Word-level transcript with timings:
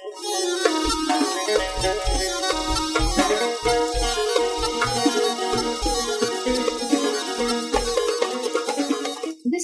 This 0.00 0.08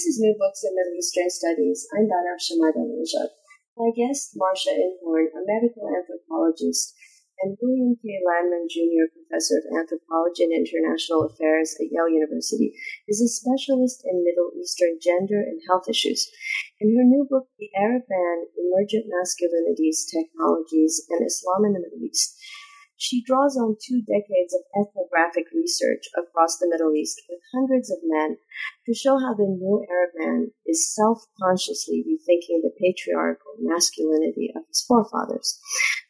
is 0.05 0.19
New 0.19 0.35
Books 0.37 0.61
in 0.63 0.75
Middle 0.75 0.93
Eastern 0.99 1.31
Studies. 1.31 1.87
I'm 1.91 2.05
Banafsheh 2.05 2.61
Madani-Nejad. 2.61 3.33
My 3.77 3.89
guest, 3.97 4.33
Marcia 4.35 4.69
Inhorn, 4.75 5.29
a 5.33 5.41
medical 5.41 5.89
anthropologist 5.89 6.93
and 7.41 7.57
William 7.61 7.95
K. 8.01 8.17
Lanman 8.25 8.69
Jr., 8.69 9.09
professor 9.13 9.61
of 9.61 9.69
anthropology 9.73 10.43
and 10.43 10.53
international 10.53 11.29
affairs 11.29 11.75
at 11.79 11.89
Yale 11.91 12.09
University, 12.09 12.73
is 13.07 13.21
a 13.21 13.29
specialist 13.29 14.01
in 14.05 14.23
Middle 14.23 14.51
Eastern 14.57 14.97
gender 15.01 15.41
and 15.41 15.61
health 15.69 15.89
issues. 15.89 16.29
In 16.79 16.95
her 16.95 17.03
new 17.03 17.25
book, 17.27 17.49
The 17.57 17.71
Arab 17.75 18.03
Man 18.07 18.45
Emergent 18.53 19.09
Masculinities, 19.09 20.05
Technologies, 20.05 21.01
and 21.09 21.25
Islam 21.25 21.65
in 21.65 21.73
the 21.73 21.81
Middle 21.81 22.05
East, 22.05 22.37
she 22.97 23.23
draws 23.23 23.57
on 23.57 23.77
two 23.81 24.01
decades 24.05 24.53
of 24.53 24.61
ethnographic 24.77 25.45
research 25.53 26.05
across 26.13 26.57
the 26.57 26.69
Middle 26.69 26.93
East 26.93 27.21
with 27.29 27.39
hundreds 27.53 27.89
of 27.89 27.97
men 28.03 28.37
to 28.85 28.93
show 28.93 29.17
how 29.17 29.33
the 29.33 29.49
new 29.49 29.85
Arab 29.89 30.11
man 30.17 30.51
is 30.65 30.93
self-consciously 30.93 32.05
rethinking 32.05 32.61
the 32.61 32.73
patriarchal 32.77 33.57
masculinity 33.57 34.53
of 34.55 34.61
his 34.67 34.85
forefathers. 34.87 35.59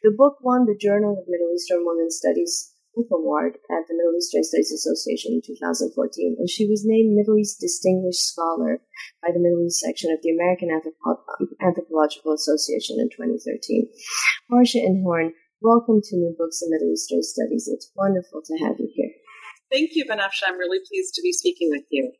The 0.03 0.11
book 0.11 0.39
won 0.41 0.65
the 0.65 0.79
Journal 0.79 1.19
of 1.19 1.27
Middle 1.27 1.51
Eastern 1.55 1.83
Women's 1.83 2.17
Studies 2.17 2.73
Award 3.11 3.61
at 3.69 3.85
the 3.85 3.93
Middle 3.93 4.17
Eastern 4.17 4.43
Studies 4.43 4.73
Association 4.73 5.37
in 5.37 5.41
2014, 5.45 6.37
and 6.39 6.49
she 6.49 6.65
was 6.65 6.81
named 6.85 7.13
Middle 7.13 7.37
East 7.37 7.61
Distinguished 7.61 8.25
Scholar 8.25 8.81
by 9.21 9.29
the 9.29 9.39
Middle 9.39 9.61
East 9.61 9.79
section 9.79 10.09
of 10.09 10.17
the 10.23 10.33
American 10.33 10.73
Anthropo- 10.73 11.21
Anthropological 11.61 12.33
Association 12.33 12.97
in 12.97 13.09
2013. 13.13 13.89
Marcia 14.49 14.79
Inhorn 14.81 15.33
Welcome 15.61 16.01
to 16.05 16.15
New 16.15 16.35
Books 16.37 16.61
in 16.61 16.69
Middle 16.69 16.93
Eastern 16.93 17.21
Studies. 17.21 17.67
It's 17.67 17.89
wonderful 17.95 18.41
to 18.45 18.53
have 18.61 18.77
you 18.77 18.89
here. 18.93 19.09
Thank 19.71 19.91
you, 19.93 20.05
Banafsheh. 20.05 20.45
I'm 20.45 20.57
really 20.57 20.77
pleased 20.87 21.13
to 21.15 21.21
be 21.21 21.33
speaking 21.33 21.69
with 21.71 21.85
you. 21.89 22.13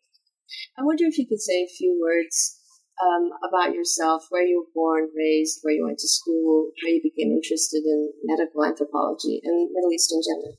I 0.77 0.81
wonder 0.81 1.05
if 1.05 1.17
you 1.17 1.27
could 1.27 1.41
say 1.41 1.61
a 1.61 1.69
few 1.77 2.01
words 2.01 2.57
um, 2.97 3.29
about 3.47 3.75
yourself, 3.75 4.25
where 4.29 4.41
you 4.41 4.65
were 4.65 4.73
born, 4.73 5.09
raised, 5.15 5.59
where 5.61 5.73
you 5.73 5.85
went 5.85 5.99
to 5.99 6.07
school, 6.07 6.71
how 6.81 6.89
you 6.89 7.01
became 7.03 7.31
interested 7.31 7.83
in 7.85 8.11
medical 8.23 8.65
anthropology 8.65 9.39
and 9.43 9.69
Middle 9.71 9.93
Eastern 9.93 10.21
gender. 10.25 10.57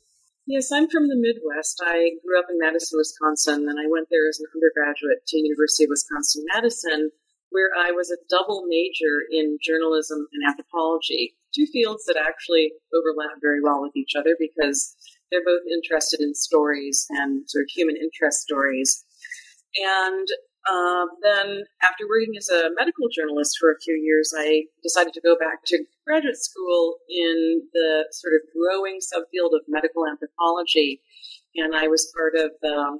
Yes, 0.48 0.72
I'm 0.72 0.88
from 0.88 1.08
the 1.08 1.20
Midwest. 1.20 1.76
I 1.84 2.16
grew 2.24 2.40
up 2.40 2.46
in 2.48 2.56
Madison, 2.56 2.96
Wisconsin, 2.96 3.68
and 3.68 3.78
I 3.78 3.84
went 3.84 4.08
there 4.10 4.26
as 4.26 4.40
an 4.40 4.48
undergraduate 4.56 5.20
to 5.28 5.36
University 5.36 5.84
of 5.84 5.92
Wisconsin-Madison, 5.92 7.10
where 7.50 7.68
I 7.76 7.92
was 7.92 8.10
a 8.10 8.16
double 8.32 8.64
major 8.66 9.28
in 9.30 9.58
journalism 9.60 10.26
and 10.32 10.48
anthropology 10.48 11.36
two 11.54 11.66
fields 11.66 12.04
that 12.06 12.16
actually 12.16 12.72
overlap 12.96 13.36
very 13.42 13.60
well 13.62 13.82
with 13.82 13.94
each 13.94 14.16
other 14.16 14.36
because 14.40 14.96
they're 15.30 15.44
both 15.44 15.68
interested 15.70 16.20
in 16.20 16.34
stories 16.34 17.04
and 17.10 17.44
sort 17.48 17.64
of 17.64 17.68
human 17.68 17.96
interest 17.96 18.40
stories. 18.40 19.04
And 19.76 20.28
uh, 20.68 21.06
then, 21.22 21.64
after 21.82 22.04
working 22.08 22.36
as 22.36 22.48
a 22.48 22.68
medical 22.76 23.08
journalist 23.08 23.56
for 23.58 23.72
a 23.72 23.80
few 23.80 23.94
years, 23.94 24.32
I 24.36 24.64
decided 24.82 25.14
to 25.14 25.20
go 25.20 25.36
back 25.38 25.64
to 25.66 25.84
graduate 26.06 26.36
school 26.36 26.98
in 27.08 27.62
the 27.72 28.04
sort 28.12 28.34
of 28.34 28.40
growing 28.52 29.00
subfield 29.00 29.56
of 29.56 29.62
medical 29.68 30.06
anthropology. 30.06 31.00
And 31.56 31.74
I 31.74 31.88
was 31.88 32.12
part 32.14 32.34
of 32.36 32.52
the 32.60 32.98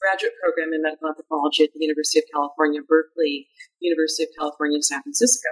graduate 0.00 0.34
program 0.42 0.72
in 0.72 0.82
medical 0.82 1.08
anthropology 1.08 1.64
at 1.64 1.70
the 1.72 1.80
University 1.80 2.20
of 2.20 2.26
California, 2.32 2.80
Berkeley, 2.86 3.48
University 3.80 4.24
of 4.24 4.30
California, 4.38 4.82
San 4.82 5.02
Francisco. 5.02 5.48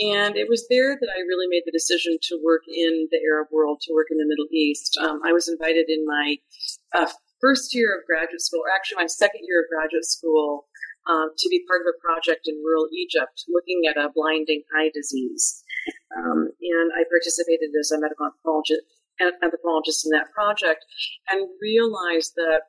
And 0.00 0.36
it 0.36 0.48
was 0.48 0.66
there 0.70 0.96
that 0.96 1.10
I 1.14 1.20
really 1.20 1.46
made 1.48 1.64
the 1.66 1.72
decision 1.72 2.16
to 2.22 2.40
work 2.42 2.62
in 2.68 3.08
the 3.10 3.20
Arab 3.26 3.48
world, 3.52 3.80
to 3.82 3.92
work 3.92 4.06
in 4.10 4.16
the 4.16 4.26
Middle 4.26 4.48
East. 4.52 4.96
Um, 5.02 5.20
I 5.24 5.32
was 5.32 5.48
invited 5.48 5.90
in 5.90 6.06
my 6.06 6.36
uh, 6.94 7.10
first 7.40 7.74
year 7.74 7.96
of 7.96 8.06
graduate 8.06 8.40
school, 8.40 8.62
or 8.64 8.70
actually 8.70 9.02
my 9.02 9.08
second 9.08 9.42
year 9.48 9.64
of 9.64 9.72
graduate 9.72 10.04
school, 10.04 10.68
um, 11.08 11.32
to 11.36 11.48
be 11.48 11.64
part 11.66 11.80
of 11.80 11.88
a 11.88 12.00
project 12.00 12.46
in 12.46 12.60
rural 12.62 12.86
Egypt 12.92 13.44
looking 13.48 13.88
at 13.88 13.96
a 13.96 14.12
blinding 14.14 14.62
eye 14.76 14.90
disease. 14.92 15.64
Um, 16.16 16.52
and 16.52 16.88
I 16.92 17.08
participated 17.08 17.72
as 17.78 17.90
a 17.90 17.98
medical 17.98 18.26
anthropologist, 18.26 18.84
anthropologist 19.20 20.04
in 20.04 20.12
that 20.12 20.32
project 20.32 20.84
and 21.28 21.48
realized 21.60 22.36
that 22.36 22.68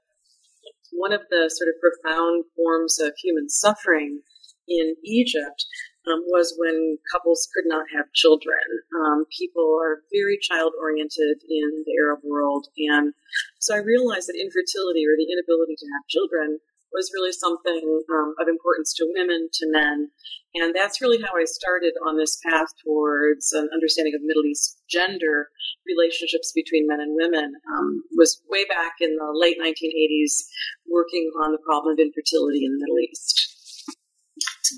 one 0.91 1.13
of 1.13 1.21
the 1.29 1.51
sort 1.51 1.69
of 1.69 1.75
profound 1.79 2.45
forms 2.55 2.99
of 2.99 3.13
human 3.21 3.49
suffering 3.49 4.21
in 4.67 4.95
Egypt 5.03 5.65
um, 6.07 6.25
was 6.27 6.55
when 6.57 6.97
couples 7.11 7.47
could 7.53 7.67
not 7.67 7.85
have 7.95 8.11
children. 8.13 8.61
Um, 8.95 9.25
people 9.29 9.77
are 9.81 10.01
very 10.11 10.37
child 10.41 10.73
oriented 10.79 11.43
in 11.47 11.83
the 11.85 11.93
Arab 12.01 12.21
world. 12.23 12.67
And 12.77 13.13
so 13.59 13.75
I 13.75 13.79
realized 13.79 14.27
that 14.27 14.39
infertility 14.39 15.05
or 15.05 15.13
the 15.13 15.29
inability 15.29 15.75
to 15.77 15.87
have 15.93 16.09
children 16.09 16.59
was 16.91 17.11
really 17.15 17.31
something 17.31 18.03
um, 18.11 18.35
of 18.39 18.47
importance 18.47 18.93
to 18.95 19.07
women, 19.15 19.47
to 19.53 19.65
men. 19.71 20.11
And 20.53 20.75
that's 20.75 20.99
really 20.99 21.21
how 21.21 21.31
I 21.39 21.45
started 21.45 21.93
on 22.05 22.17
this 22.17 22.37
path 22.43 22.67
towards 22.83 23.53
an 23.53 23.69
understanding 23.73 24.13
of 24.13 24.21
Middle 24.23 24.43
East 24.45 24.83
gender 24.89 25.47
relationships 25.87 26.51
between 26.53 26.87
men 26.87 26.99
and 26.99 27.15
women. 27.15 27.53
Um, 27.71 28.03
was 28.17 28.41
way 28.49 28.65
back 28.65 28.99
in 28.99 29.15
the 29.15 29.31
late 29.31 29.55
1980s 29.55 30.43
working 30.89 31.31
on 31.41 31.51
the 31.51 31.63
problem 31.63 31.93
of 31.93 31.99
infertility 31.99 32.65
in 32.65 32.75
the 32.75 32.83
Middle 32.83 32.99
East. 32.99 33.60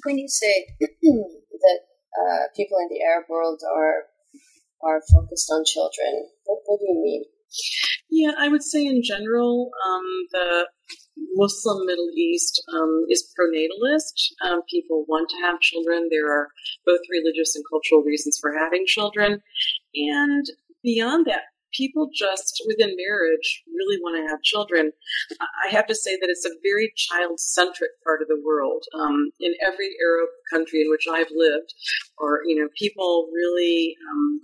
When 0.03 0.17
you 0.17 0.27
say 0.27 0.67
that 0.79 1.79
uh, 2.21 2.43
people 2.55 2.77
in 2.79 2.87
the 2.89 3.03
Arab 3.03 3.25
world 3.29 3.61
are 3.75 4.09
are 4.83 5.01
focused 5.13 5.49
on 5.51 5.63
children, 5.65 6.27
what, 6.45 6.59
what 6.65 6.79
do 6.79 6.85
you 6.87 7.01
mean? 7.01 7.23
Yeah, 8.09 8.31
I 8.37 8.49
would 8.49 8.63
say 8.63 8.85
in 8.85 9.01
general, 9.03 9.71
um, 9.85 10.03
the 10.31 10.67
Muslim 11.35 11.85
Middle 11.85 12.09
East 12.15 12.61
um, 12.73 13.05
is 13.09 13.31
pronatalist. 13.37 14.33
Um, 14.45 14.61
people 14.69 15.05
want 15.07 15.29
to 15.29 15.35
have 15.45 15.59
children. 15.59 16.07
There 16.09 16.31
are 16.31 16.47
both 16.85 16.99
religious 17.09 17.55
and 17.55 17.63
cultural 17.69 18.03
reasons 18.03 18.37
for 18.41 18.53
having 18.57 18.85
children. 18.87 19.41
And 19.95 20.45
beyond 20.83 21.27
that, 21.27 21.43
people 21.73 22.09
just 22.13 22.61
within 22.67 22.95
marriage 22.95 23.63
really 23.67 23.97
want 24.01 24.15
to 24.17 24.29
have 24.29 24.41
children. 24.41 24.91
I 25.39 25.69
have 25.69 25.87
to 25.87 25.95
say 25.95 26.17
that 26.19 26.29
it's 26.29 26.45
a 26.45 26.59
very 26.63 26.93
child 26.95 27.39
centric 27.39 27.91
part 28.03 28.21
of 28.21 28.27
the 28.27 28.41
world. 28.43 28.83
Um, 28.99 29.31
in 29.39 29.53
every 29.65 29.91
Arab 30.01 30.29
country 30.51 30.81
in 30.81 30.89
which 30.89 31.05
I've 31.09 31.31
lived, 31.33 31.73
or 32.17 32.41
you 32.45 32.61
know, 32.61 32.69
people 32.77 33.29
really 33.33 33.95
um, 34.11 34.41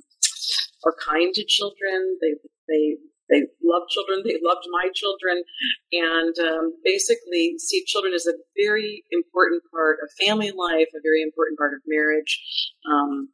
are 0.86 0.96
kind 1.06 1.34
to 1.34 1.46
children. 1.46 2.18
They 2.22 2.34
they 2.68 2.98
they 3.30 3.48
love 3.64 3.84
children. 3.90 4.22
They 4.26 4.40
loved 4.42 4.66
my 4.72 4.90
children, 4.94 5.44
and 5.92 6.36
um, 6.40 6.74
basically 6.84 7.56
see 7.60 7.84
children 7.86 8.14
as 8.14 8.26
a 8.26 8.34
very 8.58 9.04
important 9.12 9.62
part 9.72 9.98
of 10.04 10.26
family 10.26 10.52
life, 10.52 10.88
a 10.96 11.02
very 11.04 11.22
important 11.22 11.58
part 11.58 11.74
of 11.74 11.82
marriage. 11.86 12.42
Um, 12.90 13.30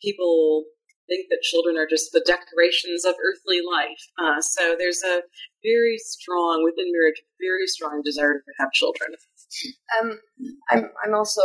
people 0.00 0.64
think 1.08 1.28
that 1.30 1.42
children 1.42 1.76
are 1.76 1.86
just 1.88 2.12
the 2.12 2.24
decorations 2.26 3.04
of 3.04 3.14
earthly 3.22 3.60
life. 3.62 4.02
Uh, 4.18 4.40
so 4.40 4.76
there's 4.78 5.02
a 5.04 5.22
very 5.62 5.98
strong, 5.98 6.62
within 6.64 6.92
marriage, 6.92 7.22
very 7.40 7.66
strong 7.66 8.02
desire 8.04 8.34
to 8.34 8.52
have 8.58 8.72
children. 8.72 9.10
Um, 10.00 10.18
I'm, 10.70 10.90
I'm 11.04 11.14
also 11.14 11.42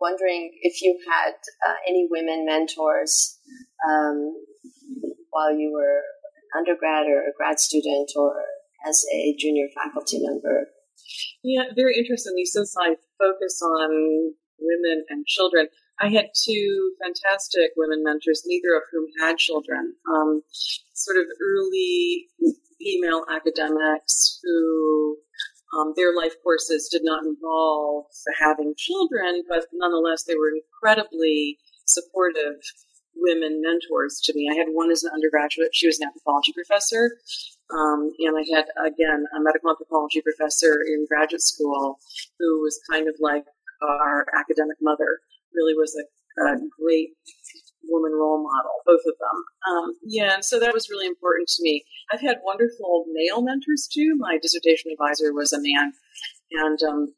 wondering 0.00 0.52
if 0.62 0.82
you 0.82 0.98
had 1.08 1.34
uh, 1.66 1.74
any 1.88 2.06
women 2.10 2.44
mentors 2.44 3.38
um, 3.88 4.34
while 5.30 5.52
you 5.52 5.72
were 5.72 6.02
an 6.54 6.60
undergrad 6.60 7.06
or 7.06 7.20
a 7.22 7.32
grad 7.36 7.58
student 7.58 8.10
or 8.16 8.34
as 8.86 9.04
a 9.14 9.34
junior 9.38 9.66
faculty 9.74 10.18
member. 10.20 10.68
Yeah, 11.42 11.64
very 11.74 11.96
interestingly, 11.96 12.44
since 12.44 12.74
I 12.78 12.96
focus 13.18 13.60
on 13.62 14.34
women 14.58 15.04
and 15.08 15.26
children, 15.26 15.68
I 16.02 16.08
had 16.08 16.30
two 16.34 16.94
fantastic 17.00 17.70
women 17.76 18.02
mentors, 18.02 18.42
neither 18.44 18.74
of 18.74 18.82
whom 18.90 19.06
had 19.20 19.38
children. 19.38 19.94
Um, 20.12 20.42
sort 20.94 21.16
of 21.16 21.26
early 21.40 22.26
female 22.80 23.24
academics 23.30 24.40
who 24.42 25.16
um, 25.78 25.92
their 25.96 26.14
life 26.14 26.34
courses 26.42 26.88
did 26.90 27.02
not 27.04 27.24
involve 27.24 28.06
having 28.40 28.74
children, 28.76 29.44
but 29.48 29.66
nonetheless 29.72 30.24
they 30.24 30.34
were 30.34 30.50
incredibly 30.50 31.58
supportive 31.86 32.58
women 33.14 33.62
mentors 33.62 34.20
to 34.24 34.34
me. 34.34 34.48
I 34.50 34.56
had 34.56 34.68
one 34.72 34.90
as 34.90 35.04
an 35.04 35.12
undergraduate; 35.14 35.70
she 35.72 35.86
was 35.86 36.00
an 36.00 36.08
anthropology 36.08 36.52
professor, 36.52 37.18
um, 37.70 38.10
and 38.18 38.36
I 38.36 38.56
had 38.56 38.66
again 38.84 39.24
a 39.36 39.40
medical 39.40 39.70
anthropology 39.70 40.20
professor 40.20 40.82
in 40.82 41.06
graduate 41.08 41.42
school 41.42 42.00
who 42.40 42.60
was 42.60 42.80
kind 42.90 43.06
of 43.06 43.14
like 43.20 43.44
our 43.82 44.26
academic 44.36 44.78
mother 44.80 45.20
really 45.54 45.74
was 45.74 45.94
a, 45.96 46.04
a 46.44 46.56
great 46.80 47.10
woman 47.84 48.12
role 48.12 48.42
model, 48.42 48.72
both 48.86 49.02
of 49.06 49.14
them. 49.18 49.38
Um, 49.68 49.94
yeah, 50.04 50.34
and 50.34 50.44
so 50.44 50.58
that 50.60 50.72
was 50.72 50.88
really 50.90 51.06
important 51.06 51.48
to 51.48 51.62
me. 51.62 51.84
I've 52.12 52.20
had 52.20 52.38
wonderful 52.44 53.04
male 53.12 53.42
mentors 53.42 53.88
too. 53.92 54.16
My 54.18 54.38
dissertation 54.40 54.90
advisor 54.92 55.32
was 55.32 55.52
a 55.52 55.60
man, 55.60 55.92
and 56.52 56.78
um, 56.82 57.14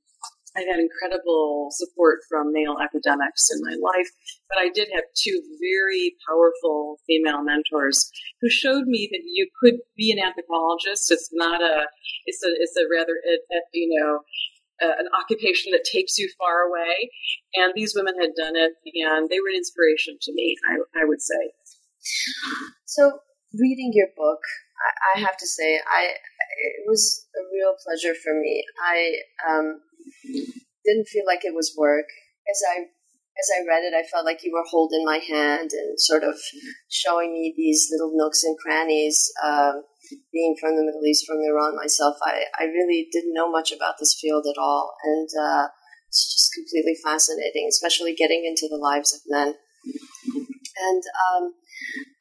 I 0.56 0.60
had 0.60 0.78
incredible 0.78 1.68
support 1.72 2.20
from 2.28 2.52
male 2.52 2.76
academics 2.80 3.48
in 3.50 3.60
my 3.62 3.74
life, 3.74 4.08
but 4.48 4.58
I 4.58 4.70
did 4.70 4.88
have 4.94 5.04
two 5.18 5.42
very 5.60 6.14
powerful 6.28 6.98
female 7.06 7.42
mentors 7.42 8.10
who 8.40 8.48
showed 8.48 8.86
me 8.86 9.08
that 9.10 9.22
you 9.26 9.48
could 9.60 9.80
be 9.96 10.12
an 10.12 10.22
anthropologist. 10.22 11.10
It's 11.10 11.30
not 11.32 11.60
a, 11.60 11.86
it's 12.26 12.42
a, 12.44 12.50
it's 12.54 12.76
a 12.76 12.86
rather, 12.86 13.18
you 13.72 13.98
know, 13.98 14.20
an 14.90 15.08
occupation 15.18 15.72
that 15.72 15.84
takes 15.84 16.18
you 16.18 16.28
far 16.38 16.62
away. 16.68 17.10
And 17.54 17.72
these 17.74 17.94
women 17.94 18.14
had 18.20 18.34
done 18.36 18.56
it, 18.56 18.72
and 18.94 19.28
they 19.28 19.40
were 19.40 19.48
an 19.48 19.56
inspiration 19.56 20.18
to 20.22 20.32
me, 20.32 20.56
I, 20.68 21.02
I 21.02 21.04
would 21.04 21.22
say. 21.22 21.52
So, 22.84 23.20
reading 23.54 23.92
your 23.94 24.08
book, 24.16 24.40
I, 25.16 25.18
I, 25.18 25.20
have 25.22 25.36
to 25.38 25.46
say, 25.46 25.80
I 25.86 26.04
it 26.04 26.84
was 26.86 27.26
a 27.36 27.42
real 27.52 27.74
pleasure 27.84 28.14
for 28.14 28.34
me. 28.34 28.64
I 28.82 29.14
um, 29.48 29.80
didn't 30.84 31.08
feel 31.08 31.24
like 31.26 31.44
it 31.44 31.54
was 31.54 31.74
work. 31.76 32.06
As 32.50 32.60
I 32.68 32.84
as 33.36 33.48
I 33.58 33.66
read 33.66 33.82
it, 33.82 33.94
I 33.94 34.06
felt 34.06 34.24
like 34.24 34.44
you 34.44 34.52
were 34.52 34.64
holding 34.68 35.04
my 35.04 35.18
hand 35.18 35.70
and 35.72 35.98
sort 35.98 36.22
of 36.22 36.36
showing 36.88 37.32
me 37.32 37.52
these 37.56 37.88
little 37.90 38.12
nooks 38.14 38.44
and 38.44 38.56
crannies. 38.58 39.32
Um, 39.44 39.82
being 40.32 40.56
from 40.60 40.76
the 40.76 40.84
Middle 40.84 41.04
East, 41.06 41.26
from 41.26 41.38
Iran 41.40 41.76
myself, 41.76 42.16
I, 42.22 42.44
I 42.58 42.64
really 42.64 43.08
didn't 43.12 43.34
know 43.34 43.50
much 43.50 43.72
about 43.72 43.94
this 43.98 44.16
field 44.20 44.46
at 44.46 44.60
all. 44.60 44.94
And 45.04 45.28
uh, 45.40 45.68
it's 46.08 46.32
just 46.32 46.54
completely 46.54 46.96
fascinating, 47.02 47.66
especially 47.68 48.14
getting 48.14 48.44
into 48.44 48.68
the 48.70 48.80
lives 48.80 49.14
of 49.14 49.20
men. 49.26 49.54
And 50.76 51.02
um, 51.30 51.54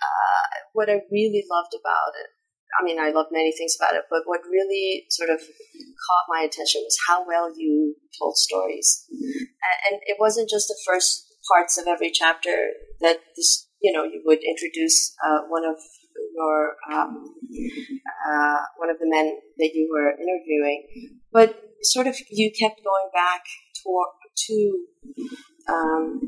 uh, 0.02 0.46
what 0.74 0.90
I 0.90 1.02
really 1.12 1.44
loved 1.50 1.74
about 1.74 2.14
it, 2.20 2.30
I 2.80 2.84
mean, 2.84 3.00
I 3.00 3.12
love 3.12 3.28
many 3.32 3.52
things 3.52 3.76
about 3.80 3.96
it, 3.96 4.04
but 4.10 4.24
what 4.26 4.42
really 4.50 5.06
sort 5.10 5.30
of 5.30 5.40
caught 5.40 6.30
my 6.30 6.42
attention 6.42 6.82
was 6.84 6.98
how 7.08 7.26
well 7.26 7.54
you 7.56 7.96
told 8.20 8.38
stories. 8.38 9.06
And 9.90 10.02
it 10.06 10.18
wasn't 10.20 10.50
just 10.50 10.68
the 10.68 10.80
first 10.86 11.26
parts 11.52 11.78
of 11.78 11.88
every 11.88 12.10
chapter 12.10 12.72
that 13.02 13.18
this, 13.36 13.68
you 13.82 13.92
know, 13.92 14.04
you 14.04 14.22
would 14.26 14.40
introduce 14.44 15.14
uh, 15.26 15.42
one 15.50 15.66
of 15.66 15.76
your 16.36 16.76
um, 16.92 17.36
uh, 18.30 18.58
one 18.78 18.90
of 18.90 18.98
the 19.00 19.10
men 19.10 19.38
that 19.58 19.72
you 19.74 19.90
were 19.92 20.12
interviewing, 20.12 20.88
but 21.32 21.60
sort 21.82 22.08
of 22.08 22.16
you 22.30 22.52
kept 22.52 22.84
going 22.84 23.10
back 23.14 23.44
to 23.84 24.06
to 24.48 24.86
um, 25.70 26.20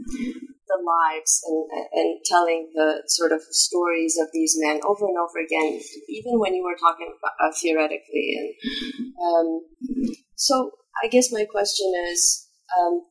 the 0.68 0.80
lives 0.84 1.44
and, 1.48 1.90
and 1.94 2.20
telling 2.26 2.72
the 2.74 3.04
sort 3.08 3.32
of 3.32 3.42
stories 3.52 4.18
of 4.22 4.28
these 4.34 4.56
men 4.58 4.80
over 4.88 5.06
and 5.06 5.18
over 5.18 5.40
again, 5.40 5.80
even 6.10 6.40
when 6.40 6.54
you 6.54 6.64
were 6.64 6.78
talking 6.80 7.14
about, 7.18 7.50
uh, 7.50 7.54
theoretically. 7.62 8.58
And 9.18 9.62
um, 9.62 10.16
so, 10.36 10.72
I 11.04 11.08
guess 11.08 11.32
my 11.32 11.46
question 11.46 11.92
is, 12.10 12.48
um, 12.80 13.02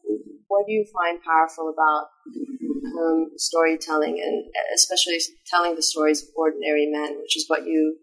what 0.49 0.67
do 0.67 0.73
you 0.73 0.85
find 0.93 1.23
powerful 1.23 1.73
about 1.73 2.07
um, 2.87 3.31
storytelling, 3.37 4.21
and 4.21 4.45
especially 4.75 5.19
telling 5.47 5.75
the 5.75 5.83
stories 5.83 6.23
of 6.23 6.29
ordinary 6.37 6.87
men, 6.91 7.17
which 7.21 7.37
is 7.37 7.45
what 7.49 7.67
you 7.67 7.97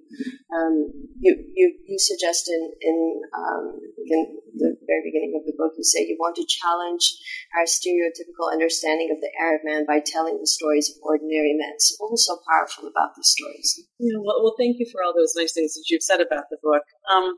um, 0.53 0.91
you, 1.19 1.35
you 1.55 1.77
you 1.87 1.97
suggest 1.99 2.49
in 2.49 2.71
in, 2.81 3.21
um, 3.37 3.79
in 4.05 4.37
the 4.57 4.75
very 4.85 5.03
beginning 5.05 5.37
of 5.39 5.45
the 5.45 5.55
book. 5.57 5.73
You 5.77 5.83
say 5.83 6.05
you 6.05 6.17
want 6.19 6.35
to 6.35 6.45
challenge 6.47 7.15
our 7.57 7.65
stereotypical 7.65 8.51
understanding 8.51 9.09
of 9.11 9.21
the 9.21 9.31
Arab 9.39 9.61
man 9.63 9.85
by 9.85 10.01
telling 10.03 10.39
the 10.39 10.47
stories 10.47 10.89
of 10.89 11.01
ordinary 11.03 11.55
men. 11.55 11.79
So, 11.79 11.95
what 11.99 12.11
was 12.11 12.25
so 12.25 12.39
powerful 12.49 12.89
about 12.89 13.15
these 13.15 13.31
stories? 13.31 13.85
Yeah, 13.99 14.19
well, 14.19 14.43
well, 14.43 14.55
thank 14.57 14.77
you 14.79 14.87
for 14.91 15.03
all 15.03 15.13
those 15.15 15.33
nice 15.35 15.53
things 15.53 15.73
that 15.73 15.85
you've 15.89 16.03
said 16.03 16.19
about 16.19 16.45
the 16.49 16.57
book. 16.61 16.83
Um, 17.13 17.37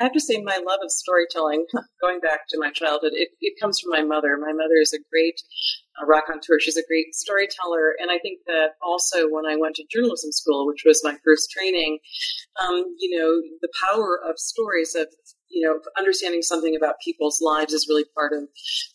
I 0.00 0.04
have 0.04 0.12
to 0.12 0.20
say, 0.20 0.40
my 0.40 0.56
love 0.56 0.80
of 0.82 0.90
storytelling, 0.90 1.66
going 2.00 2.20
back 2.20 2.48
to 2.50 2.58
my 2.58 2.70
childhood, 2.70 3.12
it, 3.14 3.30
it 3.40 3.60
comes 3.60 3.80
from 3.80 3.90
my 3.90 4.02
mother. 4.02 4.36
My 4.36 4.52
mother 4.52 4.80
is 4.80 4.92
a 4.92 5.02
great 5.10 5.40
uh, 6.00 6.06
raconteur. 6.06 6.60
She's 6.60 6.76
a 6.76 6.86
great 6.86 7.14
storyteller. 7.14 7.94
And 8.00 8.10
I 8.10 8.18
think 8.18 8.40
that 8.46 8.70
also 8.82 9.28
when 9.28 9.46
I 9.46 9.56
went 9.56 9.76
to 9.76 9.84
journalism 9.90 10.32
school, 10.32 10.66
which 10.66 10.82
was 10.84 11.02
my 11.04 11.16
first 11.24 11.50
training, 11.50 11.98
um, 12.62 12.94
you 12.98 13.18
know, 13.18 13.40
the 13.60 13.68
power 13.90 14.18
of 14.28 14.38
stories, 14.38 14.94
of, 14.94 15.08
you 15.48 15.66
know, 15.66 15.78
understanding 15.98 16.42
something 16.42 16.74
about 16.76 16.96
people's 17.04 17.40
lives 17.40 17.72
is 17.72 17.86
really 17.88 18.04
part 18.16 18.32
of 18.32 18.48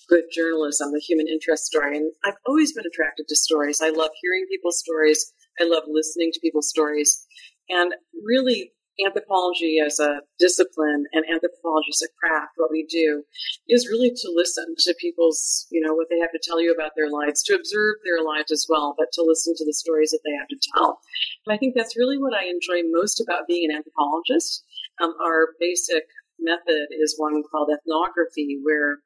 good 0.10 0.26
journalism, 0.32 0.92
the 0.92 1.00
human 1.00 1.28
interest 1.28 1.66
story. 1.66 1.98
And 1.98 2.12
I've 2.26 2.40
always 2.46 2.74
been 2.74 2.86
attracted 2.86 3.28
to 3.30 3.36
stories. 3.36 3.80
I 3.82 3.90
love 3.90 4.12
hearing 4.22 4.46
people's 4.50 4.80
stories. 4.80 5.34
I 5.60 5.66
love 5.66 5.84
listening 5.88 6.32
to 6.34 6.40
people's 6.42 6.70
stories. 6.70 7.26
And 7.70 7.94
really, 8.26 8.74
anthropology 9.06 9.80
as 9.80 10.00
a 10.00 10.22
discipline 10.40 11.06
and 11.14 11.26
anthropology 11.32 11.90
as 11.92 12.02
a 12.02 12.12
craft, 12.20 12.54
what 12.58 12.72
we 12.72 12.86
do 12.90 13.24
is 13.68 13.88
really 13.88 14.10
to 14.10 14.32
listen 14.34 14.76
to 14.80 14.96
people's, 15.00 15.68
you 15.72 15.82
know, 15.82 15.94
what 15.94 16.08
they 16.10 16.20
have 16.20 16.32
to 16.32 16.40
tell 16.44 16.62
you 16.62 16.74
about 16.74 16.92
their 16.96 17.10
lives, 17.10 17.44
to 17.44 17.56
observe 17.56 17.96
their 18.04 18.24
lives 18.24 18.52
as 18.52 18.66
well, 18.70 18.96
but 18.98 19.12
to 19.14 19.24
listen 19.24 19.54
to 19.56 19.66
the 19.66 19.74
stories 19.74 20.12
that 20.12 20.22
they 20.26 20.36
have 20.38 20.48
to 20.48 20.60
tell. 20.74 21.00
And 21.46 21.54
I 21.54 21.58
think 21.58 21.76
that's 21.76 21.98
really 21.98 22.18
what 22.18 22.34
I 22.34 22.46
enjoy 22.46 22.88
most 22.92 23.22
about 23.22 23.48
being 23.48 23.70
an 23.70 23.76
anthropologist. 23.76 24.64
Um, 25.02 25.14
our 25.24 25.50
basic 25.60 26.06
method 26.40 26.88
is 26.92 27.16
one 27.18 27.44
called 27.50 27.70
ethnography, 27.72 28.60
where 28.64 29.00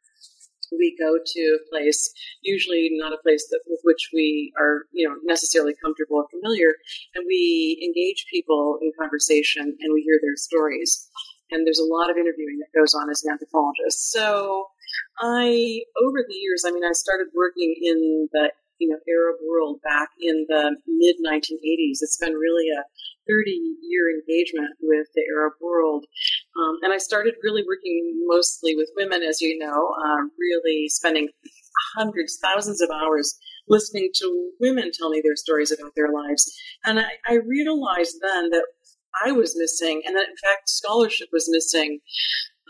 we 0.77 0.95
go 0.99 1.17
to 1.23 1.41
a 1.57 1.69
place, 1.69 2.11
usually 2.41 2.89
not 2.91 3.13
a 3.13 3.21
place 3.23 3.47
that 3.49 3.61
with 3.67 3.79
which 3.83 4.09
we 4.13 4.53
are, 4.59 4.83
you 4.91 5.07
know, 5.07 5.15
necessarily 5.23 5.73
comfortable 5.81 6.17
or 6.17 6.27
familiar, 6.29 6.75
and 7.15 7.25
we 7.27 7.79
engage 7.83 8.25
people 8.31 8.79
in 8.81 8.91
conversation 8.99 9.75
and 9.79 9.93
we 9.93 10.01
hear 10.01 10.19
their 10.21 10.35
stories. 10.35 11.07
And 11.51 11.67
there's 11.67 11.79
a 11.79 11.85
lot 11.85 12.09
of 12.09 12.17
interviewing 12.17 12.59
that 12.59 12.77
goes 12.77 12.93
on 12.93 13.09
as 13.09 13.23
an 13.23 13.31
anthropologist. 13.31 14.11
So 14.11 14.67
I, 15.19 15.81
over 16.01 16.25
the 16.27 16.35
years, 16.35 16.63
I 16.65 16.71
mean, 16.71 16.83
I 16.83 16.93
started 16.93 17.27
working 17.35 17.75
in 17.81 18.29
the 18.31 18.51
you 18.79 18.89
know 18.89 18.97
Arab 19.07 19.37
world 19.47 19.79
back 19.83 20.09
in 20.19 20.45
the 20.49 20.75
mid 20.87 21.15
1980s. 21.23 22.01
It's 22.01 22.17
been 22.17 22.33
really 22.33 22.69
a 22.69 22.83
30 23.27 23.51
year 23.81 24.09
engagement 24.09 24.71
with 24.81 25.07
the 25.15 25.23
Arab 25.35 25.53
world, 25.61 26.05
um, 26.59 26.77
and 26.81 26.93
I 26.93 26.97
started 26.97 27.35
really 27.43 27.63
working 27.67 28.25
mostly 28.27 28.75
with 28.75 28.89
women, 28.95 29.23
as 29.23 29.41
you 29.41 29.57
know, 29.57 29.93
um, 30.05 30.31
really 30.39 30.87
spending 30.87 31.29
hundreds, 31.97 32.39
thousands 32.41 32.81
of 32.81 32.89
hours 32.89 33.37
listening 33.67 34.09
to 34.15 34.51
women 34.59 34.91
tell 34.93 35.09
me 35.09 35.21
their 35.23 35.35
stories 35.35 35.71
about 35.71 35.93
their 35.95 36.11
lives, 36.11 36.51
and 36.85 36.99
I, 36.99 37.11
I 37.27 37.35
realized 37.35 38.17
then 38.21 38.49
that 38.49 38.65
I 39.25 39.31
was 39.31 39.55
missing, 39.57 40.01
and 40.05 40.15
that 40.15 40.29
in 40.29 40.35
fact 40.37 40.69
scholarship 40.69 41.29
was 41.31 41.47
missing 41.49 41.99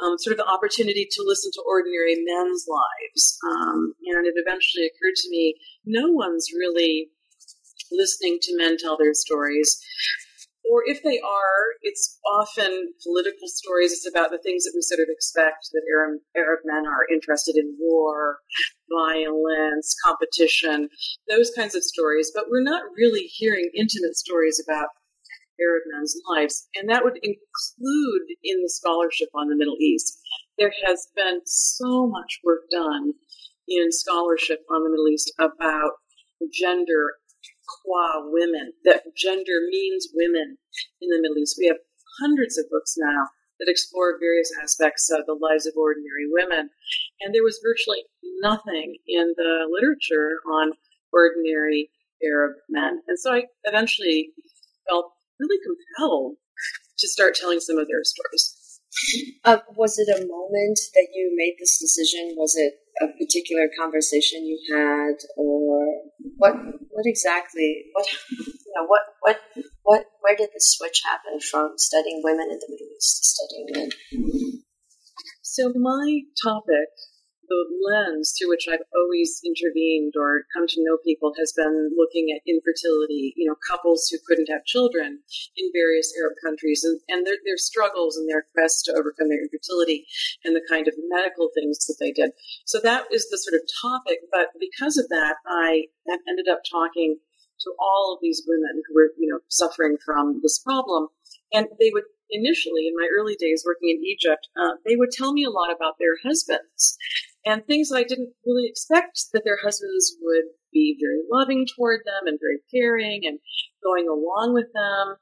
um, 0.02 0.18
sort 0.18 0.34
of 0.34 0.38
the 0.38 0.52
opportunity 0.52 1.08
to 1.10 1.24
listen 1.26 1.52
to 1.54 1.64
ordinary 1.68 2.16
men's 2.26 2.66
lives. 2.68 3.38
Um, 3.46 3.94
and 4.06 4.26
it 4.26 4.34
eventually 4.36 4.86
occurred 4.86 5.16
to 5.16 5.30
me 5.30 5.56
no 5.86 6.10
one's 6.10 6.48
really 6.54 7.10
listening 7.92 8.40
to 8.42 8.58
men 8.58 8.78
tell 8.78 8.98
their 8.98 9.14
stories. 9.14 9.80
Or 10.72 10.82
if 10.86 11.04
they 11.04 11.20
are, 11.20 11.76
it's 11.82 12.20
often 12.26 12.94
political 13.04 13.48
stories. 13.48 13.92
It's 13.92 14.08
about 14.08 14.32
the 14.32 14.40
things 14.40 14.64
that 14.64 14.72
we 14.74 14.82
sort 14.82 15.02
of 15.02 15.12
expect 15.12 15.68
that 15.74 15.84
Arab, 15.92 16.22
Arab 16.36 16.60
men 16.64 16.86
are 16.88 17.12
interested 17.12 17.58
in 17.58 17.76
war, 17.80 18.38
violence, 18.90 19.96
competition, 20.06 20.88
those 21.30 21.52
kinds 21.52 21.76
of 21.76 21.84
stories. 21.84 22.32
But 22.34 22.46
we're 22.50 22.64
not 22.64 22.84
really 22.96 23.24
hearing 23.24 23.72
intimate 23.76 24.16
stories 24.16 24.64
about 24.66 24.88
Arab 25.60 25.84
men's 25.92 26.16
lives. 26.30 26.68
And 26.76 26.90
that 26.90 27.04
would 27.04 27.18
include 27.18 28.28
in 28.44 28.62
the 28.62 28.70
scholarship 28.70 29.30
on 29.36 29.50
the 29.50 29.56
Middle 29.56 29.78
East. 29.80 30.18
There 30.58 30.74
has 30.86 31.08
been 31.16 31.42
so 31.46 32.08
much 32.08 32.40
work 32.44 32.70
done 32.72 33.14
in 33.68 33.92
scholarship 33.92 34.60
on 34.70 34.84
the 34.84 34.90
Middle 34.90 35.08
East 35.08 35.34
about 35.40 35.92
gender 36.52 37.16
qua 37.82 38.22
women, 38.30 38.74
that 38.86 39.16
gender 39.16 39.62
means 39.70 40.10
women 40.14 40.58
in 41.02 41.10
the 41.10 41.22
Middle 41.22 41.38
East. 41.38 41.56
We 41.58 41.68
have 41.68 41.78
hundreds 42.22 42.58
of 42.58 42.70
books 42.70 42.96
now 42.98 43.28
that 43.60 43.70
explore 43.70 44.20
various 44.20 44.52
aspects 44.62 45.10
of 45.10 45.26
the 45.26 45.34
lives 45.40 45.66
of 45.66 45.74
ordinary 45.78 46.28
women. 46.30 46.70
And 47.22 47.34
there 47.34 47.44
was 47.44 47.60
virtually 47.64 48.04
nothing 48.42 48.98
in 49.08 49.34
the 49.38 49.68
literature 49.70 50.40
on 50.52 50.74
ordinary 51.12 51.90
Arab 52.24 52.58
men. 52.70 53.02
And 53.08 53.20
so 53.20 53.34
I 53.34 53.44
eventually 53.64 54.32
felt 54.88 55.14
really 55.40 55.60
compelled 55.64 56.36
to 56.98 57.08
start 57.08 57.36
telling 57.36 57.60
some 57.60 57.78
of 57.78 57.88
their 57.88 58.04
stories. 58.04 58.60
Uh, 59.44 59.58
was 59.76 59.98
it 59.98 60.08
a 60.08 60.28
moment 60.28 60.80
that 60.94 61.08
you 61.14 61.34
made 61.36 61.56
this 61.60 61.80
decision? 61.80 62.36
Was 62.38 62.56
it 62.56 62.76
a 63.02 63.08
particular 63.18 63.70
conversation 63.80 64.46
you 64.46 64.60
had, 64.72 65.16
or 65.38 65.86
what? 66.38 66.54
What 66.90 67.06
exactly? 67.06 67.86
What 67.94 68.06
you 68.32 68.74
know? 68.76 68.86
What? 68.86 69.02
What? 69.22 69.40
What? 69.84 70.06
Where 70.22 70.36
did 70.36 70.50
the 70.54 70.60
switch 70.62 71.02
happen 71.06 71.40
from 71.40 71.74
studying 71.78 72.22
women 72.24 72.50
in 72.52 72.60
the 72.60 72.68
Middle 72.70 72.88
East 72.96 73.18
to 73.18 73.24
studying 73.26 73.68
men? 73.74 74.64
So 75.42 75.72
my 75.76 76.22
topic 76.44 76.90
the 77.48 77.66
lens 77.84 78.34
through 78.34 78.50
which 78.50 78.68
I've 78.70 78.86
always 78.96 79.42
intervened 79.46 80.14
or 80.18 80.46
come 80.56 80.68
to 80.68 80.84
know 80.84 80.98
people 81.04 81.34
has 81.38 81.54
been 81.54 81.92
looking 81.96 82.30
at 82.32 82.42
infertility, 82.48 83.34
you 83.36 83.48
know, 83.48 83.56
couples 83.70 84.08
who 84.10 84.18
couldn't 84.26 84.50
have 84.50 84.66
children 84.66 85.20
in 85.58 85.72
various 85.74 86.14
Arab 86.20 86.36
countries 86.44 86.84
and, 86.84 87.00
and 87.10 87.26
their, 87.26 87.38
their 87.46 87.58
struggles 87.58 88.18
and 88.18 88.30
their 88.30 88.46
quest 88.54 88.86
to 88.86 88.94
overcome 88.94 89.30
their 89.30 89.44
infertility 89.44 90.06
and 90.44 90.56
the 90.56 90.66
kind 90.70 90.88
of 90.88 90.94
medical 91.10 91.50
things 91.54 91.86
that 91.86 91.98
they 92.00 92.12
did. 92.12 92.32
So 92.66 92.80
that 92.82 93.06
is 93.12 93.30
the 93.30 93.38
sort 93.38 93.60
of 93.60 93.68
topic. 93.82 94.20
But 94.32 94.48
because 94.60 94.98
of 94.98 95.10
that, 95.10 95.36
I 95.48 95.88
ended 96.28 96.48
up 96.48 96.62
talking 96.70 97.18
to 97.62 97.72
all 97.80 98.14
of 98.14 98.20
these 98.22 98.44
women 98.48 98.82
who 98.88 98.96
were, 98.96 99.12
you 99.18 99.30
know, 99.30 99.40
suffering 99.50 99.98
from 100.06 100.40
this 100.42 100.60
problem. 100.60 101.08
And 101.54 101.68
they 101.80 101.92
would 101.94 102.04
initially, 102.34 102.88
in 102.88 102.94
my 102.98 103.08
early 103.18 103.36
days 103.36 103.64
working 103.66 103.90
in 103.90 104.04
Egypt, 104.04 104.48
uh, 104.60 104.76
they 104.86 104.96
would 104.96 105.12
tell 105.12 105.34
me 105.34 105.44
a 105.44 105.50
lot 105.50 105.72
about 105.74 105.96
their 106.00 106.18
husbands 106.24 106.98
and 107.46 107.66
things 107.66 107.92
I 107.92 108.04
didn't 108.04 108.34
really 108.46 108.68
expect 108.68 109.26
that 109.34 109.44
their 109.44 109.60
husbands 109.62 110.16
would 110.22 110.46
be 110.72 110.98
very 111.00 111.22
loving 111.30 111.66
toward 111.66 112.02
them 112.06 112.26
and 112.26 112.40
very 112.42 112.60
caring 112.74 113.22
and 113.26 113.40
going 113.84 114.08
along 114.08 114.54
with 114.54 114.72
them. 114.74 115.16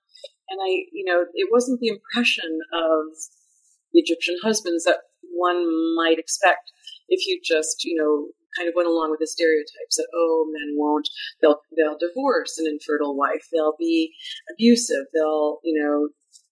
And 0.49 0.59
I, 0.61 0.85
you 0.91 1.03
know, 1.05 1.25
it 1.33 1.49
wasn't 1.51 1.79
the 1.79 1.87
impression 1.87 2.59
of 2.73 3.05
the 3.93 4.01
Egyptian 4.01 4.37
husbands 4.43 4.83
that 4.83 4.99
one 5.33 5.65
might 5.95 6.19
expect 6.19 6.71
if 7.09 7.25
you 7.27 7.41
just, 7.43 7.83
you 7.83 7.95
know, 7.95 8.27
kind 8.57 8.67
of 8.67 8.75
went 8.75 8.87
along 8.87 9.11
with 9.11 9.19
the 9.19 9.27
stereotypes 9.27 9.95
that 9.95 10.07
oh 10.13 10.45
men 10.51 10.75
won't 10.75 11.07
they'll 11.41 11.61
they'll 11.77 11.97
divorce 11.97 12.57
an 12.57 12.67
infertile 12.67 13.15
wife 13.15 13.47
they'll 13.49 13.77
be 13.79 14.13
abusive 14.51 15.05
they'll 15.13 15.59
you 15.63 15.81
know 15.81 16.09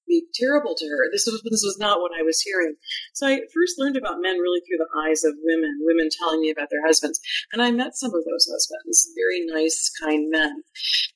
be 0.09 0.25
terrible 0.33 0.75
to 0.75 0.85
her. 0.89 1.07
This 1.13 1.25
was 1.29 1.41
this 1.45 1.63
was 1.63 1.77
not 1.79 2.01
what 2.01 2.11
I 2.17 2.23
was 2.23 2.41
hearing. 2.41 2.75
So 3.13 3.27
I 3.27 3.45
first 3.53 3.77
learned 3.77 3.95
about 3.95 4.19
men 4.19 4.41
really 4.41 4.61
through 4.65 4.81
the 4.81 4.91
eyes 5.05 5.23
of 5.23 5.37
women, 5.45 5.79
women 5.85 6.09
telling 6.09 6.41
me 6.41 6.49
about 6.49 6.69
their 6.69 6.85
husbands, 6.85 7.21
and 7.53 7.61
I 7.61 7.71
met 7.71 7.95
some 7.95 8.11
of 8.11 8.25
those 8.25 8.49
husbands, 8.51 9.13
very 9.15 9.45
nice, 9.45 9.91
kind 10.01 10.27
men. 10.29 10.63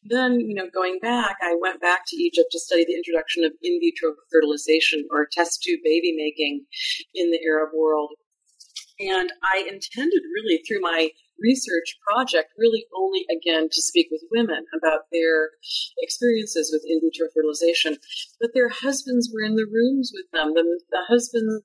Then, 0.04 0.40
you 0.40 0.54
know, 0.54 0.70
going 0.72 1.00
back, 1.02 1.38
I 1.42 1.56
went 1.60 1.82
back 1.82 2.04
to 2.08 2.16
Egypt 2.16 2.50
to 2.52 2.60
study 2.60 2.86
the 2.86 2.96
introduction 2.96 3.44
of 3.44 3.52
in 3.62 3.80
vitro 3.82 4.14
fertilization 4.32 5.08
or 5.12 5.28
test 5.32 5.64
tube 5.64 5.80
baby 5.84 6.14
making 6.16 6.66
in 7.16 7.32
the 7.32 7.40
Arab 7.46 7.72
world. 7.74 8.12
And 9.00 9.32
I 9.44 9.60
intended 9.60 10.22
really 10.34 10.62
through 10.68 10.82
my 10.82 11.10
research 11.40 11.98
project 12.08 12.50
really 12.58 12.86
only 12.96 13.26
again 13.30 13.68
to 13.70 13.82
speak 13.82 14.08
with 14.12 14.22
women 14.32 14.66
about 14.76 15.02
their 15.12 15.50
experiences 16.00 16.70
with 16.72 16.84
in 16.88 17.02
vitro 17.02 17.28
fertilization. 17.34 17.98
But 18.40 18.52
their 18.54 18.70
husbands 18.70 19.32
were 19.34 19.42
in 19.42 19.56
the 19.56 19.68
rooms 19.72 20.12
with 20.14 20.30
them. 20.32 20.54
The, 20.54 20.82
the 20.92 21.04
husbands 21.08 21.64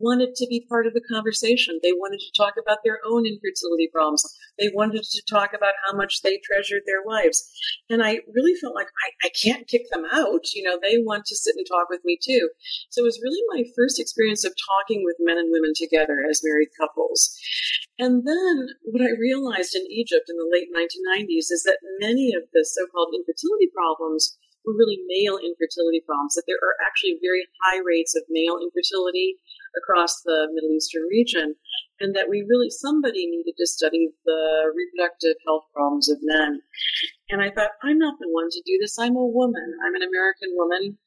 wanted 0.00 0.34
to 0.36 0.46
be 0.46 0.66
part 0.68 0.86
of 0.86 0.94
the 0.94 1.00
conversation. 1.00 1.80
They 1.82 1.92
wanted 1.92 2.20
to 2.20 2.32
talk 2.36 2.54
about 2.60 2.78
their 2.84 2.98
own 3.06 3.26
infertility 3.26 3.88
problems. 3.92 4.24
They 4.58 4.70
wanted 4.72 5.02
to 5.02 5.22
talk 5.28 5.50
about 5.54 5.74
how 5.86 5.96
much 5.96 6.22
they 6.22 6.40
treasured 6.44 6.82
their 6.86 7.02
wives. 7.04 7.50
And 7.90 8.02
I 8.02 8.20
really 8.34 8.54
felt 8.54 8.74
like 8.74 8.88
I, 8.88 9.28
I 9.28 9.30
can't 9.30 9.68
kick 9.68 9.82
them 9.90 10.04
out. 10.12 10.52
You 10.54 10.62
know, 10.64 10.78
they 10.80 10.98
want 10.98 11.24
to 11.26 11.36
sit 11.36 11.56
and 11.56 11.66
talk 11.66 11.88
with 11.90 12.00
me 12.04 12.18
too. 12.22 12.50
So 12.90 13.02
it 13.02 13.08
was 13.08 13.20
really 13.22 13.42
my 13.48 13.64
first 13.76 14.00
experience 14.00 14.44
of 14.44 14.54
talking 14.54 15.02
with 15.04 15.16
men 15.20 15.38
and 15.38 15.50
women 15.50 15.72
together 15.74 16.24
as 16.28 16.42
married 16.44 16.68
couples. 16.78 17.36
And 17.98 18.22
then 18.26 18.68
what 18.84 19.02
I 19.02 19.18
realized 19.18 19.74
in 19.74 19.86
Egypt 19.90 20.30
in 20.30 20.36
the 20.38 20.50
late 20.50 20.70
1990s 20.70 21.50
is 21.50 21.62
that 21.66 21.82
many 21.98 22.32
of 22.34 22.44
the 22.52 22.64
so-called 22.64 23.14
infertility 23.14 23.70
problems 23.74 24.38
were 24.64 24.76
really 24.76 25.00
male 25.08 25.40
infertility 25.40 26.04
problems, 26.04 26.34
that 26.34 26.46
there 26.46 26.60
are 26.60 26.76
actually 26.84 27.18
very 27.24 27.48
high 27.64 27.80
rates 27.82 28.14
of 28.14 28.22
male 28.28 28.60
infertility 28.60 29.40
across 29.76 30.22
the 30.22 30.48
Middle 30.52 30.70
Eastern 30.70 31.02
region, 31.10 31.54
and 32.00 32.14
that 32.14 32.28
we 32.28 32.46
really, 32.48 32.70
somebody 32.70 33.26
needed 33.26 33.54
to 33.58 33.66
study 33.66 34.08
the 34.24 34.72
reproductive 34.74 35.36
health 35.46 35.64
problems 35.74 36.08
of 36.08 36.18
men. 36.22 36.60
And 37.28 37.42
I 37.42 37.50
thought, 37.50 37.76
I'm 37.82 37.98
not 37.98 38.18
the 38.20 38.30
one 38.30 38.48
to 38.50 38.62
do 38.64 38.78
this. 38.80 38.98
I'm 38.98 39.16
a 39.16 39.26
woman. 39.26 39.74
I'm 39.84 39.94
an 39.94 40.06
American 40.06 40.50
woman. 40.54 40.98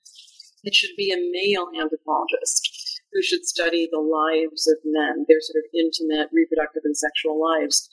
It 0.63 0.75
should 0.75 0.95
be 0.97 1.11
a 1.11 1.17
male 1.17 1.67
anthropologist 1.73 2.99
who 3.11 3.21
should 3.21 3.45
study 3.45 3.89
the 3.91 3.99
lives 3.99 4.67
of 4.67 4.77
men, 4.85 5.25
their 5.27 5.41
sort 5.41 5.59
of 5.59 5.69
intimate 5.75 6.29
reproductive 6.31 6.83
and 6.85 6.95
sexual 6.95 7.39
lives. 7.41 7.89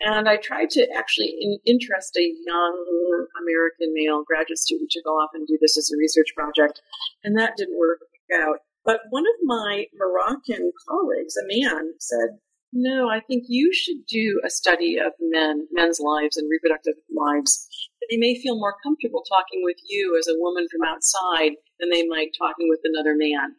And 0.00 0.28
I 0.28 0.36
tried 0.36 0.70
to 0.70 0.86
actually 0.96 1.34
in, 1.40 1.58
interest 1.66 2.16
a 2.16 2.32
young 2.46 3.26
American 3.42 3.92
male 3.94 4.22
graduate 4.24 4.58
student 4.58 4.90
to 4.90 5.02
go 5.02 5.10
off 5.10 5.30
and 5.34 5.46
do 5.46 5.58
this 5.60 5.76
as 5.76 5.90
a 5.90 5.98
research 5.98 6.28
project, 6.36 6.80
and 7.24 7.36
that 7.36 7.56
didn't 7.56 7.78
work 7.78 7.98
out. 8.34 8.58
But 8.84 9.00
one 9.10 9.24
of 9.24 9.36
my 9.44 9.86
Moroccan 9.94 10.72
colleagues, 10.88 11.34
a 11.36 11.46
man, 11.46 11.94
said, 11.98 12.38
no, 12.72 13.08
I 13.10 13.20
think 13.20 13.44
you 13.48 13.72
should 13.74 14.06
do 14.08 14.40
a 14.44 14.50
study 14.50 14.96
of 14.96 15.12
men, 15.20 15.66
men's 15.72 16.00
lives 16.00 16.36
and 16.36 16.48
reproductive 16.48 16.94
lives. 17.14 17.66
They 18.08 18.16
may 18.16 18.40
feel 18.40 18.58
more 18.58 18.76
comfortable 18.82 19.22
talking 19.28 19.62
with 19.64 19.76
you 19.88 20.16
as 20.18 20.28
a 20.28 20.38
woman 20.38 20.66
from 20.70 20.88
outside 20.88 21.56
than 21.78 21.90
they 21.90 22.06
might 22.06 22.30
talking 22.38 22.68
with 22.68 22.80
another 22.84 23.14
man 23.16 23.56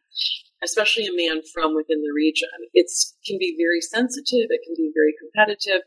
especially 0.63 1.05
a 1.05 1.15
man 1.15 1.41
from 1.53 1.75
within 1.75 2.01
the 2.01 2.13
region. 2.13 2.49
It 2.73 2.89
can 3.25 3.37
be 3.39 3.57
very 3.57 3.81
sensitive. 3.81 4.47
It 4.49 4.61
can 4.63 4.75
be 4.77 4.91
very 4.93 5.13
competitive. 5.17 5.81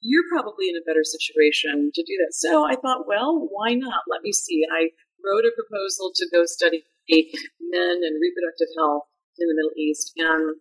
You're 0.00 0.28
probably 0.30 0.68
in 0.68 0.76
a 0.76 0.86
better 0.86 1.02
situation 1.02 1.90
to 1.94 2.02
do 2.02 2.14
that. 2.22 2.32
So 2.32 2.64
I 2.64 2.76
thought, 2.76 3.06
well, 3.06 3.48
why 3.50 3.74
not? 3.74 4.06
Let 4.08 4.22
me 4.22 4.32
see. 4.32 4.64
I 4.70 4.90
wrote 5.24 5.44
a 5.44 5.56
proposal 5.56 6.12
to 6.14 6.28
go 6.30 6.44
study 6.44 6.84
men 7.08 7.96
and 8.02 8.20
reproductive 8.20 8.68
health 8.76 9.04
in 9.38 9.48
the 9.48 9.54
Middle 9.54 9.76
East. 9.76 10.12
And 10.16 10.56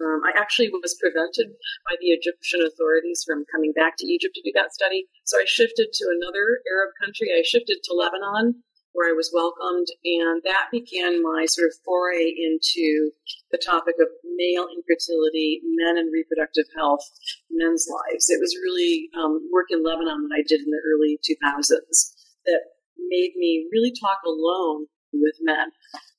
um, 0.00 0.20
I 0.26 0.32
actually 0.34 0.70
was 0.70 0.96
prevented 0.98 1.54
by 1.86 1.94
the 2.00 2.10
Egyptian 2.10 2.62
authorities 2.66 3.22
from 3.26 3.44
coming 3.52 3.72
back 3.72 3.96
to 3.98 4.06
Egypt 4.06 4.34
to 4.34 4.42
do 4.42 4.52
that 4.54 4.74
study. 4.74 5.06
So 5.24 5.38
I 5.38 5.44
shifted 5.46 5.92
to 5.92 6.04
another 6.10 6.60
Arab 6.70 6.92
country. 7.00 7.30
I 7.30 7.42
shifted 7.44 7.78
to 7.84 7.94
Lebanon 7.94 8.62
where 8.92 9.08
I 9.08 9.16
was 9.16 9.32
welcomed. 9.32 9.88
And 10.04 10.42
that 10.44 10.68
began 10.70 11.22
my 11.22 11.46
sort 11.46 11.68
of 11.68 11.80
foray 11.84 12.28
into 12.28 13.10
the 13.50 13.60
topic 13.60 13.96
of 14.00 14.08
male 14.36 14.68
infertility, 14.68 15.60
men 15.64 15.96
and 15.96 16.12
reproductive 16.12 16.68
health, 16.76 17.04
men's 17.50 17.88
lives. 17.88 18.28
It 18.28 18.40
was 18.40 18.56
really 18.62 19.08
um, 19.16 19.48
work 19.52 19.68
in 19.70 19.84
Lebanon 19.84 20.28
that 20.28 20.36
I 20.36 20.44
did 20.46 20.60
in 20.60 20.70
the 20.70 20.84
early 20.84 21.18
2000s 21.24 22.12
that 22.46 22.60
made 22.98 23.32
me 23.36 23.68
really 23.72 23.92
talk 23.92 24.18
alone 24.26 24.86
with 25.12 25.36
men 25.40 25.72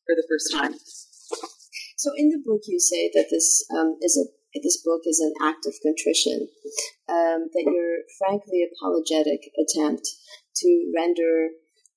for 0.06 0.16
the 0.16 0.26
first 0.30 0.54
time. 0.54 0.76
So 1.98 2.12
in 2.18 2.30
the 2.30 2.42
book, 2.44 2.62
you 2.68 2.80
say 2.80 3.10
that 3.14 3.32
this 3.32 3.66
um, 3.72 3.96
is 4.02 4.20
a 4.20 4.28
this 4.62 4.84
book 4.86 5.02
is 5.06 5.20
an 5.20 5.34
act 5.42 5.66
of 5.66 5.74
contrition, 5.82 6.48
um, 7.10 7.50
that 7.50 7.66
your 7.66 8.06
frankly 8.22 8.62
apologetic 8.62 9.50
attempt 9.58 10.06
to 10.58 10.92
render 10.94 11.50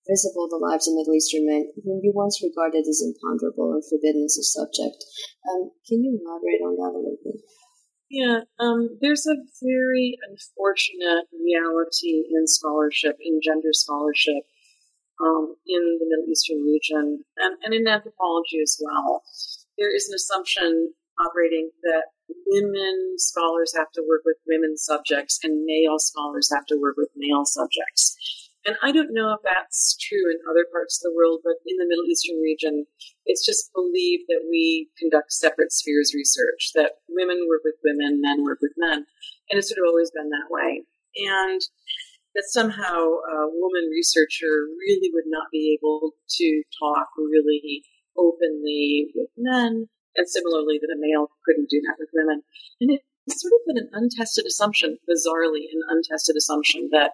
visible 0.09 0.49
the 0.49 0.62
lives 0.62 0.88
of 0.88 0.95
Middle 0.95 1.15
Eastern 1.15 1.45
men 1.45 1.69
whom 1.85 2.00
you 2.03 2.12
once 2.15 2.41
regarded 2.41 2.87
as 2.87 3.03
imponderable 3.03 3.75
and 3.75 3.83
forbidden 3.85 4.25
as 4.25 4.38
a 4.38 4.47
subject. 4.47 5.03
Um, 5.50 5.75
can 5.87 6.03
you 6.03 6.17
elaborate 6.17 6.62
on 6.62 6.79
that 6.79 6.95
a 6.95 7.03
little 7.03 7.21
bit? 7.26 7.43
Yeah, 8.09 8.47
um, 8.62 8.99
there's 9.03 9.26
a 9.26 9.35
very 9.59 10.17
unfortunate 10.31 11.26
reality 11.35 12.31
in 12.31 12.47
scholarship, 12.47 13.19
in 13.19 13.41
gender 13.43 13.75
scholarship, 13.75 14.47
um, 15.20 15.56
in 15.66 15.99
the 16.00 16.06
Middle 16.08 16.30
Eastern 16.30 16.62
region, 16.62 17.25
and, 17.37 17.56
and 17.62 17.75
in 17.75 17.88
anthropology 17.88 18.61
as 18.62 18.78
well. 18.80 19.23
There 19.78 19.94
is 19.94 20.08
an 20.08 20.14
assumption 20.14 20.94
operating 21.20 21.70
that 21.82 22.12
women 22.46 23.14
scholars 23.16 23.73
have 23.76 23.90
to 23.92 24.04
work 24.08 24.23
with 24.25 24.37
women 24.46 24.76
subjects 24.76 25.38
and 25.42 25.64
male 25.64 25.99
scholars 25.99 26.50
have 26.52 26.66
to 26.66 26.76
work 26.80 26.96
with 26.96 27.08
male 27.16 27.44
subjects. 27.44 28.16
And 28.66 28.76
I 28.82 28.90
don't 28.90 29.14
know 29.14 29.30
if 29.32 29.40
that's 29.46 29.96
true 29.96 30.26
in 30.26 30.42
other 30.50 30.66
parts 30.73 30.99
of 30.99 31.06
the 31.06 31.14
world, 31.14 31.40
but 31.44 31.54
in 31.64 31.78
the 31.78 31.87
Middle 31.87 32.04
Eastern 32.11 32.42
region, 32.42 32.85
it's 33.25 33.46
just 33.46 33.70
believed 33.73 34.25
that 34.28 34.42
we 34.50 34.90
conduct 34.99 35.32
separate 35.32 35.73
spheres 35.73 36.12
research, 36.14 36.73
that 36.75 36.99
women 37.08 37.46
work 37.49 37.62
with 37.62 37.78
women, 37.85 38.20
men 38.20 38.42
work 38.42 38.58
with 38.61 38.73
men. 38.76 39.06
And 39.50 39.58
it's 39.58 39.70
sort 39.70 39.78
of 39.78 39.88
always 39.88 40.11
been 40.11 40.30
that 40.30 40.50
way. 40.50 40.82
And 41.30 41.61
that 42.37 42.45
somehow 42.47 43.16
a 43.26 43.49
woman 43.50 43.88
researcher 43.90 44.69
really 44.78 45.11
would 45.12 45.26
not 45.26 45.49
be 45.50 45.76
able 45.76 46.12
to 46.37 46.62
talk 46.78 47.09
really 47.16 47.83
openly 48.16 49.11
with 49.14 49.31
men, 49.37 49.88
and 50.16 50.28
similarly 50.28 50.78
that 50.78 50.95
a 50.95 51.00
male 51.00 51.31
couldn't 51.45 51.71
do 51.71 51.81
that 51.81 51.97
with 51.99 52.11
women. 52.14 52.43
And 52.81 53.00
it's 53.26 53.43
sort 53.43 53.52
of 53.52 53.76
an 53.76 53.88
untested 53.93 54.47
assumption, 54.47 54.99
bizarrely, 55.09 55.64
an 55.73 55.83
untested 55.88 56.37
assumption 56.37 56.90
that 56.93 57.12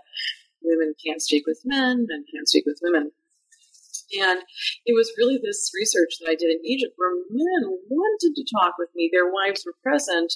women 0.63 0.95
can't 1.05 1.23
speak 1.23 1.45
with 1.47 1.63
men, 1.65 2.07
men 2.09 2.25
can't 2.33 2.49
speak 2.49 2.65
with 2.67 2.79
women. 2.83 3.13
And 4.21 4.41
it 4.85 4.95
was 4.95 5.13
really 5.17 5.41
this 5.43 5.71
research 5.75 6.19
that 6.21 6.29
I 6.29 6.35
did 6.35 6.51
in 6.51 6.61
Egypt 6.65 6.93
where 6.97 7.15
men 7.31 7.79
wanted 7.89 8.35
to 8.37 8.45
talk 8.61 8.75
with 8.79 8.91
me. 8.95 9.09
Their 9.11 9.31
wives 9.33 9.65
were 9.65 9.75
present, 9.83 10.35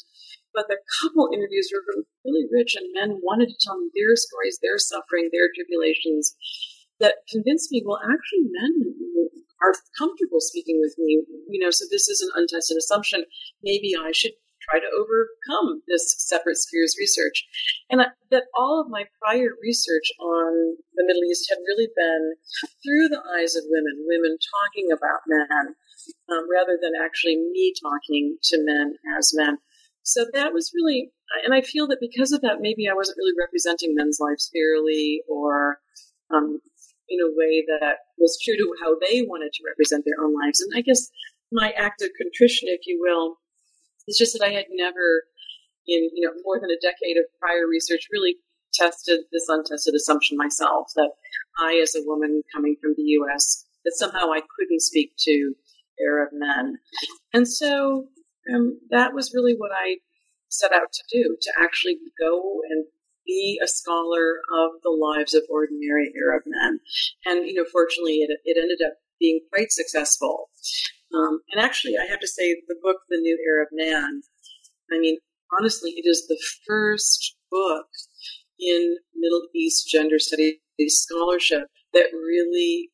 but 0.56 0.66
the 0.66 0.80
couple 1.04 1.28
interviews 1.32 1.68
were 1.68 2.02
really 2.24 2.48
rich, 2.50 2.74
and 2.74 2.88
men 2.96 3.20
wanted 3.22 3.52
to 3.52 3.60
tell 3.60 3.76
me 3.76 3.92
their 3.94 4.16
stories, 4.16 4.58
their 4.64 4.78
suffering, 4.80 5.28
their 5.30 5.52
tribulations 5.54 6.34
that 6.98 7.22
convinced 7.30 7.70
me, 7.70 7.84
well, 7.84 8.00
actually, 8.02 8.48
men 8.48 8.72
are 9.62 9.76
comfortable 9.98 10.40
speaking 10.40 10.80
with 10.80 10.96
me. 10.98 11.22
You 11.48 11.60
know, 11.60 11.70
so 11.70 11.84
this 11.90 12.08
is 12.08 12.22
an 12.24 12.30
untested 12.34 12.76
assumption. 12.76 13.24
Maybe 13.62 13.92
I 13.92 14.12
should 14.12 14.32
try 14.64 14.80
to 14.80 14.90
overcome 14.96 15.82
this 15.86 16.14
separate 16.18 16.56
spheres 16.56 16.96
research. 16.98 17.44
And 17.90 18.02
I, 18.02 18.06
that 18.30 18.44
all 18.56 18.80
of 18.80 18.90
my 18.90 19.04
prior 19.22 19.50
research 19.62 20.10
on 20.18 20.76
the 20.96 21.04
Middle 21.06 21.22
East 21.24 21.46
had 21.48 21.58
really 21.68 21.88
been 21.94 22.34
through 22.82 23.08
the 23.08 23.22
eyes 23.38 23.54
of 23.54 23.64
women, 23.68 24.04
women 24.08 24.36
talking 24.40 24.90
about 24.90 25.20
men, 25.28 25.76
um, 26.32 26.48
rather 26.50 26.78
than 26.80 26.92
actually 26.98 27.36
me 27.36 27.74
talking 27.80 28.38
to 28.50 28.64
men 28.64 28.96
as 29.16 29.32
men. 29.34 29.58
So 30.06 30.24
that 30.32 30.54
was 30.54 30.70
really, 30.72 31.10
and 31.44 31.52
I 31.52 31.62
feel 31.62 31.88
that 31.88 31.98
because 32.00 32.30
of 32.30 32.40
that, 32.42 32.60
maybe 32.60 32.88
I 32.88 32.94
wasn't 32.94 33.18
really 33.18 33.34
representing 33.36 33.92
men's 33.92 34.18
lives 34.20 34.48
fairly 34.54 35.22
or 35.28 35.78
um, 36.32 36.60
in 37.08 37.18
a 37.20 37.34
way 37.34 37.66
that 37.66 38.06
was 38.16 38.38
true 38.40 38.56
to 38.56 38.74
how 38.80 38.94
they 39.00 39.22
wanted 39.22 39.50
to 39.52 39.64
represent 39.66 40.04
their 40.04 40.24
own 40.24 40.32
lives. 40.32 40.60
And 40.60 40.70
I 40.76 40.80
guess 40.80 41.10
my 41.50 41.72
act 41.76 42.02
of 42.02 42.10
contrition, 42.16 42.68
if 42.70 42.86
you 42.86 43.00
will, 43.02 43.38
is 44.06 44.16
just 44.16 44.32
that 44.38 44.46
I 44.46 44.50
had 44.50 44.66
never, 44.70 45.24
in 45.88 46.08
you 46.14 46.22
know 46.22 46.34
more 46.44 46.60
than 46.60 46.70
a 46.70 46.78
decade 46.78 47.16
of 47.16 47.24
prior 47.40 47.66
research, 47.66 48.06
really 48.12 48.36
tested 48.74 49.20
this 49.32 49.48
untested 49.48 49.94
assumption 49.94 50.36
myself 50.36 50.92
that 50.94 51.10
I, 51.58 51.80
as 51.82 51.96
a 51.96 52.06
woman 52.06 52.42
coming 52.54 52.76
from 52.80 52.94
the 52.96 53.10
U.S., 53.18 53.64
that 53.84 53.96
somehow 53.96 54.30
I 54.30 54.42
couldn't 54.56 54.82
speak 54.82 55.14
to 55.26 55.54
Arab 56.00 56.30
men, 56.32 56.78
and 57.34 57.48
so 57.48 58.06
um, 58.54 58.80
that 58.90 59.14
was 59.14 59.32
really 59.34 59.54
what 59.54 59.70
I 59.72 59.98
set 60.48 60.72
out 60.72 60.92
to 60.92 61.02
do 61.10 61.36
to 61.40 61.52
actually 61.58 61.98
go 62.18 62.60
and 62.70 62.86
be 63.26 63.60
a 63.62 63.66
scholar 63.66 64.40
of 64.54 64.70
the 64.82 64.90
lives 64.90 65.34
of 65.34 65.42
ordinary 65.50 66.12
Arab 66.22 66.42
men. 66.46 66.80
And, 67.24 67.46
you 67.46 67.54
know, 67.54 67.64
fortunately, 67.70 68.18
it, 68.18 68.30
it 68.44 68.56
ended 68.56 68.86
up 68.86 68.94
being 69.18 69.40
quite 69.52 69.72
successful. 69.72 70.50
Um, 71.12 71.40
and 71.52 71.62
actually, 71.62 71.96
I 71.96 72.06
have 72.08 72.20
to 72.20 72.28
say, 72.28 72.54
the 72.68 72.76
book, 72.80 72.98
The 73.08 73.18
New 73.18 73.38
Arab 73.50 73.68
Man, 73.72 74.22
I 74.92 74.98
mean, 74.98 75.18
honestly, 75.58 75.90
it 75.96 76.08
is 76.08 76.26
the 76.28 76.40
first 76.66 77.36
book 77.50 77.86
in 78.58 78.96
Middle 79.14 79.42
East 79.54 79.88
gender 79.88 80.18
studies 80.18 80.58
scholarship 80.88 81.68
that 81.92 82.12
really 82.12 82.90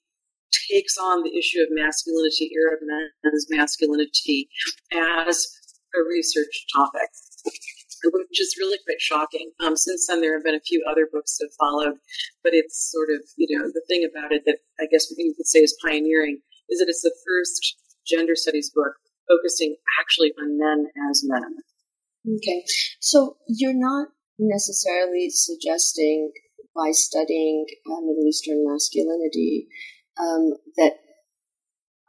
takes 0.71 0.97
on 0.99 1.23
the 1.23 1.37
issue 1.37 1.61
of 1.61 1.69
masculinity, 1.71 2.51
Arab 2.57 2.81
men's 3.25 3.47
masculinity, 3.51 4.49
as 4.93 5.49
a 5.95 6.03
research 6.09 6.67
topic 6.75 7.11
which 8.11 8.41
is 8.41 8.57
really 8.59 8.79
quite 8.85 9.01
shocking. 9.01 9.53
Um, 9.61 9.77
since 9.77 10.07
then, 10.07 10.21
there 10.21 10.35
have 10.35 10.45
been 10.45 10.55
a 10.55 10.67
few 10.67 10.85
other 10.91 11.09
books 11.11 11.39
that 11.39 11.51
followed, 11.59 11.99
but 12.43 12.55
it's 12.55 12.91
sort 12.91 13.09
of, 13.11 13.23
you 13.37 13.47
know, 13.57 13.67
the 13.67 13.83
thing 13.87 14.09
about 14.09 14.33
it 14.33 14.43
that 14.47 14.59
I 14.81 14.87
guess 14.91 15.07
you 15.17 15.35
could 15.37 15.47
say 15.47 15.61
is 15.61 15.79
pioneering 15.85 16.41
is 16.69 16.81
that 16.81 16.89
it's 16.89 17.03
the 17.03 17.15
first 17.27 17.77
gender 18.07 18.35
studies 18.35 18.71
book 18.75 18.95
focusing 19.29 19.77
actually 20.01 20.33
on 20.41 20.59
men 20.59 20.87
as 21.11 21.23
men. 21.25 21.63
Okay. 22.27 22.65
So 23.01 23.37
you're 23.47 23.79
not 23.79 24.09
necessarily 24.39 25.29
suggesting 25.31 26.33
by 26.75 26.91
studying 26.91 27.67
uh, 27.87 28.01
Middle 28.01 28.27
Eastern 28.27 28.65
masculinity 28.67 29.69
um, 30.23 30.55
that 30.76 30.93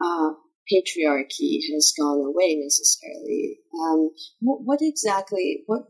uh, 0.03 0.33
patriarchy 0.71 1.59
has 1.73 1.93
gone 1.97 2.23
away 2.25 2.55
necessarily. 2.55 3.59
Um, 3.73 4.11
what, 4.39 4.59
what, 4.63 4.79
exactly? 4.81 5.63
What 5.65 5.83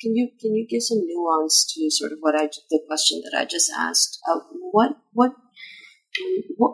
can 0.00 0.16
you 0.16 0.30
can 0.40 0.54
you 0.54 0.66
give 0.68 0.82
some 0.82 1.00
nuance 1.04 1.72
to 1.74 1.90
sort 1.90 2.12
of 2.12 2.18
what 2.20 2.34
I 2.34 2.48
the 2.70 2.80
question 2.86 3.22
that 3.24 3.38
I 3.38 3.44
just 3.44 3.70
asked? 3.76 4.18
Uh, 4.28 4.40
what 4.72 4.92
what 5.12 5.32
what 6.56 6.72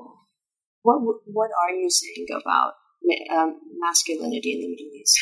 what 0.83 1.16
what 1.26 1.50
are 1.62 1.75
you 1.75 1.90
saying 1.90 2.26
about 2.31 2.75
um, 3.35 3.59
masculinity 3.78 4.52
in 4.52 4.61
the 4.61 4.69
Middle 4.69 5.00
East? 5.00 5.19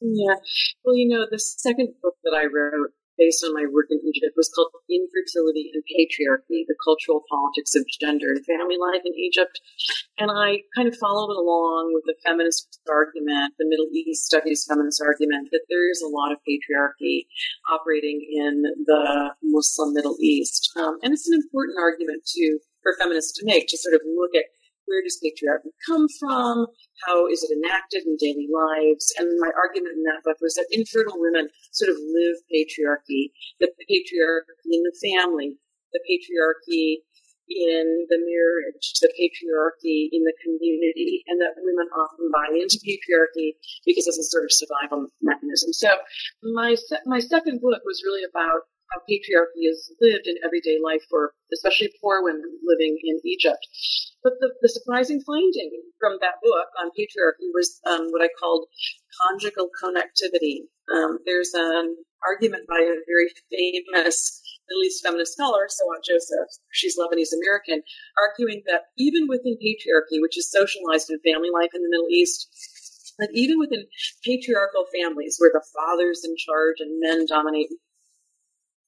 Yeah, 0.00 0.36
well, 0.84 0.96
you 0.96 1.08
know, 1.08 1.26
the 1.28 1.38
second 1.38 1.94
book 2.02 2.14
that 2.22 2.36
I 2.36 2.44
wrote 2.44 2.92
based 3.18 3.44
on 3.44 3.52
my 3.52 3.66
work 3.66 3.86
in 3.90 3.98
Egypt 4.06 4.38
was 4.38 4.50
called 4.54 4.70
Infertility 4.88 5.74
and 5.74 5.82
Patriarchy, 5.84 6.64
the 6.64 6.78
Cultural 6.82 7.22
Politics 7.28 7.74
of 7.74 7.84
Gender 8.00 8.30
and 8.30 8.46
Family 8.46 8.78
Life 8.78 9.02
in 9.04 9.12
Egypt. 9.18 9.60
And 10.16 10.30
I 10.30 10.62
kind 10.74 10.88
of 10.88 10.96
followed 10.96 11.34
along 11.34 11.92
with 11.92 12.04
the 12.06 12.14
feminist 12.24 12.80
argument, 12.88 13.54
the 13.58 13.68
Middle 13.68 13.90
East 13.92 14.24
studies 14.24 14.64
feminist 14.68 15.02
argument, 15.02 15.50
that 15.52 15.66
there 15.68 15.90
is 15.90 16.00
a 16.00 16.08
lot 16.08 16.32
of 16.32 16.38
patriarchy 16.46 17.26
operating 17.70 18.22
in 18.22 18.62
the 18.86 19.34
Muslim 19.42 19.92
Middle 19.92 20.16
East. 20.20 20.70
Um, 20.76 20.98
and 21.02 21.12
it's 21.12 21.28
an 21.28 21.34
important 21.34 21.78
argument 21.78 22.24
to 22.38 22.58
for 22.82 22.94
feminists 22.98 23.36
to 23.38 23.44
make 23.44 23.66
to 23.68 23.76
sort 23.76 23.94
of 23.94 24.00
look 24.06 24.34
at 24.34 24.44
where 24.88 25.04
does 25.04 25.20
patriarchy 25.20 25.70
come 25.86 26.08
from? 26.18 26.66
How 27.06 27.28
is 27.28 27.44
it 27.44 27.52
enacted 27.52 28.08
in 28.08 28.16
daily 28.16 28.48
lives? 28.48 29.12
And 29.18 29.28
my 29.38 29.52
argument 29.52 30.00
in 30.00 30.02
that 30.08 30.24
book 30.24 30.40
was 30.40 30.54
that 30.54 30.66
infertile 30.72 31.20
women 31.20 31.48
sort 31.70 31.92
of 31.92 31.96
live 32.00 32.36
patriarchy, 32.48 33.30
the 33.60 33.68
patriarchy 33.84 34.72
in 34.72 34.82
the 34.82 34.96
family, 34.98 35.56
the 35.92 36.00
patriarchy 36.08 37.04
in 37.48 38.06
the 38.08 38.20
marriage, 38.20 39.00
the 39.00 39.08
patriarchy 39.16 40.08
in 40.12 40.24
the 40.24 40.36
community, 40.44 41.24
and 41.28 41.40
that 41.40 41.56
women 41.56 41.88
often 41.96 42.28
buy 42.32 42.52
into 42.52 42.80
patriarchy 42.84 43.56
because 43.86 44.06
it's 44.06 44.18
a 44.20 44.24
sort 44.24 44.44
of 44.44 44.52
survival 44.52 45.08
mechanism. 45.22 45.72
So 45.72 45.88
my 46.42 46.76
my 47.06 47.20
second 47.20 47.60
book 47.60 47.80
was 47.84 48.02
really 48.04 48.24
about 48.24 48.68
how 48.92 49.00
patriarchy 49.08 49.68
is 49.68 49.92
lived 50.00 50.26
in 50.26 50.36
everyday 50.44 50.78
life 50.82 51.02
for 51.08 51.32
especially 51.52 51.92
poor 52.00 52.22
women 52.22 52.58
living 52.64 52.96
in 53.02 53.20
Egypt. 53.24 53.60
But 54.22 54.34
the, 54.40 54.50
the 54.60 54.68
surprising 54.68 55.22
finding 55.24 55.70
from 56.00 56.18
that 56.20 56.42
book 56.42 56.68
on 56.80 56.90
patriarchy 56.90 57.48
was 57.54 57.80
um, 57.86 58.10
what 58.10 58.22
I 58.22 58.28
called 58.38 58.66
conjugal 59.20 59.70
connectivity. 59.82 60.66
Um, 60.92 61.18
there's 61.24 61.52
an 61.54 61.96
argument 62.26 62.66
by 62.68 62.78
a 62.78 62.98
very 63.06 63.30
famous 63.50 64.42
Middle 64.68 64.84
East 64.84 65.04
feminist 65.04 65.32
scholar, 65.32 65.66
Suad 65.66 66.04
Joseph, 66.04 66.48
she's 66.72 66.98
Lebanese 66.98 67.32
American, 67.32 67.82
arguing 68.20 68.62
that 68.66 68.92
even 68.98 69.26
within 69.28 69.56
patriarchy, 69.56 70.20
which 70.20 70.36
is 70.36 70.50
socialized 70.50 71.10
in 71.10 71.18
family 71.24 71.48
life 71.52 71.70
in 71.74 71.82
the 71.82 71.88
Middle 71.88 72.08
East, 72.10 72.48
that 73.18 73.30
even 73.32 73.58
within 73.58 73.86
patriarchal 74.24 74.84
families 74.92 75.36
where 75.38 75.50
the 75.52 75.64
father's 75.74 76.22
in 76.24 76.34
charge 76.36 76.76
and 76.80 77.00
men 77.00 77.26
dominate 77.26 77.68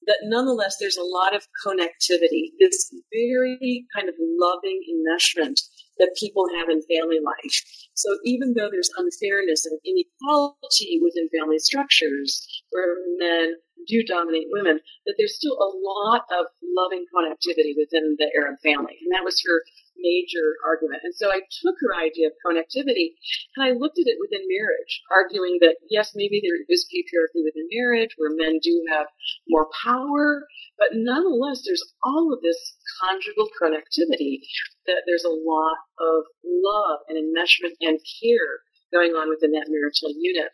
that 0.07 0.19
nonetheless 0.23 0.77
there's 0.79 0.97
a 0.97 1.03
lot 1.03 1.35
of 1.35 1.45
connectivity, 1.65 2.51
this 2.59 2.93
very 3.11 3.85
kind 3.95 4.09
of 4.09 4.15
loving 4.19 4.81
enmeshment 4.89 5.61
that 5.99 6.15
people 6.19 6.45
have 6.57 6.69
in 6.69 6.81
family 6.89 7.19
life. 7.23 7.61
So 7.93 8.17
even 8.25 8.53
though 8.57 8.69
there's 8.71 8.89
unfairness 8.97 9.65
and 9.65 9.79
inequality 9.85 10.99
within 11.03 11.29
family 11.29 11.59
structures 11.59 12.41
where 12.71 12.95
men 13.19 13.55
do 13.87 14.03
dominate 14.03 14.47
women, 14.49 14.79
that 15.05 15.15
there's 15.17 15.35
still 15.35 15.53
a 15.53 15.71
lot 15.77 16.25
of 16.31 16.45
loving 16.63 17.05
connectivity 17.13 17.73
within 17.77 18.15
the 18.17 18.29
Arab 18.35 18.57
family. 18.63 18.97
And 19.01 19.13
that 19.13 19.25
was 19.25 19.41
her 19.45 19.61
major 20.01 20.57
argument. 20.65 21.01
And 21.03 21.15
so 21.15 21.29
I 21.29 21.41
took 21.61 21.75
her 21.81 21.95
idea 21.95 22.27
of 22.27 22.37
connectivity 22.45 23.13
and 23.55 23.65
I 23.65 23.71
looked 23.71 23.99
at 23.99 24.09
it 24.09 24.17
within 24.19 24.45
marriage, 24.49 25.01
arguing 25.11 25.59
that 25.61 25.77
yes, 25.89 26.11
maybe 26.15 26.41
there 26.41 26.59
is 26.69 26.89
patriarchy 26.89 27.45
within 27.45 27.69
marriage 27.71 28.15
where 28.17 28.33
men 28.33 28.59
do 28.61 28.83
have 28.91 29.07
more 29.47 29.67
power, 29.83 30.47
but 30.77 30.89
nonetheless, 30.93 31.63
there's 31.65 31.93
all 32.03 32.33
of 32.33 32.41
this 32.41 32.77
conjugal 33.01 33.47
connectivity 33.61 34.41
that 34.87 35.03
there's 35.05 35.25
a 35.25 35.29
lot 35.29 35.77
of 35.99 36.25
love 36.43 36.99
and 37.07 37.17
enmeshment 37.17 37.77
and 37.81 37.99
care 38.21 38.65
going 38.91 39.11
on 39.11 39.29
within 39.29 39.51
that 39.51 39.69
marital 39.69 40.11
unit. 40.19 40.49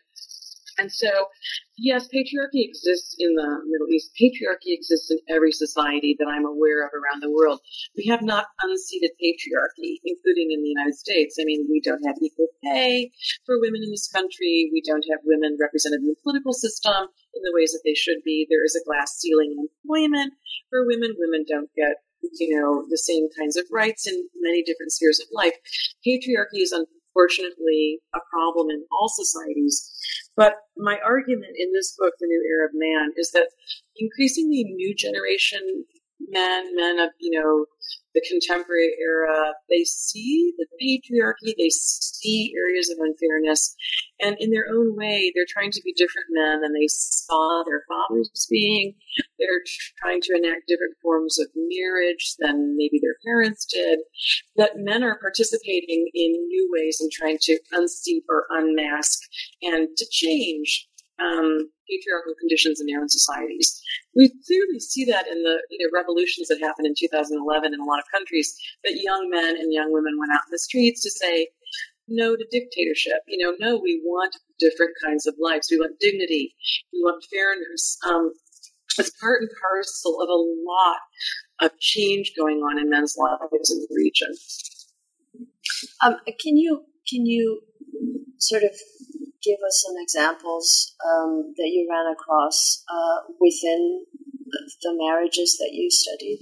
And 0.78 0.92
so, 0.92 1.10
yes, 1.76 2.06
patriarchy 2.06 2.62
exists 2.62 3.16
in 3.18 3.34
the 3.34 3.50
Middle 3.66 3.88
East. 3.90 4.12
Patriarchy 4.14 4.72
exists 4.72 5.10
in 5.10 5.18
every 5.28 5.52
society 5.52 6.16
that 6.18 6.28
I'm 6.30 6.46
aware 6.46 6.86
of 6.86 6.92
around 6.94 7.20
the 7.20 7.30
world. 7.30 7.60
We 7.96 8.06
have 8.06 8.22
not 8.22 8.46
unseated 8.62 9.10
patriarchy, 9.22 9.98
including 10.04 10.52
in 10.52 10.62
the 10.62 10.68
United 10.68 10.94
States. 10.94 11.36
I 11.40 11.44
mean, 11.44 11.66
we 11.68 11.80
don't 11.80 12.04
have 12.06 12.16
equal 12.22 12.48
pay 12.62 13.10
for 13.44 13.60
women 13.60 13.82
in 13.82 13.90
this 13.90 14.08
country. 14.08 14.70
We 14.72 14.82
don't 14.86 15.04
have 15.10 15.20
women 15.24 15.58
represented 15.60 16.00
in 16.00 16.06
the 16.06 16.16
political 16.22 16.52
system 16.52 17.10
in 17.34 17.42
the 17.42 17.52
ways 17.54 17.72
that 17.72 17.82
they 17.84 17.94
should 17.94 18.22
be. 18.24 18.46
There 18.48 18.64
is 18.64 18.76
a 18.76 18.84
glass 18.86 19.18
ceiling 19.18 19.52
in 19.52 19.66
employment 19.66 20.34
for 20.70 20.86
women. 20.86 21.14
Women 21.18 21.44
don't 21.48 21.70
get 21.76 22.02
you 22.38 22.60
know, 22.60 22.84
the 22.88 22.98
same 22.98 23.28
kinds 23.38 23.56
of 23.56 23.64
rights 23.70 24.06
in 24.06 24.28
many 24.40 24.62
different 24.62 24.92
spheres 24.92 25.20
of 25.20 25.28
life. 25.32 25.54
Patriarchy 26.06 26.62
is 26.62 26.72
unfortunately 27.18 28.00
a 28.14 28.18
problem 28.30 28.70
in 28.70 28.84
all 28.92 29.08
societies. 29.08 29.90
But 30.36 30.54
my 30.76 30.98
argument 31.04 31.54
in 31.58 31.72
this 31.72 31.94
book, 31.98 32.14
The 32.18 32.26
New 32.26 32.42
Arab 32.58 32.72
Man, 32.74 33.10
is 33.16 33.30
that 33.32 33.50
increasingly 33.96 34.64
new 34.64 34.94
generation 34.94 35.84
men, 36.20 36.74
men 36.74 36.98
of, 36.98 37.10
you 37.18 37.38
know, 37.38 37.66
the 38.14 38.22
contemporary 38.28 38.94
era, 39.00 39.52
they 39.68 39.84
see 39.84 40.52
the 40.58 40.66
patriarchy, 40.80 41.54
they 41.56 41.70
see 41.70 42.52
areas 42.56 42.90
of 42.90 42.98
unfairness, 42.98 43.76
and 44.20 44.36
in 44.40 44.50
their 44.50 44.66
own 44.72 44.96
way, 44.96 45.30
they're 45.34 45.46
trying 45.48 45.70
to 45.70 45.80
be 45.84 45.92
different 45.92 46.26
men 46.30 46.60
than 46.62 46.72
they 46.72 46.88
saw 46.88 47.62
their 47.64 47.84
fathers 47.86 48.46
being. 48.50 48.94
They're 49.38 49.62
trying 50.02 50.20
to 50.22 50.34
enact 50.34 50.66
different 50.66 50.96
forms 51.02 51.38
of 51.38 51.46
marriage 51.54 52.34
than 52.38 52.76
maybe 52.76 52.98
their 53.00 53.16
parents 53.24 53.64
did. 53.66 54.00
That 54.56 54.76
men 54.76 55.04
are 55.04 55.20
participating 55.20 56.08
in 56.14 56.32
new 56.32 56.68
ways 56.72 56.98
and 57.00 57.10
trying 57.12 57.38
to 57.42 57.58
unseat 57.72 58.24
or 58.28 58.46
unmask 58.50 59.20
and 59.62 59.88
to 59.96 60.06
change 60.10 60.88
um, 61.18 61.70
patriarchal 61.88 62.34
conditions 62.38 62.80
in 62.80 62.86
their 62.86 63.00
own 63.00 63.08
societies. 63.08 63.80
We 64.14 64.30
clearly 64.46 64.80
see 64.80 65.04
that 65.06 65.26
in 65.26 65.42
the 65.42 65.62
you 65.70 65.78
know, 65.78 65.90
revolutions 65.92 66.48
that 66.48 66.60
happened 66.60 66.86
in 66.86 66.94
2011 66.98 67.74
in 67.74 67.80
a 67.80 67.84
lot 67.84 67.98
of 67.98 68.04
countries, 68.12 68.54
that 68.84 69.00
young 69.02 69.28
men 69.30 69.56
and 69.56 69.72
young 69.72 69.92
women 69.92 70.18
went 70.18 70.32
out 70.32 70.46
in 70.46 70.52
the 70.52 70.58
streets 70.58 71.02
to 71.02 71.10
say 71.10 71.48
no 72.08 72.36
to 72.36 72.46
dictatorship. 72.50 73.20
You 73.26 73.38
know, 73.44 73.54
no, 73.58 73.80
we 73.82 74.00
want 74.04 74.36
different 74.58 74.92
kinds 75.04 75.26
of 75.26 75.34
lives. 75.40 75.68
We 75.70 75.78
want 75.78 76.00
dignity. 76.00 76.54
We 76.92 77.00
want 77.00 77.24
fairness. 77.32 77.98
Um, 78.08 78.32
it's 78.98 79.10
part 79.20 79.42
and 79.42 79.50
parcel 79.60 80.20
of 80.20 80.28
a 80.28 80.34
lot 80.34 80.98
of 81.60 81.78
change 81.78 82.32
going 82.36 82.58
on 82.58 82.78
in 82.78 82.90
men's 82.90 83.16
lives 83.16 83.70
in 83.70 83.78
the 83.78 83.88
region. 83.94 84.32
Um, 86.02 86.16
can 86.40 86.56
you 86.56 86.84
can 87.08 87.26
you 87.26 87.60
sort 88.38 88.62
of 88.62 88.70
give 89.42 89.58
us 89.66 89.84
some 89.86 89.96
examples 89.98 90.94
um, 91.04 91.54
that 91.56 91.70
you 91.70 91.86
ran 91.88 92.12
across 92.12 92.84
uh, 92.90 93.32
within 93.40 94.04
the 94.82 94.92
marriages 94.96 95.56
that 95.60 95.70
you 95.72 95.90
studied? 95.90 96.40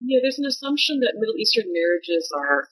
Yeah, 0.00 0.18
there's 0.22 0.38
an 0.38 0.46
assumption 0.46 1.00
that 1.00 1.18
Middle 1.18 1.36
Eastern 1.36 1.70
marriages 1.72 2.30
are 2.34 2.68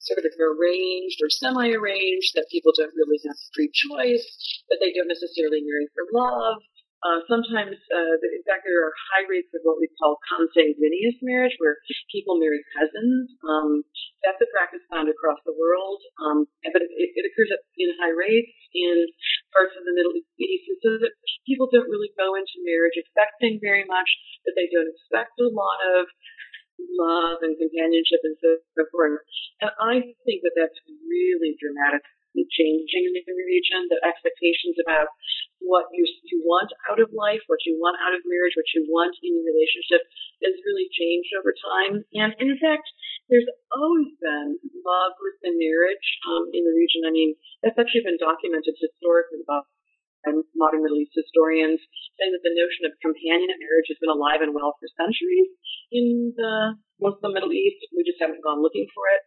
sort 0.00 0.24
of 0.24 0.32
arranged 0.40 1.20
or 1.20 1.28
semi-arranged, 1.28 2.32
that 2.34 2.48
people 2.50 2.72
don't 2.72 2.96
really 2.96 3.20
have 3.26 3.36
free 3.54 3.70
choice, 3.70 4.24
that 4.70 4.78
they 4.80 4.92
don't 4.92 5.12
necessarily 5.12 5.60
marry 5.60 5.86
for 5.92 6.08
love, 6.16 6.64
uh, 6.98 7.22
sometimes, 7.30 7.78
uh, 7.94 8.14
in 8.18 8.42
fact, 8.42 8.66
there 8.66 8.82
are 8.82 8.94
high 9.14 9.26
rates 9.30 9.54
of 9.54 9.62
what 9.62 9.78
we 9.78 9.86
call 10.02 10.18
consanguineous 10.26 11.22
marriage, 11.22 11.54
where 11.62 11.78
people 12.10 12.42
marry 12.42 12.58
cousins. 12.74 13.30
Um, 13.46 13.86
that's 14.26 14.42
a 14.42 14.50
practice 14.50 14.82
found 14.90 15.06
across 15.06 15.38
the 15.46 15.54
world, 15.54 16.02
um, 16.26 16.50
but 16.66 16.82
it, 16.82 16.90
it, 16.90 17.22
occurs 17.22 17.54
in 17.78 17.94
high 18.02 18.10
rates 18.10 18.50
in 18.74 19.06
parts 19.54 19.78
of 19.78 19.86
the 19.86 19.94
Middle 19.94 20.10
East, 20.18 20.66
and 20.66 20.78
so 20.82 20.90
that 21.06 21.14
people 21.46 21.70
don't 21.70 21.86
really 21.86 22.10
go 22.18 22.34
into 22.34 22.66
marriage 22.66 22.98
expecting 22.98 23.62
very 23.62 23.86
much, 23.86 24.10
that 24.42 24.58
they 24.58 24.66
don't 24.66 24.90
expect 24.90 25.38
a 25.38 25.46
lot 25.54 25.78
of 26.02 26.10
love 26.98 27.38
and 27.46 27.54
companionship 27.54 28.26
and 28.26 28.34
so 28.42 28.58
forth. 28.90 29.22
And 29.62 29.70
I 29.78 30.02
think 30.26 30.42
that 30.42 30.54
that's 30.58 30.78
really 31.06 31.54
dramatic 31.62 32.02
changing 32.46 33.10
in 33.10 33.24
the 33.24 33.36
region, 33.48 33.88
the 33.90 33.98
expectations 34.04 34.78
about 34.82 35.10
what 35.58 35.90
you, 35.90 36.06
you 36.30 36.38
want 36.46 36.70
out 36.86 37.02
of 37.02 37.10
life, 37.10 37.42
what 37.50 37.62
you 37.66 37.74
want 37.80 37.98
out 37.98 38.14
of 38.14 38.22
marriage, 38.24 38.54
what 38.54 38.70
you 38.74 38.86
want 38.86 39.14
in 39.22 39.34
your 39.34 39.46
relationship 39.46 40.06
has 40.44 40.54
really 40.62 40.86
changed 40.94 41.34
over 41.34 41.50
time. 41.50 42.06
And 42.14 42.30
in 42.38 42.54
fact, 42.62 42.86
there's 43.26 43.48
always 43.74 44.14
been 44.22 44.56
love 44.86 45.14
within 45.18 45.58
marriage 45.58 46.06
um, 46.30 46.48
in 46.54 46.62
the 46.62 46.74
region. 46.74 47.04
I 47.04 47.12
mean, 47.12 47.34
that's 47.60 47.78
actually 47.78 48.06
been 48.06 48.20
documented 48.22 48.78
historically 48.78 49.42
by 49.44 49.66
modern 50.56 50.82
Middle 50.82 50.98
East 50.98 51.14
historians, 51.14 51.80
saying 52.18 52.32
that 52.34 52.44
the 52.44 52.52
notion 52.52 52.84
of 52.84 52.98
companionate 53.00 53.60
marriage 53.62 53.88
has 53.88 54.00
been 54.02 54.12
alive 54.12 54.42
and 54.42 54.52
well 54.52 54.74
for 54.76 54.88
centuries 54.98 55.48
in 55.94 56.34
the 56.36 56.76
Muslim 57.00 57.32
Middle 57.32 57.54
East. 57.54 57.86
We 57.94 58.04
just 58.04 58.20
haven't 58.20 58.42
gone 58.42 58.60
looking 58.60 58.86
for 58.92 59.04
it. 59.14 59.22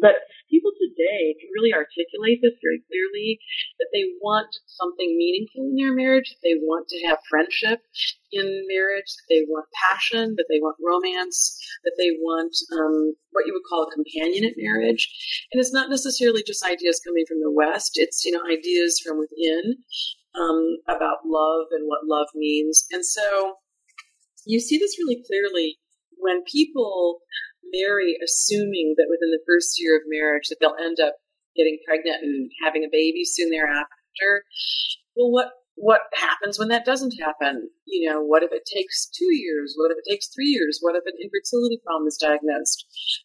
But 0.00 0.22
people 0.50 0.70
today 0.78 1.34
can 1.40 1.50
really 1.54 1.74
articulate 1.74 2.38
this 2.40 2.54
very 2.62 2.80
clearly 2.86 3.38
that 3.78 3.90
they 3.92 4.04
want 4.22 4.48
something 4.66 5.16
meaningful 5.18 5.66
in 5.66 5.76
their 5.76 5.94
marriage, 5.94 6.30
that 6.30 6.42
they 6.46 6.54
want 6.62 6.88
to 6.88 7.06
have 7.06 7.18
friendship 7.28 7.82
in 8.32 8.46
marriage, 8.70 9.10
that 9.10 9.28
they 9.28 9.42
want 9.48 9.66
passion, 9.74 10.34
that 10.36 10.46
they 10.48 10.60
want 10.60 10.76
romance, 10.78 11.58
that 11.84 11.96
they 11.98 12.14
want 12.22 12.54
um, 12.72 13.14
what 13.32 13.46
you 13.46 13.52
would 13.52 13.66
call 13.68 13.86
a 13.86 13.94
companionate 13.94 14.54
marriage. 14.56 15.08
And 15.52 15.60
it's 15.60 15.72
not 15.72 15.90
necessarily 15.90 16.42
just 16.46 16.64
ideas 16.64 17.00
coming 17.04 17.24
from 17.26 17.40
the 17.40 17.50
West, 17.50 17.92
it's, 17.96 18.24
you 18.24 18.32
know, 18.32 18.42
ideas 18.46 19.00
from 19.04 19.18
within 19.18 19.76
um, 20.38 20.78
about 20.86 21.26
love 21.26 21.66
and 21.72 21.86
what 21.86 22.06
love 22.06 22.28
means. 22.34 22.86
And 22.92 23.04
so 23.04 23.54
you 24.46 24.60
see 24.60 24.78
this 24.78 24.96
really 24.98 25.22
clearly 25.26 25.78
when 26.16 26.42
people 26.50 27.20
marry 27.72 28.16
assuming 28.22 28.94
that 28.96 29.08
within 29.08 29.30
the 29.30 29.44
first 29.46 29.80
year 29.80 29.96
of 29.96 30.02
marriage 30.06 30.48
that 30.48 30.56
they'll 30.60 30.78
end 30.80 30.98
up 31.00 31.14
getting 31.56 31.78
pregnant 31.86 32.22
and 32.22 32.50
having 32.62 32.84
a 32.84 32.92
baby 32.92 33.24
soon 33.24 33.50
thereafter. 33.50 34.44
Well, 35.16 35.30
what 35.30 35.50
what 35.78 36.02
happens 36.14 36.58
when 36.58 36.68
that 36.68 36.84
doesn't 36.84 37.14
happen? 37.22 37.70
You 37.86 38.10
know, 38.10 38.20
what 38.20 38.42
if 38.42 38.50
it 38.50 38.66
takes 38.66 39.08
two 39.08 39.32
years? 39.32 39.74
What 39.76 39.92
if 39.92 39.98
it 39.98 40.10
takes 40.10 40.26
three 40.26 40.50
years? 40.50 40.78
What 40.82 40.96
if 40.96 41.04
an 41.06 41.14
infertility 41.22 41.78
problem 41.84 42.08
is 42.08 42.18
diagnosed? 42.18 42.84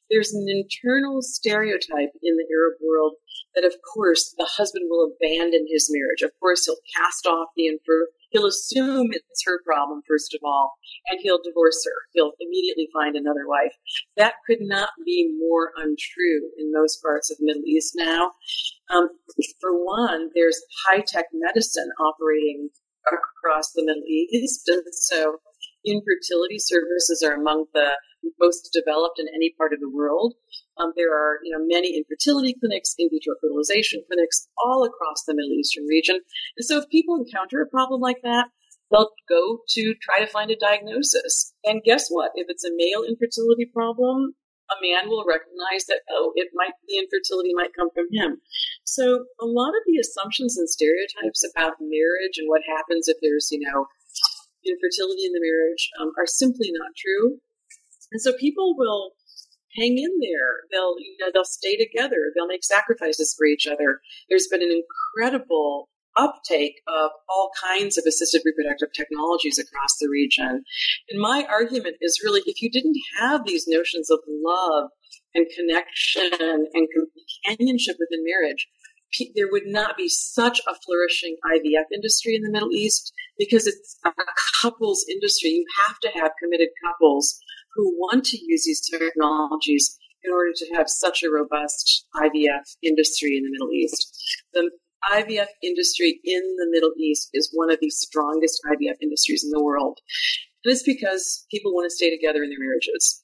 There's 0.10 0.34
an 0.34 0.46
internal 0.48 1.22
stereotype 1.22 2.14
in 2.22 2.38
the 2.38 2.46
Arab 2.54 2.78
world 2.78 3.14
that, 3.56 3.66
of 3.66 3.74
course, 3.82 4.36
the 4.38 4.46
husband 4.46 4.86
will 4.90 5.14
abandon 5.14 5.66
his 5.68 5.90
marriage. 5.90 6.22
Of 6.22 6.32
course, 6.40 6.66
he'll 6.66 6.78
cast 6.96 7.26
off 7.26 7.50
the 7.58 7.68
infer- 7.68 8.14
he'll 8.34 8.46
assume 8.46 9.10
it's 9.12 9.44
her 9.46 9.62
problem 9.64 10.02
first 10.08 10.34
of 10.34 10.42
all, 10.44 10.74
and 11.10 11.20
he'll 11.22 11.42
divorce 11.42 11.82
her. 11.86 11.96
He'll 12.14 12.34
immediately 12.42 12.90
find 12.92 13.16
another 13.16 13.48
wife. 13.48 13.74
That 14.18 14.34
could 14.46 14.60
not 14.62 14.90
be 15.06 15.34
more 15.40 15.72
untrue 15.78 16.50
in 16.58 16.74
most 16.74 17.02
parts 17.02 17.32
of 17.32 17.38
the 17.38 17.46
Middle 17.46 17.64
East 17.66 17.94
now. 17.96 18.32
Um, 18.94 19.10
for 19.62 19.72
one, 19.72 20.30
there's 20.36 20.60
high 20.88 21.04
tech 21.08 21.28
medicine 21.32 21.90
operating 22.00 22.70
across 23.08 23.72
the 23.72 23.86
Middle 23.86 24.04
East, 24.08 24.68
and 24.68 24.84
so 24.92 25.38
infertility 25.86 26.58
services 26.58 27.24
are 27.26 27.36
among 27.36 27.66
the 27.74 27.92
most 28.40 28.70
developed 28.74 29.20
in 29.20 29.28
any 29.34 29.54
part 29.58 29.74
of 29.74 29.80
the 29.80 29.90
world. 29.90 30.34
Um, 30.80 30.92
there 30.96 31.14
are, 31.14 31.40
you 31.44 31.52
know, 31.56 31.64
many 31.66 31.98
infertility 31.98 32.56
clinics, 32.60 32.96
in 32.98 33.10
vitro 33.12 33.36
fertilization 33.42 34.04
clinics 34.08 34.48
all 34.58 34.84
across 34.84 35.24
the 35.26 35.36
Middle 35.36 35.54
Eastern 35.54 35.86
region. 35.86 36.20
And 36.58 36.66
so 36.66 36.80
if 36.80 36.90
people 36.90 37.16
encounter 37.16 37.62
a 37.62 37.70
problem 37.70 38.02
like 38.02 38.22
that, 38.24 38.48
they'll 38.92 39.10
go 39.30 39.60
to 39.70 39.96
try 40.02 40.20
to 40.20 40.32
find 40.32 40.52
a 40.52 40.56
diagnosis. 40.56 41.54
And 41.64 41.84
guess 41.84 42.10
what? 42.10 42.32
If 42.36 42.48
it's 42.50 42.66
a 42.66 42.74
male 42.76 43.04
infertility 43.08 43.66
problem, 43.66 44.34
a 44.72 44.78
man 44.82 45.10
will 45.10 45.26
recognize 45.28 45.86
that, 45.86 46.02
oh, 46.10 46.32
it 46.36 46.50
might, 46.54 46.74
the 46.88 46.98
infertility 46.98 47.54
might 47.54 47.76
come 47.78 47.90
from 47.94 48.08
him. 48.12 48.42
So 48.84 49.26
a 49.42 49.46
lot 49.46 49.76
of 49.76 49.84
the 49.86 50.00
assumptions 50.00 50.58
and 50.58 50.70
stereotypes 50.70 51.44
about 51.44 51.82
marriage 51.82 52.38
and 52.38 52.48
what 52.48 52.62
happens 52.66 53.08
if 53.08 53.18
there's, 53.22 53.50
you 53.52 53.60
know, 53.60 53.88
infertility 54.66 55.26
in 55.26 55.34
the 55.34 55.44
marriage 55.44 55.90
um, 56.00 56.12
are 56.18 56.26
simply 56.26 56.72
not 56.72 56.96
true. 56.96 57.38
And 58.12 58.22
so 58.22 58.32
people 58.40 58.76
will 58.78 59.14
hang 59.76 59.98
in 59.98 60.20
there. 60.22 60.68
They'll, 60.72 60.96
you 61.00 61.16
know, 61.20 61.32
they'll 61.34 61.46
stay 61.46 61.78
together. 61.78 62.32
They'll 62.36 62.48
make 62.48 62.64
sacrifices 62.64 63.36
for 63.38 63.46
each 63.46 63.68
other. 63.68 64.00
There's 64.30 64.48
been 64.48 64.62
an 64.62 64.72
incredible 64.72 65.90
uptake 66.18 66.82
of 66.88 67.10
all 67.30 67.52
kinds 67.62 67.98
of 67.98 68.04
assisted 68.08 68.42
reproductive 68.46 68.90
technologies 68.96 69.58
across 69.58 69.98
the 70.00 70.10
region. 70.10 70.64
And 71.10 71.20
my 71.20 71.46
argument 71.50 71.98
is 72.02 72.22
really 72.24 72.42
if 72.46 72.62
you 72.62 72.70
didn't 72.70 72.98
have 73.20 73.46
these 73.46 73.66
notions 73.68 74.10
of 74.12 74.20
love 74.28 74.90
and 75.34 75.48
connection 75.56 76.32
and 76.40 76.88
companionship 77.46 77.98
within 78.00 78.24
marriage, 78.24 78.68
there 79.36 79.50
would 79.52 79.68
not 79.68 79.96
be 79.98 80.10
such 80.10 80.60
a 80.68 80.74
flourishing 80.86 81.38
IVF 81.46 81.86
industry 81.94 82.36
in 82.36 82.42
the 82.42 82.52
Middle 82.52 82.72
East 82.72 83.14
because 83.38 83.68
it's 83.68 84.00
a 84.06 84.12
couples 84.62 85.06
industry. 85.10 85.50
You 85.50 85.66
have 85.86 86.00
to 86.00 86.10
have 86.20 86.32
committed 86.42 86.70
couples 86.84 87.40
who 87.76 87.96
want 87.98 88.26
to 88.26 88.38
use 88.38 88.64
these 88.66 88.82
technologies 88.88 89.98
in 90.24 90.32
order 90.32 90.52
to 90.56 90.76
have 90.76 90.88
such 90.88 91.24
a 91.24 91.30
robust 91.30 92.06
IVF 92.16 92.64
industry 92.82 93.36
in 93.38 93.44
the 93.44 93.52
Middle 93.52 93.72
East. 93.72 94.08
The 94.54 94.72
IVF 95.12 95.48
industry 95.62 96.20
in 96.24 96.42
the 96.58 96.68
Middle 96.70 96.94
East 96.98 97.30
is 97.34 97.50
one 97.54 97.72
of 97.72 97.80
the 97.82 97.90
strongest 97.90 98.62
IVF 98.66 98.96
industries 99.02 99.44
in 99.44 99.52
the 99.52 99.64
world. 99.64 100.00
And 100.64 100.72
it's 100.72 100.84
because 100.84 101.46
people 101.52 101.74
want 101.74 101.86
to 101.86 101.96
stay 101.96 102.10
together 102.10 102.44
in 102.44 102.50
their 102.50 102.60
marriages. 102.60 103.23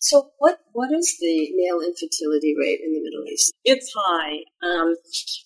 So, 0.00 0.30
what 0.38 0.58
what 0.72 0.92
is 0.92 1.16
the 1.20 1.50
male 1.56 1.80
infertility 1.80 2.54
rate 2.58 2.80
in 2.84 2.92
the 2.92 3.02
Middle 3.02 3.24
East? 3.28 3.52
It's 3.64 3.90
high. 3.94 4.44
Um, 4.62 4.94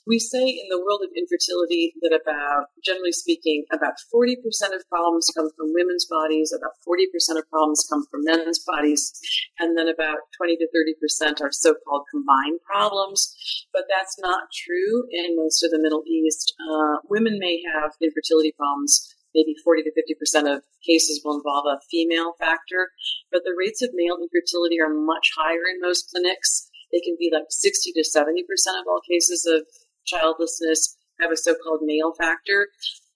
we 0.07 0.19
say 0.19 0.43
in 0.43 0.67
the 0.71 0.79
world 0.79 1.03
of 1.05 1.11
infertility 1.17 1.95
that 2.03 2.15
about, 2.15 2.67
generally 2.85 3.13
speaking, 3.13 3.65
about 3.73 3.95
forty 4.11 4.37
percent 4.37 4.75
of 4.75 4.83
problems 4.89 5.31
come 5.35 5.51
from 5.57 5.73
women's 5.75 6.07
bodies, 6.07 6.53
about 6.57 6.75
forty 6.85 7.07
percent 7.13 7.39
of 7.39 7.49
problems 7.51 7.87
come 7.89 8.05
from 8.11 8.25
men's 8.25 8.61
bodies, 8.67 9.13
and 9.59 9.77
then 9.77 9.89
about 9.89 10.19
twenty 10.37 10.57
to 10.57 10.69
thirty 10.75 10.95
percent 11.01 11.41
are 11.41 11.53
so-called 11.53 12.07
combined 12.11 12.61
problems. 12.65 13.35
But 13.73 13.85
that's 13.89 14.19
not 14.19 14.51
true 14.53 15.07
in 15.11 15.37
most 15.37 15.63
of 15.63 15.71
the 15.71 15.81
Middle 15.81 16.03
East. 16.07 16.55
Uh, 16.59 16.99
women 17.09 17.39
may 17.39 17.63
have 17.75 17.93
infertility 18.01 18.53
problems 18.57 19.15
maybe 19.35 19.55
40 19.63 19.83
to 19.85 19.93
50% 19.93 20.57
of 20.57 20.63
cases 20.87 21.23
will 21.25 21.37
involve 21.37 21.67
a 21.67 21.81
female 21.91 22.35
factor, 22.39 22.91
but 23.31 23.43
the 23.45 23.55
rates 23.57 23.83
of 23.83 23.91
male 23.95 24.19
infertility 24.21 24.81
are 24.81 24.93
much 24.93 25.31
higher 25.37 25.67
in 25.71 25.81
most 25.81 26.11
clinics. 26.11 26.69
They 26.93 27.01
can 27.01 27.17
be 27.19 27.31
like 27.33 27.47
60 27.51 27.93
to 27.93 28.03
70% 28.03 28.43
of 28.81 28.87
all 28.89 29.01
cases 29.09 29.47
of 29.47 29.67
childlessness 30.07 30.97
have 31.21 31.31
a 31.31 31.37
so-called 31.37 31.81
male 31.83 32.13
factor. 32.19 32.69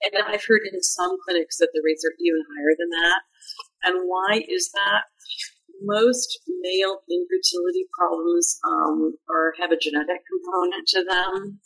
And 0.05 0.23
I've 0.29 0.45
heard 0.47 0.63
in 0.71 0.83
some 0.83 1.17
clinics 1.25 1.57
that 1.59 1.71
the 1.73 1.83
rates 1.85 2.05
are 2.05 2.15
even 2.21 2.43
higher 2.53 2.77
than 2.79 2.91
that. 2.91 3.21
And 3.85 4.09
why 4.09 4.45
is 4.49 4.71
that? 4.73 5.05
Most 5.83 6.39
male 6.63 7.01
infertility 7.11 7.87
problems 7.99 8.59
um, 8.67 9.17
are 9.29 9.53
have 9.59 9.73
a 9.73 9.77
genetic 9.77 10.23
component 10.29 10.87
to 10.89 11.05
them. 11.05 11.61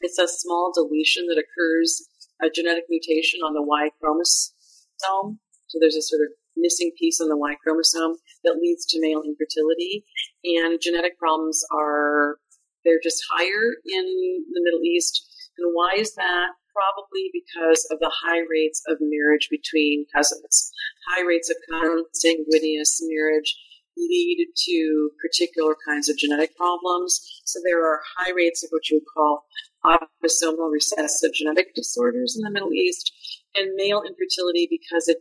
It's 0.00 0.18
a 0.18 0.28
small 0.28 0.72
deletion 0.74 1.26
that 1.28 1.42
occurs 1.42 2.06
a 2.42 2.50
genetic 2.50 2.84
mutation 2.88 3.40
on 3.40 3.54
the 3.54 3.62
Y 3.62 3.90
chromosome. 4.00 5.38
So 5.68 5.78
there's 5.80 5.96
a 5.96 6.02
sort 6.02 6.22
of 6.22 6.28
missing 6.56 6.90
piece 6.98 7.20
on 7.20 7.28
the 7.28 7.36
Y 7.36 7.54
chromosome 7.62 8.16
that 8.44 8.58
leads 8.60 8.86
to 8.86 9.00
male 9.00 9.22
infertility. 9.22 10.04
And 10.44 10.80
genetic 10.80 11.18
problems 11.18 11.64
are, 11.74 12.38
they're 12.84 13.00
just 13.02 13.22
higher 13.30 13.76
in 13.84 14.44
the 14.52 14.62
Middle 14.62 14.82
East. 14.84 15.26
And 15.58 15.72
why 15.74 15.94
is 15.96 16.14
that? 16.14 16.48
Probably 16.72 17.30
because 17.32 17.86
of 17.90 17.98
the 18.00 18.12
high 18.12 18.42
rates 18.50 18.82
of 18.88 18.98
marriage 19.00 19.48
between 19.50 20.06
cousins. 20.14 20.70
High 21.14 21.22
rates 21.22 21.50
of 21.50 21.56
consanguineous 21.70 23.00
marriage 23.02 23.56
lead 23.96 24.46
to 24.66 25.10
particular 25.20 25.74
kinds 25.86 26.08
of 26.10 26.18
genetic 26.18 26.54
problems. 26.56 27.20
So 27.44 27.60
there 27.64 27.84
are 27.86 28.00
high 28.18 28.32
rates 28.36 28.62
of 28.62 28.68
what 28.70 28.90
you 28.90 28.96
would 28.96 29.08
call 29.14 29.46
autosomal 29.86 30.70
recessive 30.72 31.32
genetic 31.32 31.74
disorders 31.74 32.36
in 32.36 32.42
the 32.42 32.50
Middle 32.50 32.72
East 32.72 33.12
and 33.54 33.74
male 33.74 34.02
infertility 34.02 34.66
because 34.70 35.08
it 35.08 35.18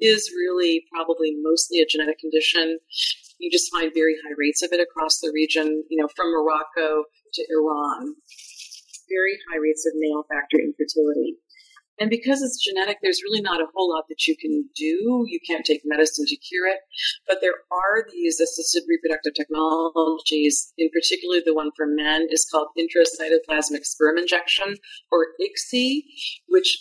is 0.00 0.30
really 0.36 0.84
probably 0.92 1.34
mostly 1.42 1.80
a 1.80 1.86
genetic 1.86 2.18
condition. 2.18 2.78
You 3.38 3.50
just 3.50 3.72
find 3.72 3.92
very 3.94 4.14
high 4.14 4.34
rates 4.36 4.62
of 4.62 4.70
it 4.72 4.80
across 4.80 5.20
the 5.20 5.30
region, 5.32 5.84
you 5.88 6.00
know, 6.00 6.08
from 6.14 6.32
Morocco 6.32 7.04
to 7.34 7.46
Iran. 7.50 8.14
Very 9.08 9.38
high 9.50 9.58
rates 9.58 9.86
of 9.86 9.94
male 9.96 10.24
factor 10.28 10.58
infertility. 10.58 11.36
And 12.00 12.10
because 12.10 12.42
it's 12.42 12.62
genetic, 12.62 12.98
there's 13.02 13.22
really 13.24 13.40
not 13.40 13.60
a 13.60 13.66
whole 13.74 13.92
lot 13.92 14.04
that 14.08 14.26
you 14.26 14.36
can 14.36 14.68
do. 14.76 15.24
You 15.26 15.40
can't 15.46 15.64
take 15.64 15.82
medicine 15.84 16.26
to 16.26 16.36
cure 16.36 16.68
it. 16.68 16.78
But 17.26 17.38
there 17.40 17.54
are 17.72 18.06
these 18.12 18.38
assisted 18.38 18.84
reproductive 18.88 19.34
technologies, 19.34 20.72
in 20.78 20.90
particular 20.90 21.40
the 21.44 21.54
one 21.54 21.70
for 21.76 21.86
men 21.86 22.28
is 22.30 22.46
called 22.50 22.68
intracytoplasmic 22.78 23.84
sperm 23.84 24.18
injection 24.18 24.76
or 25.10 25.26
ICSI, 25.40 26.02
which 26.46 26.78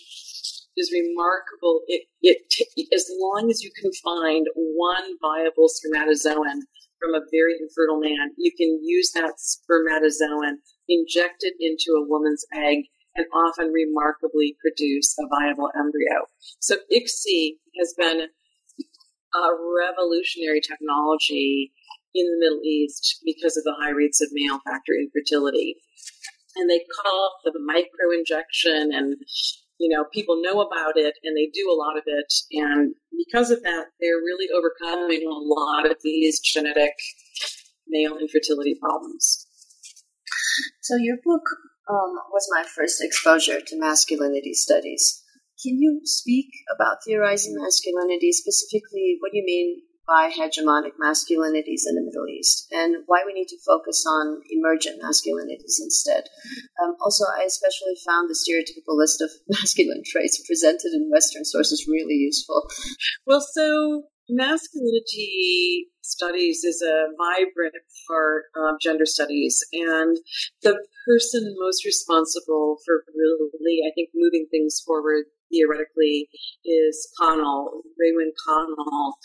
is 0.77 0.93
remarkable. 0.93 1.81
It, 1.87 2.03
it 2.21 2.49
t- 2.51 2.87
as 2.93 3.09
long 3.19 3.49
as 3.49 3.63
you 3.63 3.71
can 3.81 3.91
find 4.03 4.45
one 4.53 5.17
viable 5.21 5.67
spermatozoan 5.67 6.61
from 6.99 7.13
a 7.13 7.25
very 7.31 7.55
infertile 7.59 7.99
man, 7.99 8.31
you 8.37 8.51
can 8.55 8.79
use 8.83 9.11
that 9.13 9.33
spermatozoan, 9.37 10.57
inject 10.87 11.41
it 11.41 11.53
into 11.59 11.97
a 11.97 12.07
woman's 12.07 12.45
egg, 12.53 12.85
and 13.17 13.25
often 13.33 13.73
remarkably 13.73 14.55
produce 14.61 15.15
a 15.19 15.27
viable 15.27 15.69
embryo. 15.75 16.25
So 16.59 16.75
ICSI 16.93 17.57
has 17.79 17.93
been 17.97 18.27
a 19.35 19.49
revolutionary 19.77 20.61
technology 20.61 21.73
in 22.13 22.25
the 22.25 22.37
Middle 22.39 22.61
East 22.63 23.19
because 23.25 23.57
of 23.57 23.63
the 23.63 23.75
high 23.79 23.91
rates 23.91 24.21
of 24.21 24.29
male 24.31 24.59
factor 24.65 24.93
infertility. 24.93 25.75
And 26.55 26.69
they 26.69 26.81
call 27.03 27.31
it 27.43 27.53
the 27.53 27.59
micro 27.59 28.11
injection 28.13 28.91
and 28.93 29.17
you 29.79 29.95
know, 29.95 30.05
people 30.11 30.41
know 30.41 30.61
about 30.61 30.93
it 30.95 31.15
and 31.23 31.37
they 31.37 31.51
do 31.53 31.69
a 31.69 31.77
lot 31.77 31.97
of 31.97 32.03
it. 32.07 32.33
And 32.51 32.95
because 33.15 33.51
of 33.51 33.61
that, 33.63 33.85
they're 33.99 34.17
really 34.17 34.47
overcoming 34.49 35.27
a 35.27 35.37
lot 35.37 35.85
of 35.85 35.97
these 36.03 36.39
genetic 36.39 36.93
male 37.87 38.17
infertility 38.17 38.75
problems. 38.81 39.45
So 40.81 40.95
your 40.95 41.17
book 41.23 41.43
um, 41.89 42.19
was 42.31 42.47
my 42.51 42.63
first 42.63 43.01
exposure 43.01 43.59
to 43.61 43.79
masculinity 43.79 44.53
studies. 44.53 45.23
Can 45.63 45.81
you 45.81 46.01
speak 46.03 46.49
about 46.73 47.03
theorizing 47.03 47.55
masculinity, 47.57 48.31
specifically 48.31 49.17
what 49.19 49.31
do 49.31 49.37
you 49.37 49.45
mean 49.45 49.81
by 50.07 50.31
hegemonic 50.31 50.95
masculinities 50.95 51.83
in 51.85 51.95
the 51.95 52.01
Middle 52.01 52.27
East 52.31 52.71
and 52.71 53.03
why 53.07 53.23
we 53.25 53.33
need 53.33 53.49
to 53.49 53.57
focus 53.67 54.05
on 54.07 54.41
emergent 54.49 55.01
masculinities 55.03 55.83
instead. 55.83 56.23
Um, 56.81 56.95
also, 57.01 57.25
I 57.25 57.43
especially 57.43 57.95
found 58.07 58.29
the 58.29 58.39
stereotypical 58.39 58.95
list 58.97 59.21
of 59.21 59.29
masculine 59.49 60.03
traits 60.05 60.41
presented 60.47 60.93
in 60.93 61.11
Western 61.11 61.43
sources 61.43 61.87
really 61.89 62.15
useful. 62.15 62.69
Well, 63.25 63.41
so 63.41 64.03
masculinity 64.29 65.87
studies 66.01 66.63
is 66.63 66.81
a 66.81 67.07
vibrant 67.17 67.73
part 68.07 68.45
of 68.55 68.79
gender 68.81 69.05
studies, 69.05 69.63
and 69.73 70.17
the 70.63 70.77
person 71.05 71.55
most 71.59 71.85
responsible 71.85 72.77
for 72.85 73.03
really, 73.15 73.79
I 73.87 73.91
think, 73.95 74.09
moving 74.15 74.47
things 74.51 74.81
forward 74.85 75.25
theoretically 75.51 76.27
is 76.65 77.07
Connell, 77.19 77.81
Raewyn 77.95 78.31
Connell, 78.45 79.15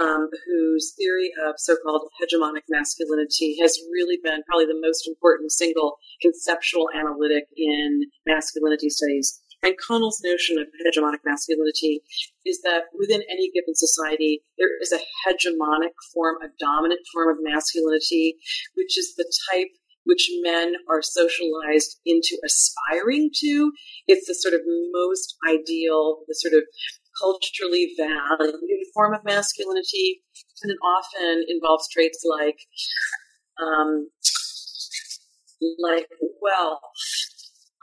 um, 0.00 0.28
whose 0.46 0.94
theory 0.98 1.30
of 1.46 1.54
so-called 1.58 2.08
hegemonic 2.20 2.62
masculinity 2.68 3.56
has 3.60 3.78
really 3.92 4.18
been 4.22 4.42
probably 4.48 4.66
the 4.66 4.80
most 4.82 5.06
important 5.06 5.52
single 5.52 5.98
conceptual 6.20 6.88
analytic 6.94 7.44
in 7.56 8.02
masculinity 8.26 8.90
studies. 8.90 9.40
And 9.62 9.74
Connell's 9.86 10.22
notion 10.24 10.58
of 10.58 10.68
hegemonic 10.86 11.20
masculinity 11.24 12.00
is 12.46 12.62
that 12.62 12.84
within 12.98 13.22
any 13.30 13.50
given 13.52 13.74
society, 13.74 14.42
there 14.58 14.70
is 14.80 14.92
a 14.92 15.00
hegemonic 15.26 15.92
form, 16.14 16.36
a 16.42 16.48
dominant 16.58 17.00
form 17.12 17.36
of 17.36 17.42
masculinity, 17.42 18.36
which 18.74 18.96
is 18.96 19.14
the 19.16 19.30
type 19.52 19.68
which 20.04 20.30
men 20.42 20.74
are 20.88 21.02
socialized 21.02 22.00
into 22.06 22.38
aspiring 22.44 23.30
to. 23.34 23.72
It's 24.06 24.26
the 24.26 24.34
sort 24.34 24.54
of 24.54 24.60
most 24.92 25.36
ideal, 25.46 26.20
the 26.26 26.34
sort 26.34 26.54
of 26.54 26.64
culturally 27.20 27.92
valued 27.98 28.60
form 28.94 29.14
of 29.14 29.24
masculinity, 29.24 30.22
and 30.62 30.72
it 30.72 30.78
often 30.82 31.44
involves 31.48 31.88
traits 31.92 32.24
like, 32.24 32.58
um, 33.62 34.08
like 35.78 36.08
wealth, 36.40 36.80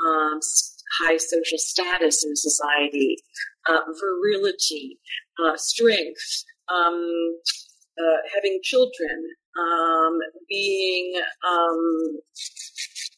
um, 0.06 0.40
high 1.02 1.18
social 1.18 1.58
status 1.58 2.24
in 2.24 2.36
society, 2.36 3.18
uh, 3.70 3.80
virility, 4.00 5.00
uh, 5.44 5.56
strength, 5.58 6.44
um, 6.70 7.36
uh, 7.98 8.18
having 8.34 8.60
children, 8.64 9.30
um, 9.58 10.20
being 10.48 11.14
um, 11.48 12.20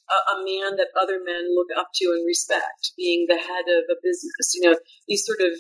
a, 0.10 0.18
a, 0.34 0.36
man 0.46 0.78
that 0.78 0.88
other 1.00 1.20
men 1.26 1.54
look 1.54 1.68
up 1.78 1.90
to 1.96 2.06
and 2.06 2.26
respect, 2.26 2.94
being 2.98 3.26
the 3.28 3.36
head 3.36 3.66
of 3.68 3.84
a 3.92 3.98
business, 4.02 4.54
you 4.56 4.62
know, 4.62 4.78
these 5.08 5.26
sort 5.26 5.40
of 5.42 5.52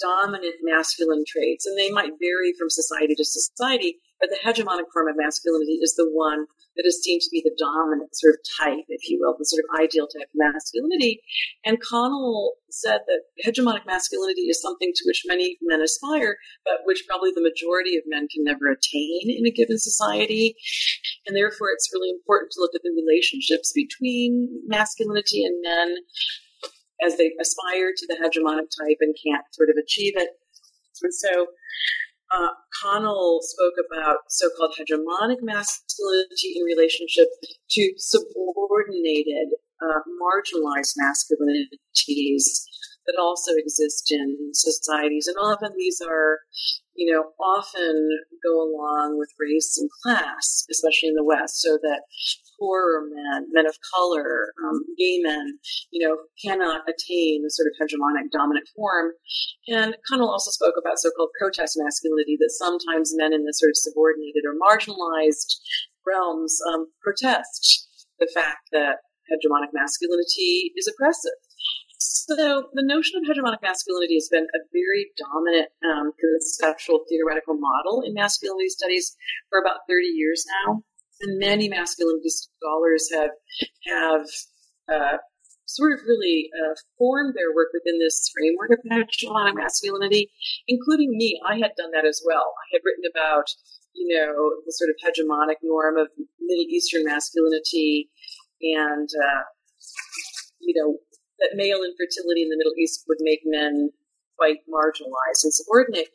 dominant 0.00 0.56
masculine 0.62 1.24
traits, 1.26 1.66
and 1.66 1.78
they 1.78 1.90
might 1.90 2.12
vary 2.20 2.52
from 2.58 2.68
society 2.68 3.14
to 3.14 3.24
society, 3.24 3.96
but 4.20 4.28
the 4.28 4.38
hegemonic 4.44 4.90
form 4.92 5.08
of 5.08 5.16
masculinity 5.16 5.78
is 5.80 5.94
the 5.94 6.08
one 6.12 6.46
that 6.76 6.86
is 6.86 7.02
seen 7.02 7.20
to 7.20 7.28
be 7.30 7.42
the 7.44 7.54
dominant 7.58 8.14
sort 8.16 8.34
of 8.34 8.40
type, 8.60 8.84
if 8.88 9.08
you 9.08 9.18
will, 9.20 9.34
the 9.38 9.44
sort 9.44 9.64
of 9.64 9.80
ideal 9.80 10.06
type 10.06 10.28
of 10.28 10.34
masculinity. 10.34 11.20
And 11.64 11.80
Connell 11.80 12.54
said 12.70 13.00
that 13.06 13.22
hegemonic 13.46 13.86
masculinity 13.86 14.42
is 14.42 14.60
something 14.60 14.92
to 14.94 15.04
which 15.06 15.22
many 15.26 15.58
men 15.62 15.80
aspire, 15.80 16.36
but 16.64 16.84
which 16.84 17.04
probably 17.08 17.30
the 17.34 17.42
majority 17.42 17.96
of 17.96 18.02
men 18.06 18.26
can 18.28 18.44
never 18.44 18.70
attain 18.70 19.30
in 19.30 19.46
a 19.46 19.50
given 19.50 19.78
society. 19.78 20.56
And 21.26 21.36
therefore, 21.36 21.70
it's 21.70 21.90
really 21.92 22.10
important 22.10 22.52
to 22.52 22.60
look 22.60 22.74
at 22.74 22.82
the 22.82 22.94
relationships 22.94 23.72
between 23.72 24.62
masculinity 24.66 25.44
and 25.44 25.62
men 25.62 25.96
as 27.04 27.16
they 27.16 27.32
aspire 27.40 27.92
to 27.96 28.06
the 28.06 28.16
hegemonic 28.16 28.70
type 28.70 28.98
and 29.00 29.14
can't 29.24 29.44
sort 29.52 29.68
of 29.70 29.76
achieve 29.76 30.14
it. 30.16 30.30
And 31.02 31.14
so 31.14 31.46
uh, 32.34 32.48
Connell 32.82 33.40
spoke 33.42 33.74
about 33.86 34.18
so-called 34.28 34.74
hegemonic 34.78 35.42
masculinity 35.42 36.54
in 36.56 36.64
relationship 36.64 37.28
to 37.70 37.92
subordinated, 37.96 39.48
uh, 39.82 40.00
marginalized 40.20 40.94
masculinities 40.98 42.64
that 43.06 43.16
also 43.20 43.52
exist 43.56 44.10
in 44.10 44.50
societies. 44.52 45.26
And 45.26 45.36
often 45.38 45.72
these 45.76 46.00
are, 46.00 46.38
you 46.94 47.12
know, 47.12 47.30
often 47.38 48.08
go 48.42 48.62
along 48.62 49.18
with 49.18 49.28
race 49.38 49.78
and 49.78 49.90
class, 50.02 50.64
especially 50.70 51.10
in 51.10 51.14
the 51.14 51.24
West, 51.24 51.60
so 51.60 51.78
that 51.82 52.02
poorer 52.64 53.04
men, 53.12 53.46
men 53.52 53.66
of 53.66 53.76
color, 53.92 54.52
um, 54.64 54.80
gay 54.96 55.20
men, 55.20 55.58
you 55.92 56.00
know, 56.00 56.16
cannot 56.40 56.88
attain 56.88 57.44
the 57.44 57.52
sort 57.52 57.68
of 57.68 57.76
hegemonic 57.76 58.32
dominant 58.32 58.64
form. 58.74 59.12
And 59.68 59.96
Connell 60.08 60.30
also 60.30 60.50
spoke 60.50 60.74
about 60.80 60.98
so-called 60.98 61.30
protest 61.38 61.76
masculinity, 61.76 62.36
that 62.40 62.56
sometimes 62.56 63.12
men 63.16 63.32
in 63.32 63.44
the 63.44 63.52
sort 63.52 63.70
of 63.70 63.76
subordinated 63.76 64.44
or 64.48 64.56
marginalized 64.56 65.60
realms 66.06 66.56
um, 66.72 66.86
protest 67.02 67.88
the 68.18 68.30
fact 68.32 68.72
that 68.72 69.04
hegemonic 69.28 69.72
masculinity 69.72 70.72
is 70.76 70.88
oppressive. 70.88 71.36
So 71.98 72.68
the 72.72 72.84
notion 72.84 73.20
of 73.20 73.28
hegemonic 73.28 73.60
masculinity 73.62 74.14
has 74.14 74.28
been 74.30 74.44
a 74.44 74.60
very 74.72 75.12
dominant 75.16 75.68
um, 75.84 76.12
conceptual 76.16 77.04
theoretical 77.08 77.54
model 77.56 78.02
in 78.04 78.14
masculinity 78.14 78.68
studies 78.68 79.16
for 79.50 79.60
about 79.60 79.84
30 79.88 80.06
years 80.06 80.44
now. 80.64 80.82
And 81.20 81.38
many 81.38 81.68
masculinity 81.68 82.28
scholars 82.28 83.08
have 83.12 83.30
have 83.86 84.26
uh, 84.92 85.16
sort 85.66 85.92
of 85.92 86.00
really 86.06 86.50
uh, 86.52 86.74
formed 86.98 87.34
their 87.34 87.54
work 87.54 87.68
within 87.72 87.98
this 87.98 88.30
framework 88.34 88.70
of 88.70 88.80
hegemonic 88.84 89.54
masculinity, 89.54 90.30
including 90.68 91.16
me. 91.16 91.40
I 91.46 91.54
had 91.58 91.72
done 91.76 91.90
that 91.92 92.04
as 92.06 92.22
well. 92.24 92.54
I 92.54 92.66
had 92.76 92.82
written 92.84 93.04
about, 93.10 93.46
you 93.94 94.14
know, 94.14 94.62
the 94.64 94.72
sort 94.72 94.90
of 94.90 94.96
hegemonic 95.02 95.62
norm 95.62 95.96
of 95.96 96.08
Middle 96.40 96.66
Eastern 96.68 97.04
masculinity 97.04 98.10
and, 98.60 99.08
uh, 99.08 99.42
you 100.60 100.74
know, 100.76 100.98
that 101.40 101.56
male 101.56 101.82
infertility 101.82 102.42
in 102.42 102.48
the 102.48 102.56
Middle 102.56 102.74
East 102.78 103.04
would 103.08 103.18
make 103.20 103.40
men 103.44 103.90
quite 104.36 104.66
marginalized 104.70 105.44
and 105.44 105.54
subordinate. 105.54 106.08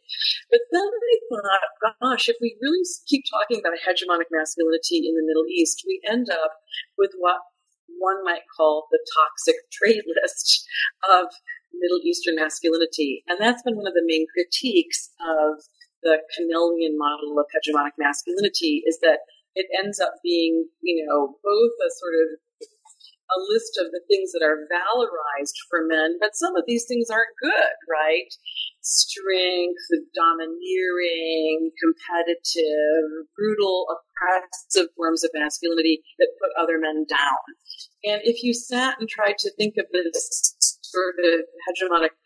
But 0.52 0.62
then 0.72 0.88
I 0.88 1.16
thought, 1.30 1.96
gosh, 2.02 2.30
if 2.30 2.38
we 2.42 2.58
really 2.62 2.84
keep 3.08 3.24
talking 3.30 3.60
about 3.60 3.80
hegemonic 3.80 4.30
masculinity 4.32 5.08
in 5.08 5.16
the 5.16 5.26
Middle 5.26 5.46
East, 5.48 5.84
we 5.86 6.02
end 6.10 6.30
up 6.30 6.54
with 6.98 7.12
what 7.18 7.38
one 7.98 8.24
might 8.24 8.48
call 8.56 8.88
the 8.92 9.00
toxic 9.18 9.56
trait 9.72 10.04
list 10.08 10.68
of 11.10 11.28
Middle 11.74 12.00
Eastern 12.04 12.36
masculinity. 12.36 13.24
And 13.28 13.40
that's 13.40 13.64
been 13.64 13.78
one 13.78 13.88
of 13.88 13.94
the 13.94 14.06
main 14.06 14.26
critiques 14.34 15.10
of 15.22 15.64
the 16.02 16.20
Connellian 16.32 16.96
model 16.96 17.38
of 17.40 17.46
hegemonic 17.52 17.98
masculinity 17.98 18.84
is 18.88 19.00
that 19.02 19.20
it 19.56 19.68
ends 19.78 20.00
up 20.00 20.14
being, 20.24 20.68
you 20.82 21.06
know, 21.06 21.36
both 21.44 21.72
a 21.84 21.90
sort 22.00 22.16
of 22.24 22.40
a 23.30 23.39
list 23.50 23.78
of 23.78 23.92
the 23.92 24.02
things 24.10 24.32
that 24.34 24.42
are 24.42 24.65
valorized 24.72 25.58
for 25.70 25.86
men, 25.86 26.18
but 26.20 26.36
some 26.36 26.56
of 26.56 26.63
these 26.65 26.86
things 26.88 27.10
aren't 27.10 27.38
good, 27.42 27.76
right? 27.89 28.30
Strength, 28.82 29.86
domineering, 30.15 31.72
competitive, 31.78 33.30
brutal, 33.38 33.86
oppressive 33.92 34.89
forms 34.98 35.24
of 35.24 35.32
masculinity 35.34 36.02
that 36.18 36.34
put 36.42 36.50
other 36.62 36.80
men 36.80 37.06
down. 37.08 37.44
And 38.04 38.22
if 38.24 38.44
you 38.44 38.54
sat 38.54 38.98
and 39.00 39.08
tried 39.08 39.38
to 39.39 39.52
think 39.58 39.76
of 39.78 39.86
this 39.94 40.56
sort 40.82 41.15
of 41.24 41.46
hegemonic 41.70 42.18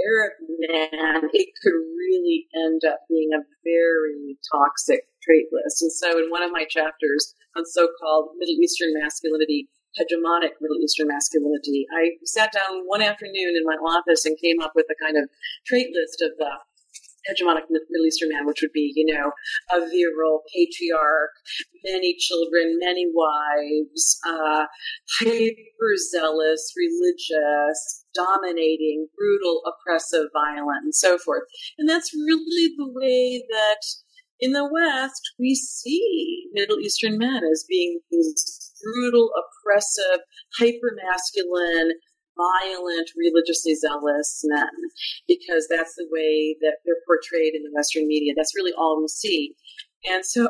Arab 0.00 0.32
man, 0.66 1.28
it 1.32 1.48
could 1.62 1.76
really 1.76 2.46
end 2.56 2.82
up 2.88 3.00
being 3.08 3.30
a 3.36 3.44
very 3.62 4.38
toxic 4.50 5.04
trait 5.22 5.46
list. 5.52 5.82
And 5.82 5.92
so 5.92 6.18
in 6.18 6.30
one 6.30 6.42
of 6.42 6.50
my 6.50 6.64
chapters 6.64 7.34
on 7.56 7.66
so-called 7.66 8.30
Middle 8.38 8.56
Eastern 8.62 8.94
masculinity, 8.94 9.68
hegemonic 9.98 10.52
Middle 10.60 10.78
Eastern 10.82 11.08
masculinity. 11.08 11.86
I 11.92 12.10
sat 12.24 12.52
down 12.52 12.82
one 12.86 13.02
afternoon 13.02 13.56
in 13.56 13.64
my 13.64 13.74
office 13.74 14.24
and 14.24 14.38
came 14.38 14.60
up 14.60 14.72
with 14.74 14.86
a 14.90 15.04
kind 15.04 15.16
of 15.16 15.28
trait 15.66 15.88
list 15.92 16.22
of 16.22 16.30
the 16.38 16.50
hegemonic 17.28 17.68
Middle 17.68 18.06
Eastern 18.06 18.30
man, 18.30 18.46
which 18.46 18.62
would 18.62 18.72
be, 18.72 18.92
you 18.94 19.04
know, 19.12 19.32
a 19.70 19.80
virile 19.80 20.42
patriarch, 20.54 21.30
many 21.84 22.16
children, 22.18 22.78
many 22.80 23.06
wives, 23.12 24.18
uh, 24.26 24.64
hyper 25.20 25.96
zealous, 26.10 26.72
religious, 26.76 28.04
dominating, 28.14 29.08
brutal, 29.16 29.62
oppressive, 29.66 30.26
violent, 30.32 30.84
and 30.84 30.94
so 30.94 31.18
forth. 31.18 31.42
And 31.78 31.88
that's 31.88 32.14
really 32.14 32.74
the 32.76 32.88
way 32.88 33.42
that 33.50 33.82
in 34.40 34.52
the 34.52 34.68
West 34.70 35.32
we 35.38 35.54
see 35.54 36.44
Middle 36.52 36.80
Eastern 36.80 37.18
men 37.18 37.42
as 37.52 37.64
being 37.68 38.00
these 38.10 38.72
brutal, 38.82 39.30
oppressive, 39.36 40.20
hyper 40.58 40.96
masculine, 41.06 41.92
violent, 42.36 43.10
religiously 43.16 43.74
zealous 43.74 44.42
men, 44.44 44.70
because 45.28 45.66
that's 45.68 45.94
the 45.96 46.08
way 46.10 46.56
that 46.60 46.78
they're 46.84 47.04
portrayed 47.06 47.54
in 47.54 47.62
the 47.62 47.72
Western 47.74 48.06
media. 48.06 48.32
That's 48.36 48.56
really 48.56 48.72
all 48.72 49.00
we 49.00 49.08
see. 49.08 49.54
And 50.10 50.24
so 50.24 50.48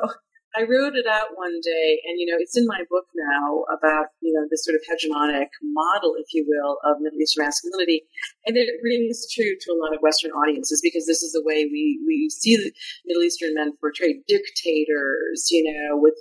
I 0.56 0.62
wrote 0.62 0.96
it 0.98 1.06
out 1.06 1.38
one 1.38 1.60
day, 1.62 2.02
and 2.06 2.18
you 2.18 2.26
know, 2.26 2.36
it's 2.38 2.56
in 2.56 2.66
my 2.66 2.82
book 2.90 3.06
now 3.14 3.62
about 3.70 4.06
you 4.20 4.32
know 4.32 4.46
this 4.50 4.64
sort 4.64 4.74
of 4.74 4.82
hegemonic 4.82 5.46
model, 5.62 6.14
if 6.18 6.34
you 6.34 6.44
will, 6.48 6.78
of 6.82 7.00
Middle 7.00 7.20
Eastern 7.20 7.44
masculinity, 7.44 8.02
and 8.46 8.56
it 8.56 8.68
rings 8.82 9.26
true 9.32 9.54
to 9.60 9.72
a 9.72 9.78
lot 9.78 9.94
of 9.94 10.02
Western 10.02 10.32
audiences 10.32 10.80
because 10.82 11.06
this 11.06 11.22
is 11.22 11.32
the 11.32 11.42
way 11.44 11.68
we 11.70 12.02
we 12.06 12.28
see 12.30 12.56
the 12.56 12.72
Middle 13.06 13.22
Eastern 13.22 13.54
men 13.54 13.72
portrayed: 13.80 14.26
dictators, 14.26 15.46
you 15.50 15.70
know, 15.70 15.96
with 15.96 16.18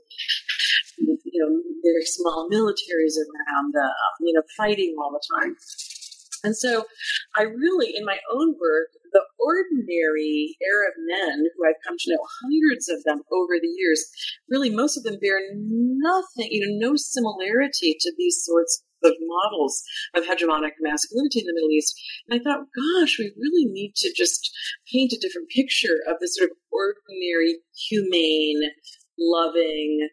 you 0.99 1.17
know 1.41 1.61
their 1.83 2.05
small 2.05 2.47
militaries 2.51 3.17
around 3.17 3.73
them, 3.73 3.91
you 4.21 4.33
know, 4.33 4.43
fighting 4.55 4.95
all 4.99 5.11
the 5.11 5.41
time. 5.41 5.55
And 6.43 6.55
so 6.55 6.85
I 7.35 7.43
really, 7.43 7.93
in 7.95 8.05
my 8.05 8.17
own 8.31 8.55
work, 8.59 8.89
the 9.11 9.23
ordinary 9.39 10.55
Arab 10.71 10.93
men 11.07 11.45
who 11.55 11.67
I've 11.67 11.81
come 11.85 11.95
to 11.97 12.11
know, 12.11 12.23
hundreds 12.43 12.87
of 12.89 13.03
them 13.03 13.21
over 13.31 13.59
the 13.61 13.73
years, 13.77 14.05
really 14.49 14.69
most 14.69 14.97
of 14.97 15.03
them 15.03 15.17
bear 15.21 15.39
nothing, 15.53 16.49
you 16.51 16.65
know, 16.65 16.89
no 16.89 16.95
similarity 16.95 17.95
to 17.99 18.13
these 18.17 18.41
sorts 18.43 18.83
of 19.03 19.13
models 19.21 19.81
of 20.15 20.23
hegemonic 20.23 20.71
masculinity 20.81 21.39
in 21.39 21.45
the 21.45 21.53
Middle 21.53 21.71
East. 21.71 21.99
And 22.27 22.39
I 22.39 22.43
thought, 22.43 22.67
gosh, 22.75 23.17
we 23.17 23.31
really 23.37 23.65
need 23.65 23.93
to 23.97 24.13
just 24.15 24.51
paint 24.91 25.13
a 25.13 25.19
different 25.19 25.49
picture 25.49 25.99
of 26.07 26.17
the 26.19 26.27
sort 26.27 26.51
of 26.51 26.57
ordinary, 26.71 27.57
humane, 27.89 28.71
loving, 29.17 30.09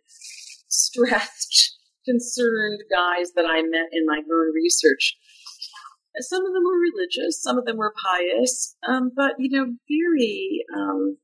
stressed, 0.68 1.74
concerned 2.06 2.80
guys 2.88 3.32
that 3.34 3.46
I 3.46 3.62
met 3.62 3.90
in 3.90 4.06
my 4.06 4.18
own 4.18 4.54
research 4.54 5.16
some 6.20 6.46
of 6.46 6.52
them 6.52 6.64
were 6.64 6.78
religious, 6.78 7.42
some 7.42 7.58
of 7.58 7.64
them 7.64 7.76
were 7.76 7.94
pious, 8.08 8.76
um, 8.88 9.10
but 9.14 9.34
you 9.38 9.50
know, 9.50 9.74
very 9.88 10.64
um, 10.74 11.16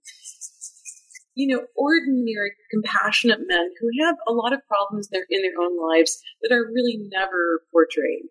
you 1.34 1.48
know, 1.48 1.64
ordinary, 1.76 2.52
compassionate 2.70 3.40
men 3.46 3.70
who 3.80 3.88
have 4.04 4.16
a 4.28 4.32
lot 4.32 4.52
of 4.52 4.60
problems 4.68 5.08
there 5.08 5.26
in 5.30 5.42
their 5.42 5.56
own 5.60 5.76
lives 5.80 6.20
that 6.42 6.52
are 6.52 6.70
really 6.72 7.08
never 7.10 7.62
portrayed. 7.72 8.28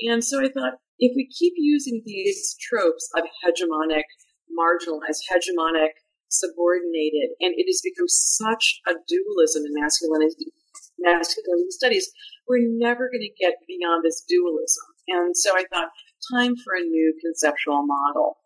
And 0.00 0.22
so 0.22 0.44
I 0.44 0.48
thought, 0.48 0.74
if 0.98 1.12
we 1.16 1.26
keep 1.26 1.54
using 1.56 2.02
these 2.04 2.56
tropes 2.60 3.08
of 3.16 3.24
hegemonic, 3.44 4.04
marginalized, 4.52 5.24
hegemonic, 5.32 5.96
subordinated, 6.28 7.30
and 7.40 7.54
it 7.56 7.66
has 7.66 7.80
become 7.82 8.08
such 8.08 8.80
a 8.86 8.92
dualism 9.08 9.64
in 9.64 9.72
masculinity, 9.80 10.52
masculinity 10.98 11.70
studies, 11.70 12.10
we're 12.46 12.60
never 12.62 13.08
going 13.08 13.22
to 13.22 13.42
get 13.42 13.54
beyond 13.66 14.04
this 14.04 14.22
dualism. 14.28 14.93
And 15.08 15.36
so 15.36 15.50
I 15.54 15.64
thought, 15.72 15.90
time 16.32 16.54
for 16.56 16.74
a 16.74 16.80
new 16.80 17.14
conceptual 17.20 17.84
model. 17.86 18.38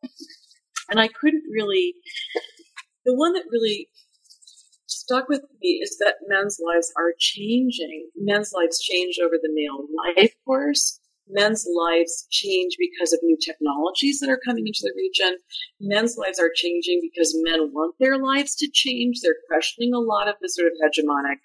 And 0.91 0.99
I 0.99 1.09
couldn't 1.09 1.45
really, 1.51 1.95
the 3.05 3.15
one 3.15 3.35
that 3.35 3.45
really 3.51 3.89
stuck 4.87 5.29
with 5.29 5.43
me 5.61 5.81
is 5.83 5.99
that 5.99 6.17
men's 6.27 6.59
lives 6.65 6.93
are 6.97 7.13
changing. 7.19 8.09
Men's 8.17 8.53
lives 8.55 8.81
change 8.81 9.19
over 9.23 9.37
the 9.41 9.51
male 9.53 9.87
life 10.17 10.35
course. 10.45 11.01
Men's 11.31 11.67
lives 11.77 12.27
change 12.31 12.77
because 12.79 13.13
of 13.13 13.21
new 13.23 13.37
technologies 13.45 14.19
that 14.21 14.31
are 14.31 14.41
coming 14.47 14.67
into 14.67 14.81
the 14.83 14.95
region. 14.97 15.39
Men's 15.79 16.17
lives 16.17 16.39
are 16.39 16.51
changing 16.55 17.01
because 17.03 17.37
men 17.45 17.71
want 17.73 17.95
their 18.01 18.17
lives 18.17 18.55
to 18.57 18.71
change. 18.73 19.21
They're 19.23 19.37
questioning 19.47 19.93
a 19.93 19.99
lot 19.99 20.29
of 20.29 20.37
the 20.41 20.49
sort 20.49 20.69
of 20.69 20.79
hegemonic 20.83 21.37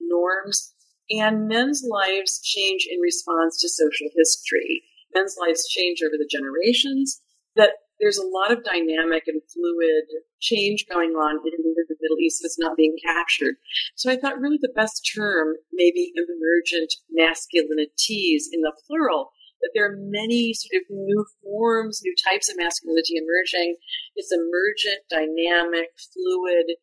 norms. 0.00 0.72
And 1.10 1.48
men's 1.48 1.84
lives 1.86 2.40
change 2.40 2.86
in 2.90 3.00
response 3.00 3.60
to 3.60 3.68
social 3.68 4.08
history. 4.16 4.82
Men's 5.14 5.36
lives 5.40 5.68
change 5.68 5.98
over 6.04 6.16
the 6.16 6.28
generations. 6.30 7.20
That 7.56 7.70
there's 8.00 8.18
a 8.18 8.26
lot 8.26 8.50
of 8.50 8.64
dynamic 8.64 9.24
and 9.26 9.40
fluid 9.52 10.04
change 10.40 10.86
going 10.90 11.10
on 11.10 11.38
in 11.38 11.62
the 11.62 11.96
Middle 12.00 12.18
East 12.18 12.40
that's 12.42 12.58
not 12.58 12.76
being 12.76 12.96
captured. 13.04 13.54
So 13.94 14.10
I 14.10 14.16
thought 14.16 14.40
really 14.40 14.58
the 14.60 14.72
best 14.74 15.08
term 15.14 15.54
may 15.72 15.92
be 15.92 16.12
emergent 16.16 16.92
masculinities 17.14 18.50
in 18.52 18.60
the 18.62 18.72
plural, 18.86 19.30
that 19.62 19.70
there 19.74 19.86
are 19.86 19.96
many 19.96 20.52
sort 20.52 20.82
of 20.82 20.90
new 20.90 21.24
forms, 21.42 22.00
new 22.02 22.14
types 22.28 22.50
of 22.50 22.56
masculinity 22.58 23.16
emerging. 23.16 23.76
It's 24.16 24.32
emergent, 24.32 25.06
dynamic, 25.08 25.88
fluid, 26.12 26.76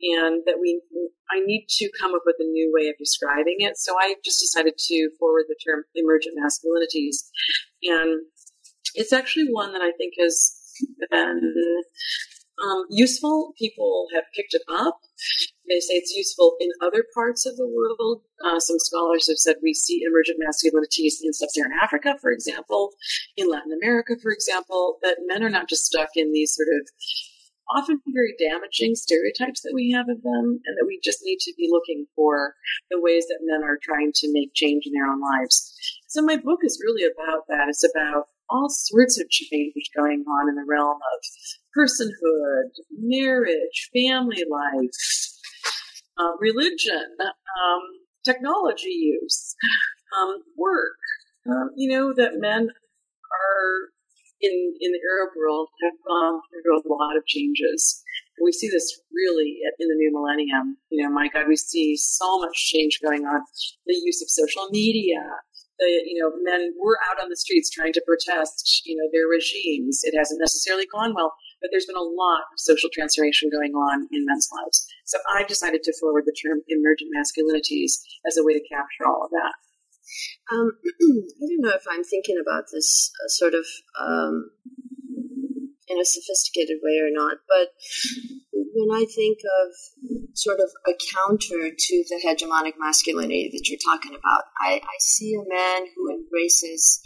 and 0.00 0.42
that 0.46 0.58
we 0.60 0.80
I 1.30 1.40
need 1.40 1.66
to 1.68 1.90
come 2.00 2.14
up 2.14 2.22
with 2.24 2.36
a 2.38 2.44
new 2.44 2.72
way 2.74 2.88
of 2.88 2.96
describing 2.98 3.56
it. 3.58 3.76
So 3.76 3.94
I 3.98 4.14
just 4.24 4.40
decided 4.40 4.74
to 4.78 5.10
forward 5.18 5.44
the 5.48 5.56
term 5.64 5.84
emergent 5.94 6.36
masculinities, 6.38 7.24
and 7.82 8.22
it's 8.94 9.12
actually 9.12 9.46
one 9.50 9.72
that 9.72 9.82
I 9.82 9.92
think 9.98 10.14
has 10.18 10.54
been 11.10 11.54
um, 12.62 12.84
useful. 12.88 13.52
People 13.58 14.06
have 14.14 14.24
picked 14.34 14.54
it 14.54 14.62
up. 14.68 14.98
They 15.68 15.80
say 15.80 15.94
it's 15.94 16.14
useful 16.16 16.56
in 16.60 16.70
other 16.82 17.04
parts 17.14 17.44
of 17.44 17.56
the 17.56 17.66
world. 17.66 18.22
Uh, 18.44 18.60
some 18.60 18.78
scholars 18.78 19.28
have 19.28 19.38
said 19.38 19.56
we 19.62 19.74
see 19.74 20.02
emergent 20.06 20.38
masculinities 20.38 21.14
in 21.22 21.32
sub-Saharan 21.32 21.72
Africa, 21.82 22.16
for 22.20 22.30
example, 22.30 22.92
in 23.36 23.50
Latin 23.50 23.72
America, 23.72 24.14
for 24.22 24.30
example, 24.30 24.98
that 25.02 25.18
men 25.26 25.42
are 25.42 25.50
not 25.50 25.68
just 25.68 25.86
stuck 25.86 26.10
in 26.14 26.32
these 26.32 26.54
sort 26.54 26.68
of 26.80 26.88
often 27.74 28.00
very 28.12 28.34
damaging 28.38 28.94
stereotypes 28.94 29.62
that 29.62 29.72
we 29.74 29.92
have 29.92 30.08
of 30.08 30.22
them, 30.22 30.60
and 30.64 30.76
that 30.76 30.86
we 30.86 31.00
just 31.02 31.20
need 31.22 31.38
to 31.40 31.52
be 31.56 31.68
looking 31.70 32.06
for 32.14 32.54
the 32.90 33.00
ways 33.00 33.26
that 33.28 33.40
men 33.42 33.62
are 33.64 33.78
trying 33.82 34.12
to 34.14 34.32
make 34.32 34.54
change 34.54 34.84
in 34.86 34.92
their 34.92 35.06
own 35.06 35.20
lives. 35.20 35.74
So 36.06 36.22
my 36.22 36.36
book 36.36 36.60
is 36.62 36.82
really 36.84 37.04
about 37.04 37.44
that. 37.48 37.66
It's 37.68 37.84
about 37.84 38.26
all 38.48 38.68
sorts 38.68 39.20
of 39.20 39.28
change 39.28 39.74
going 39.96 40.24
on 40.28 40.48
in 40.48 40.54
the 40.54 40.64
realm 40.68 40.96
of 40.96 41.20
personhood, 41.76 42.70
marriage, 42.96 43.90
family 43.92 44.44
life, 44.48 44.90
uh, 46.18 46.36
religion, 46.38 47.16
um, 47.20 47.82
technology 48.24 48.90
use, 48.90 49.54
um, 50.18 50.36
work. 50.56 50.96
Um, 51.48 51.70
you 51.76 51.90
know 51.90 52.12
that 52.16 52.38
men 52.38 52.70
are 52.70 53.90
in, 54.46 54.74
in 54.80 54.90
the 54.92 55.02
Arab 55.02 55.34
world 55.34 55.68
have 55.82 55.98
gone 56.06 56.40
through 56.50 56.78
a 56.78 56.86
lot 56.86 57.16
of 57.16 57.26
changes. 57.26 58.02
we 58.42 58.52
see 58.52 58.68
this 58.68 58.86
really 59.12 59.58
in 59.78 59.88
the 59.88 59.98
new 59.98 60.12
millennium. 60.12 60.76
You 60.90 61.04
know, 61.04 61.12
my 61.12 61.28
God, 61.28 61.48
we 61.48 61.56
see 61.56 61.96
so 61.96 62.38
much 62.38 62.54
change 62.70 63.00
going 63.02 63.24
on. 63.26 63.42
The 63.86 63.98
use 64.04 64.22
of 64.22 64.30
social 64.30 64.68
media, 64.70 65.20
the 65.78 65.88
you 66.06 66.20
know 66.20 66.32
men 66.40 66.72
were 66.80 66.98
out 67.10 67.22
on 67.22 67.28
the 67.28 67.36
streets 67.36 67.70
trying 67.70 67.92
to 67.92 68.02
protest 68.06 68.82
you 68.86 68.96
know 68.96 69.08
their 69.12 69.28
regimes. 69.28 70.00
It 70.02 70.16
hasn't 70.16 70.40
necessarily 70.40 70.86
gone 70.86 71.14
well, 71.14 71.34
but 71.60 71.68
there's 71.70 71.86
been 71.86 72.00
a 72.00 72.12
lot 72.16 72.48
of 72.52 72.58
social 72.58 72.90
transformation 72.92 73.50
going 73.50 73.72
on 73.72 74.08
in 74.12 74.24
men's 74.24 74.48
lives. 74.52 74.86
So 75.04 75.18
I 75.36 75.44
decided 75.44 75.82
to 75.84 75.98
forward 76.00 76.24
the 76.24 76.36
term 76.36 76.60
emergent 76.68 77.10
masculinities 77.12 78.00
as 78.26 78.36
a 78.36 78.44
way 78.44 78.54
to 78.54 78.68
capture 78.68 79.06
all 79.06 79.24
of 79.24 79.30
that. 79.30 79.54
Um, 80.52 80.72
I 80.84 81.44
don't 81.48 81.60
know 81.60 81.74
if 81.74 81.84
I'm 81.90 82.04
thinking 82.04 82.36
about 82.40 82.64
this 82.72 83.10
uh, 83.24 83.28
sort 83.28 83.54
of 83.54 83.64
um, 84.00 84.50
in 85.88 86.00
a 86.00 86.04
sophisticated 86.04 86.78
way 86.82 86.98
or 86.98 87.10
not, 87.10 87.38
but 87.48 87.68
when 88.52 88.94
I 88.94 89.06
think 89.06 89.38
of 89.62 89.72
sort 90.34 90.60
of 90.60 90.70
a 90.86 90.92
counter 90.92 91.70
to 91.76 92.04
the 92.08 92.20
hegemonic 92.24 92.74
masculinity 92.78 93.50
that 93.52 93.68
you're 93.68 93.78
talking 93.84 94.12
about, 94.12 94.44
I, 94.60 94.80
I 94.82 94.96
see 95.00 95.34
a 95.34 95.48
man 95.48 95.86
who 95.94 96.10
embraces 96.10 97.00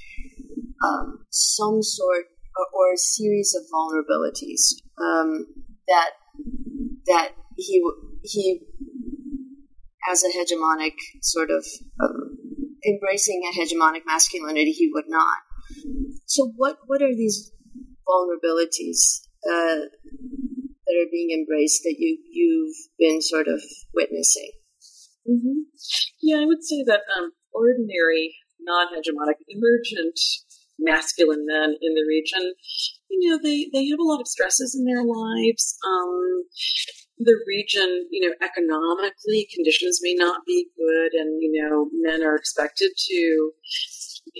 um, 0.84 1.24
some 1.30 1.82
sort 1.82 2.24
or, 2.56 2.66
or, 2.74 2.94
a 2.94 2.96
series 2.96 3.54
of 3.54 3.62
vulnerabilities 3.72 4.74
um, 5.00 5.46
that 5.86 6.10
that 7.06 7.30
he 7.56 7.84
he 8.24 8.60
as 10.10 10.24
a 10.24 10.28
hegemonic 10.28 10.94
sort 11.22 11.50
of 11.50 11.64
um, 12.02 12.38
embracing 12.86 13.42
a 13.44 13.58
hegemonic 13.58 14.02
masculinity 14.06 14.72
he 14.72 14.90
would 14.92 15.08
not. 15.08 15.38
So 16.26 16.52
what 16.56 16.78
what 16.86 17.02
are 17.02 17.14
these 17.14 17.52
vulnerabilities 18.08 19.20
uh, 19.48 19.86
that 20.86 20.96
are 20.98 21.10
being 21.10 21.30
embraced 21.30 21.82
that 21.84 21.96
you 21.98 22.18
you've 22.30 22.76
been 22.98 23.20
sort 23.20 23.48
of 23.48 23.62
witnessing? 23.94 24.50
Mm-hmm. 25.28 25.68
Yeah, 26.22 26.38
I 26.38 26.46
would 26.46 26.64
say 26.64 26.82
that 26.86 27.00
um, 27.16 27.32
ordinary, 27.52 28.34
non-hegemonic, 28.60 29.36
emergent 29.48 30.18
masculine 30.78 31.44
men 31.46 31.76
in 31.80 31.94
the 31.94 32.04
region, 32.08 32.54
you 33.10 33.30
know, 33.30 33.38
they 33.42 33.68
they 33.72 33.86
have 33.88 33.98
a 33.98 34.08
lot 34.08 34.20
of 34.20 34.28
stresses 34.28 34.74
in 34.74 34.84
their 34.84 35.04
lives. 35.04 35.76
Um, 35.86 36.44
the 37.20 37.36
region, 37.46 38.08
you 38.10 38.26
know, 38.26 38.34
economically, 38.40 39.46
conditions 39.54 40.00
may 40.02 40.14
not 40.14 40.40
be 40.46 40.66
good, 40.76 41.12
and 41.12 41.42
you 41.42 41.62
know, 41.62 41.90
men 41.92 42.22
are 42.22 42.34
expected 42.34 42.90
to 42.96 43.52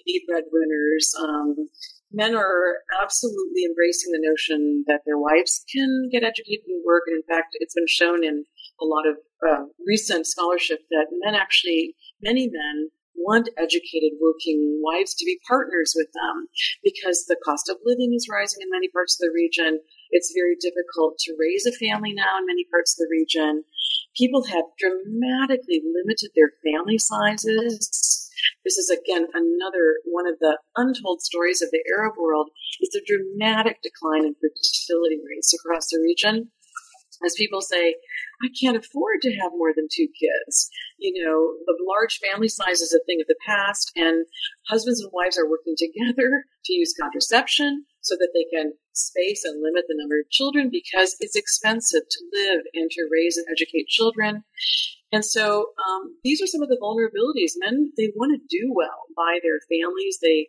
be 0.07 0.25
breadwinners. 0.27 1.13
Um, 1.21 1.69
men 2.13 2.35
are 2.35 2.79
absolutely 3.03 3.65
embracing 3.65 4.13
the 4.13 4.27
notion 4.27 4.85
that 4.87 5.03
their 5.05 5.19
wives 5.19 5.63
can 5.71 6.09
get 6.11 6.25
educated 6.25 6.65
and 6.69 6.83
work. 6.85 7.05
And 7.07 7.17
in 7.17 7.27
fact, 7.29 7.57
it's 7.61 7.75
been 7.75 7.87
shown 7.87 8.25
in 8.25 8.45
a 8.81 8.85
lot 8.85 9.07
of 9.07 9.17
uh, 9.47 9.65
recent 9.87 10.27
scholarship 10.27 10.81
that 10.91 11.07
men 11.23 11.35
actually, 11.35 11.95
many 12.23 12.49
men 12.49 12.89
want 13.15 13.51
educated 13.59 14.13
working 14.21 14.81
wives 14.83 15.15
to 15.15 15.25
be 15.25 15.39
partners 15.47 15.93
with 15.95 16.09
them 16.15 16.49
because 16.83 17.27
the 17.29 17.37
cost 17.45 17.69
of 17.69 17.77
living 17.85 18.15
is 18.15 18.27
rising 18.31 18.61
in 18.63 18.71
many 18.71 18.89
parts 18.89 19.21
of 19.21 19.27
the 19.27 19.33
region. 19.35 19.81
It's 20.11 20.35
very 20.35 20.57
difficult 20.61 21.19
to 21.21 21.37
raise 21.39 21.67
a 21.67 21.73
family 21.73 22.13
now 22.13 22.39
in 22.39 22.47
many 22.47 22.67
parts 22.71 22.95
of 22.95 23.07
the 23.07 23.11
region. 23.11 23.65
People 24.17 24.45
have 24.45 24.65
dramatically 24.79 25.83
limited 25.87 26.31
their 26.35 26.53
family 26.65 26.99
sizes 26.99 28.21
this 28.65 28.77
is 28.77 28.91
again 28.91 29.27
another 29.33 30.01
one 30.05 30.27
of 30.27 30.39
the 30.39 30.59
untold 30.77 31.23
stories 31.23 31.63
of 31.63 31.71
the 31.71 31.83
Arab 31.97 32.15
world 32.19 32.51
is 32.81 32.91
the 32.91 33.05
dramatic 33.07 33.83
decline 33.83 34.25
in 34.25 34.35
fertility 34.35 35.21
rates 35.27 35.55
across 35.55 35.89
the 35.89 36.01
region. 36.01 36.51
As 37.25 37.35
people 37.35 37.61
say, 37.61 37.97
I 38.43 38.49
can't 38.59 38.77
afford 38.77 39.21
to 39.23 39.37
have 39.37 39.53
more 39.53 39.73
than 39.77 39.89
two 39.93 40.09
kids. 40.09 40.71
You 40.99 41.23
know, 41.23 41.57
the 41.67 41.77
large 41.87 42.19
family 42.19 42.49
size 42.49 42.81
is 42.81 42.95
a 42.95 43.05
thing 43.05 43.21
of 43.21 43.27
the 43.29 43.37
past, 43.47 43.93
and 43.95 44.25
husbands 44.69 45.03
and 45.03 45.11
wives 45.13 45.37
are 45.37 45.49
working 45.49 45.75
together 45.77 46.45
to 46.65 46.73
use 46.73 46.95
contraception 46.99 47.85
so 48.01 48.17
that 48.17 48.31
they 48.33 48.47
can 48.57 48.73
space 49.01 49.45
and 49.45 49.63
limit 49.63 49.85
the 49.89 49.97
number 49.99 50.21
of 50.21 50.31
children 50.31 50.71
because 50.71 51.17
it's 51.21 51.37
expensive 51.37 52.03
to 52.09 52.21
live 52.33 52.61
and 52.75 52.91
to 52.91 53.09
raise 53.11 53.37
and 53.37 53.47
educate 53.51 53.87
children. 53.89 54.45
And 55.13 55.25
so 55.25 55.71
um, 55.89 56.17
these 56.23 56.41
are 56.41 56.47
some 56.47 56.63
of 56.63 56.69
the 56.69 56.79
vulnerabilities. 56.81 57.53
Men 57.57 57.93
they 57.97 58.13
want 58.15 58.33
to 58.33 58.57
do 58.57 58.73
well 58.73 59.07
by 59.17 59.41
their 59.43 59.59
families. 59.69 60.19
They 60.23 60.49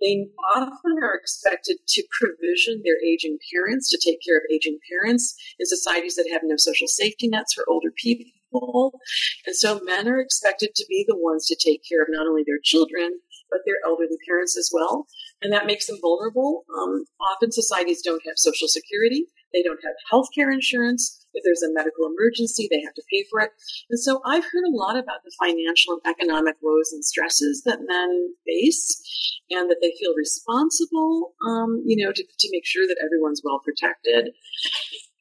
they 0.00 0.26
often 0.54 0.96
are 1.02 1.14
expected 1.14 1.78
to 1.86 2.04
provision 2.10 2.82
their 2.84 3.02
aging 3.02 3.38
parents 3.52 3.88
to 3.90 3.98
take 4.04 4.18
care 4.24 4.36
of 4.36 4.42
aging 4.52 4.78
parents 4.90 5.34
in 5.58 5.66
societies 5.66 6.16
that 6.16 6.28
have 6.30 6.42
no 6.44 6.56
social 6.58 6.88
safety 6.88 7.28
nets 7.28 7.54
for 7.54 7.64
older 7.68 7.92
people. 7.96 9.00
And 9.46 9.56
so 9.56 9.80
men 9.82 10.06
are 10.08 10.20
expected 10.20 10.74
to 10.74 10.84
be 10.88 11.04
the 11.08 11.16
ones 11.16 11.46
to 11.46 11.56
take 11.56 11.82
care 11.88 12.02
of 12.02 12.08
not 12.10 12.26
only 12.26 12.44
their 12.46 12.60
children 12.62 13.20
but 13.50 13.60
their 13.64 13.76
elderly 13.86 14.18
parents 14.26 14.56
as 14.58 14.70
well. 14.72 15.06
And 15.44 15.52
that 15.52 15.66
makes 15.66 15.86
them 15.86 15.98
vulnerable. 16.00 16.64
Um, 16.74 17.04
often 17.20 17.52
societies 17.52 18.00
don't 18.02 18.22
have 18.26 18.36
social 18.36 18.66
security. 18.66 19.26
They 19.52 19.62
don't 19.62 19.78
have 19.84 19.94
health 20.10 20.28
care 20.34 20.50
insurance. 20.50 21.26
If 21.34 21.44
there's 21.44 21.62
a 21.62 21.72
medical 21.72 22.06
emergency, 22.06 22.66
they 22.70 22.80
have 22.80 22.94
to 22.94 23.02
pay 23.12 23.24
for 23.30 23.40
it. 23.40 23.50
And 23.90 24.00
so 24.00 24.22
I've 24.24 24.44
heard 24.44 24.64
a 24.66 24.74
lot 24.74 24.96
about 24.96 25.20
the 25.22 25.32
financial 25.38 26.00
and 26.00 26.14
economic 26.16 26.56
woes 26.62 26.92
and 26.92 27.04
stresses 27.04 27.62
that 27.66 27.80
men 27.86 28.34
face 28.46 29.40
and 29.50 29.70
that 29.70 29.78
they 29.82 29.92
feel 30.00 30.14
responsible, 30.16 31.34
um, 31.46 31.82
you 31.84 32.02
know, 32.02 32.10
to, 32.10 32.22
to 32.22 32.48
make 32.50 32.64
sure 32.64 32.86
that 32.88 33.02
everyone's 33.04 33.42
well 33.44 33.60
protected. 33.62 34.30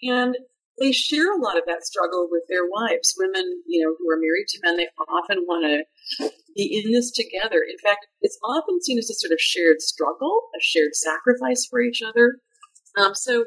And 0.01 0.37
they 0.79 0.91
share 0.91 1.31
a 1.31 1.41
lot 1.41 1.57
of 1.57 1.63
that 1.67 1.85
struggle 1.85 2.27
with 2.29 2.43
their 2.49 2.65
wives. 2.65 3.13
Women, 3.17 3.61
you 3.67 3.83
know, 3.83 3.95
who 3.97 4.09
are 4.09 4.17
married 4.17 4.47
to 4.49 4.59
men, 4.63 4.77
they 4.77 4.87
often 5.07 5.45
want 5.45 5.65
to 5.65 6.29
be 6.55 6.83
in 6.83 6.91
this 6.91 7.11
together. 7.11 7.61
In 7.61 7.77
fact, 7.77 8.07
it's 8.21 8.39
often 8.43 8.81
seen 8.81 8.97
as 8.97 9.09
a 9.09 9.13
sort 9.13 9.33
of 9.33 9.39
shared 9.39 9.81
struggle, 9.81 10.49
a 10.55 10.61
shared 10.61 10.95
sacrifice 10.95 11.67
for 11.69 11.81
each 11.81 12.01
other. 12.01 12.37
Um, 12.95 13.15
so, 13.15 13.45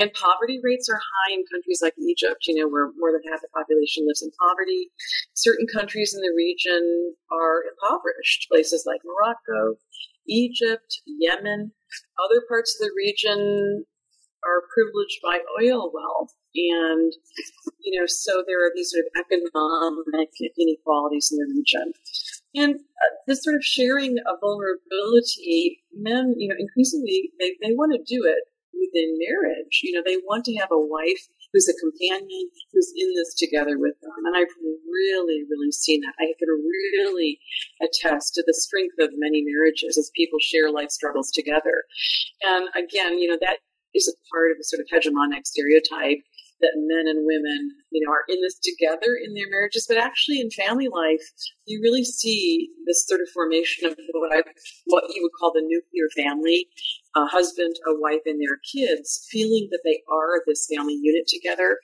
and 0.00 0.12
poverty 0.14 0.58
rates 0.62 0.88
are 0.88 0.96
high 0.96 1.34
in 1.34 1.44
countries 1.52 1.80
like 1.82 1.92
Egypt, 1.98 2.46
you 2.46 2.54
know, 2.56 2.68
where 2.68 2.92
more 2.96 3.12
than 3.12 3.20
half 3.30 3.42
the 3.42 3.48
population 3.52 4.06
lives 4.06 4.22
in 4.22 4.30
poverty. 4.40 4.88
Certain 5.34 5.66
countries 5.66 6.14
in 6.14 6.22
the 6.22 6.32
region 6.34 7.14
are 7.30 7.62
impoverished, 7.68 8.46
places 8.50 8.84
like 8.86 9.00
Morocco, 9.04 9.76
Egypt, 10.26 11.00
Yemen. 11.06 11.72
Other 12.24 12.42
parts 12.48 12.74
of 12.74 12.86
the 12.86 12.92
region 12.96 13.84
are 14.44 14.68
privileged 14.72 15.20
by 15.22 15.40
oil 15.60 15.90
wealth. 15.92 16.32
And, 16.56 17.12
you 17.80 17.98
know, 17.98 18.06
so 18.06 18.42
there 18.46 18.64
are 18.64 18.72
these 18.74 18.90
sort 18.90 19.04
of 19.04 19.12
economic 19.20 20.30
inequalities 20.58 21.30
in 21.30 21.38
the 21.38 21.52
region. 21.54 21.92
And 22.54 22.74
uh, 22.76 23.12
this 23.26 23.44
sort 23.44 23.56
of 23.56 23.64
sharing 23.64 24.16
of 24.26 24.40
vulnerability, 24.40 25.84
men, 25.92 26.34
you 26.38 26.48
know, 26.48 26.56
increasingly 26.58 27.30
they, 27.38 27.52
they 27.62 27.74
want 27.74 27.92
to 27.92 27.98
do 27.98 28.24
it 28.24 28.48
within 28.72 29.18
marriage. 29.20 29.80
You 29.82 29.92
know, 29.92 30.02
they 30.04 30.16
want 30.24 30.44
to 30.46 30.56
have 30.56 30.70
a 30.72 30.80
wife 30.80 31.28
who's 31.52 31.68
a 31.68 31.76
companion, 31.80 32.48
who's 32.72 32.92
in 32.96 33.12
this 33.14 33.34
together 33.34 33.78
with 33.78 33.94
them. 34.00 34.12
And 34.24 34.36
I've 34.36 34.52
really, 34.88 35.44
really 35.48 35.72
seen 35.72 36.00
that. 36.02 36.14
I 36.18 36.32
can 36.38 36.48
really 36.48 37.40
attest 37.80 38.34
to 38.34 38.44
the 38.46 38.54
strength 38.54 38.96
of 39.00 39.10
many 39.16 39.44
marriages 39.44 39.98
as 39.98 40.10
people 40.14 40.38
share 40.40 40.70
life 40.70 40.90
struggles 40.90 41.30
together. 41.30 41.84
And 42.42 42.68
again, 42.74 43.18
you 43.18 43.28
know, 43.28 43.38
that 43.40 43.58
is 43.94 44.08
a 44.08 44.16
part 44.32 44.50
of 44.50 44.58
the 44.58 44.64
sort 44.64 44.80
of 44.80 44.88
hegemonic 44.92 45.46
stereotype 45.46 46.20
that 46.60 46.72
men 46.76 47.06
and 47.06 47.26
women, 47.26 47.70
you 47.90 48.04
know, 48.04 48.12
are 48.12 48.24
in 48.28 48.40
this 48.40 48.58
together 48.58 49.18
in 49.22 49.34
their 49.34 49.48
marriages, 49.50 49.86
but 49.88 49.98
actually 49.98 50.40
in 50.40 50.50
family 50.50 50.88
life, 50.88 51.22
you 51.66 51.80
really 51.82 52.04
see 52.04 52.70
this 52.86 53.06
sort 53.06 53.20
of 53.20 53.28
formation 53.34 53.88
of 53.88 53.96
what 54.14 54.32
I, 54.32 54.42
what 54.86 55.04
you 55.14 55.22
would 55.22 55.36
call 55.38 55.52
the 55.52 55.62
nuclear 55.62 56.08
family, 56.16 56.66
a 57.14 57.26
husband, 57.26 57.76
a 57.86 57.92
wife, 57.98 58.22
and 58.24 58.40
their 58.40 58.58
kids, 58.72 59.26
feeling 59.30 59.68
that 59.70 59.80
they 59.84 60.02
are 60.10 60.42
this 60.46 60.66
family 60.74 60.98
unit 61.00 61.26
together, 61.26 61.78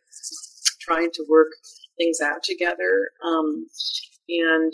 trying 0.81 1.11
to 1.13 1.25
work 1.29 1.49
things 1.99 2.21
out 2.21 2.43
together. 2.43 3.11
Um, 3.25 3.67
and 4.29 4.73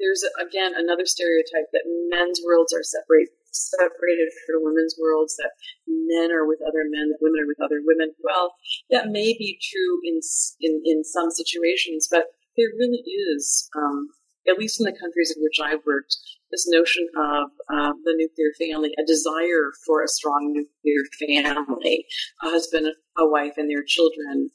there's 0.00 0.24
again 0.40 0.72
another 0.76 1.06
stereotype 1.06 1.68
that 1.72 1.84
men's 2.10 2.40
worlds 2.44 2.72
are 2.72 2.82
separate 2.82 3.28
separated 3.56 4.28
from 4.44 4.64
women's 4.64 4.96
worlds, 5.00 5.36
that 5.36 5.52
men 5.88 6.30
are 6.32 6.46
with 6.46 6.60
other 6.62 6.84
men, 6.88 7.08
that 7.08 7.20
women 7.20 7.40
are 7.40 7.50
with 7.50 7.60
other 7.60 7.80
women. 7.84 8.12
Well, 8.22 8.54
that 8.90 9.08
may 9.08 9.32
be 9.36 9.58
true 9.62 10.00
in 10.04 10.20
in, 10.60 10.82
in 10.84 11.04
some 11.04 11.30
situations, 11.30 12.08
but 12.10 12.26
there 12.56 12.72
really 12.78 13.04
is, 13.04 13.68
um, 13.76 14.08
at 14.48 14.58
least 14.58 14.80
in 14.80 14.86
the 14.86 14.98
countries 14.98 15.32
in 15.36 15.42
which 15.42 15.60
I've 15.62 15.84
worked, 15.86 16.16
this 16.50 16.66
notion 16.68 17.06
of 17.16 17.50
uh, 17.72 17.92
the 18.04 18.14
nuclear 18.16 18.52
family, 18.58 18.92
a 18.98 19.04
desire 19.04 19.72
for 19.84 20.02
a 20.02 20.08
strong 20.08 20.52
nuclear 20.52 21.04
family, 21.18 22.06
a 22.42 22.50
husband, 22.50 22.86
a 23.18 23.28
wife, 23.28 23.54
and 23.56 23.68
their 23.70 23.84
children, 23.84 24.50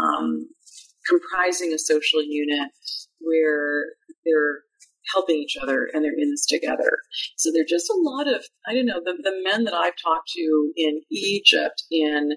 um, 0.00 0.48
comprising 1.08 1.72
a 1.72 1.78
social 1.78 2.22
unit 2.22 2.70
where 3.20 3.86
they're 4.24 4.62
helping 5.12 5.36
each 5.36 5.56
other 5.60 5.88
and 5.92 6.04
they're 6.04 6.16
in 6.16 6.30
this 6.30 6.46
together. 6.46 6.98
So 7.36 7.50
there 7.50 7.62
are 7.62 7.68
just 7.68 7.90
a 7.90 7.96
lot 7.98 8.28
of, 8.28 8.44
I 8.66 8.74
don't 8.74 8.86
know, 8.86 9.00
the, 9.04 9.18
the 9.22 9.40
men 9.42 9.64
that 9.64 9.74
I've 9.74 9.96
talked 10.02 10.28
to 10.36 10.72
in 10.76 11.02
Egypt, 11.10 11.82
in, 11.90 12.32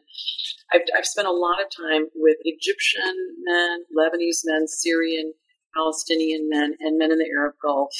I've, 0.73 0.81
I've 0.97 1.05
spent 1.05 1.27
a 1.27 1.31
lot 1.31 1.61
of 1.61 1.67
time 1.75 2.07
with 2.15 2.37
Egyptian 2.43 3.15
men, 3.43 3.79
Lebanese 3.95 4.41
men, 4.45 4.67
Syrian, 4.67 5.33
Palestinian 5.75 6.47
men 6.49 6.73
and 6.79 6.97
men 6.97 7.11
in 7.11 7.19
the 7.19 7.29
Arab 7.37 7.55
Gulf 7.61 7.93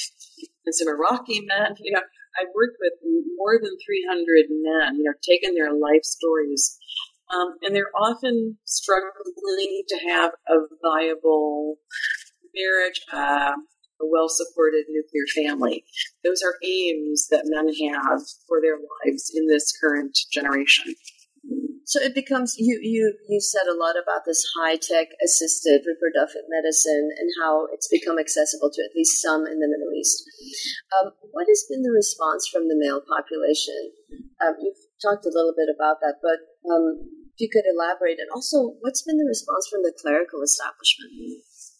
and 0.64 0.74
some 0.74 0.88
Iraqi 0.88 1.46
men. 1.46 1.74
You 1.78 1.92
know, 1.92 2.00
I've 2.40 2.52
worked 2.54 2.76
with 2.80 2.94
more 3.36 3.58
than 3.62 3.76
300 3.84 4.46
men, 4.50 4.96
you 4.96 5.04
know, 5.04 5.12
taken 5.22 5.54
their 5.54 5.72
life 5.72 6.02
stories. 6.02 6.78
Um, 7.34 7.56
and 7.62 7.74
they're 7.74 7.94
often 7.94 8.56
struggling 8.64 9.82
to 9.88 9.98
have 10.08 10.32
a 10.48 10.58
viable 10.82 11.76
marriage, 12.54 13.00
uh, 13.12 13.52
a 14.00 14.06
well 14.06 14.28
supported 14.28 14.84
nuclear 14.88 15.26
family. 15.34 15.84
Those 16.24 16.42
are 16.42 16.56
aims 16.62 17.28
that 17.30 17.44
men 17.46 17.68
have 17.94 18.22
for 18.48 18.60
their 18.60 18.76
lives 18.76 19.32
in 19.34 19.46
this 19.48 19.72
current 19.80 20.16
generation. 20.32 20.94
So 21.86 22.02
it 22.02 22.18
becomes 22.18 22.58
you 22.58 22.82
you 22.82 23.14
you 23.30 23.38
said 23.38 23.70
a 23.70 23.78
lot 23.78 23.94
about 23.94 24.26
this 24.26 24.42
high 24.58 24.74
tech 24.74 25.06
assisted 25.22 25.86
reproductive 25.86 26.42
medicine 26.50 27.14
and 27.14 27.30
how 27.38 27.70
it's 27.70 27.86
become 27.86 28.18
accessible 28.18 28.74
to 28.74 28.82
at 28.82 28.90
least 28.98 29.22
some 29.22 29.46
in 29.46 29.62
the 29.62 29.70
Middle 29.70 29.94
East. 29.94 30.26
Um, 30.98 31.14
what 31.30 31.46
has 31.46 31.62
been 31.70 31.86
the 31.86 31.94
response 31.94 32.50
from 32.50 32.66
the 32.66 32.74
male 32.74 33.06
population? 33.06 33.94
Um, 34.42 34.58
you've 34.58 34.82
talked 34.98 35.30
a 35.30 35.34
little 35.34 35.54
bit 35.54 35.70
about 35.70 36.02
that, 36.02 36.18
but 36.18 36.42
um, 36.66 37.06
if 37.30 37.38
you 37.38 37.48
could 37.54 37.70
elaborate, 37.70 38.18
and 38.18 38.34
also 38.34 38.74
what's 38.82 39.06
been 39.06 39.22
the 39.22 39.30
response 39.30 39.70
from 39.70 39.86
the 39.86 39.94
clerical 39.94 40.42
establishment? 40.42 41.14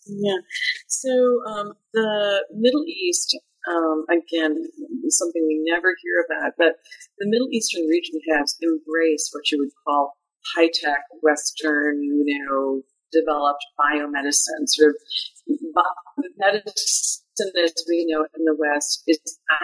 Yeah, 0.07 0.39
so 0.87 1.11
um, 1.47 1.73
the 1.93 2.45
Middle 2.55 2.85
East 2.87 3.37
um, 3.69 4.05
again, 4.11 4.63
something 5.09 5.45
we 5.47 5.61
never 5.67 5.95
hear 6.03 6.25
about, 6.25 6.53
but 6.57 6.75
the 7.19 7.27
Middle 7.27 7.49
Eastern 7.51 7.87
region 7.87 8.21
has 8.31 8.57
embraced 8.63 9.31
what 9.33 9.51
you 9.51 9.59
would 9.59 9.75
call 9.85 10.17
high 10.55 10.71
tech, 10.73 11.03
Western, 11.23 12.03
you 12.03 12.47
know, 12.47 12.83
developed 13.13 13.65
biomedicine. 13.79 14.67
Sort 14.67 14.95
of 14.95 16.25
medicine 16.39 17.26
as 17.41 17.85
we 17.89 18.07
know 18.09 18.25
it 18.25 18.31
in 18.37 18.45
the 18.45 18.57
West 18.57 19.03
is 19.07 19.21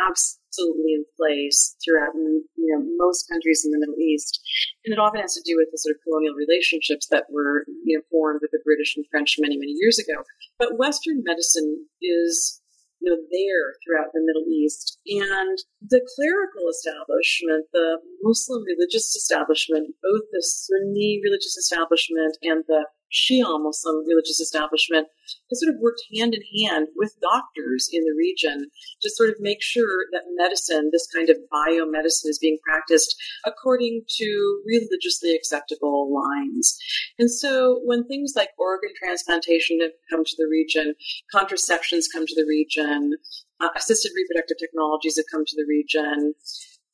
absolutely 0.08 0.94
in 0.94 1.04
place 1.16 1.76
throughout 1.84 2.14
you 2.14 2.44
know 2.56 2.84
most 2.96 3.28
countries 3.28 3.62
in 3.64 3.70
the 3.70 3.78
Middle 3.78 3.98
East, 3.98 4.40
and 4.84 4.92
it 4.92 4.98
often 4.98 5.20
has 5.20 5.34
to 5.34 5.42
do 5.44 5.56
with 5.56 5.68
the 5.72 5.78
sort 5.78 5.96
of 5.96 6.02
colonial 6.04 6.34
relationships 6.34 7.06
that 7.10 7.26
were 7.30 7.64
you 7.84 7.96
know 7.96 8.02
formed 8.10 8.40
with 8.42 8.50
the 8.52 8.62
British 8.64 8.96
and 8.96 9.06
French 9.10 9.36
many 9.38 9.56
many 9.56 9.72
years 9.76 9.98
ago. 9.98 10.22
But 10.58 10.78
Western 10.78 11.22
medicine 11.24 11.86
is 12.00 12.60
you 13.02 13.10
know, 13.10 13.18
there 13.34 13.74
throughout 13.82 14.14
the 14.14 14.22
Middle 14.22 14.46
East. 14.46 14.98
And 15.06 15.58
the 15.82 16.00
clerical 16.14 16.70
establishment, 16.70 17.66
the 17.74 17.98
Muslim 18.22 18.62
religious 18.62 19.10
establishment, 19.18 19.90
both 20.02 20.22
the 20.30 20.42
Sunni 20.42 21.20
religious 21.22 21.56
establishment 21.58 22.38
and 22.42 22.62
the 22.68 22.86
Shia 23.12 23.60
Muslim 23.60 24.06
religious 24.06 24.40
establishment 24.40 25.08
has 25.50 25.60
sort 25.60 25.74
of 25.74 25.80
worked 25.80 26.02
hand 26.16 26.34
in 26.34 26.42
hand 26.62 26.88
with 26.96 27.20
doctors 27.20 27.88
in 27.92 28.04
the 28.04 28.14
region 28.16 28.70
to 29.02 29.10
sort 29.10 29.30
of 29.30 29.36
make 29.40 29.62
sure 29.62 30.06
that 30.12 30.22
medicine, 30.36 30.90
this 30.92 31.08
kind 31.14 31.30
of 31.30 31.36
biomedicine, 31.52 32.28
is 32.28 32.38
being 32.40 32.58
practiced 32.64 33.16
according 33.44 34.02
to 34.16 34.62
religiously 34.66 35.34
acceptable 35.34 36.12
lines. 36.12 36.76
And 37.18 37.30
so 37.30 37.80
when 37.84 38.06
things 38.06 38.32
like 38.36 38.50
organ 38.58 38.90
transplantation 38.98 39.80
have 39.80 39.92
come 40.10 40.24
to 40.24 40.36
the 40.38 40.48
region, 40.50 40.94
contraceptions 41.32 42.08
come 42.08 42.26
to 42.26 42.34
the 42.34 42.46
region, 42.46 43.12
uh, 43.60 43.68
assisted 43.76 44.12
reproductive 44.16 44.58
technologies 44.58 45.16
have 45.16 45.26
come 45.30 45.44
to 45.46 45.56
the 45.56 45.66
region, 45.68 46.34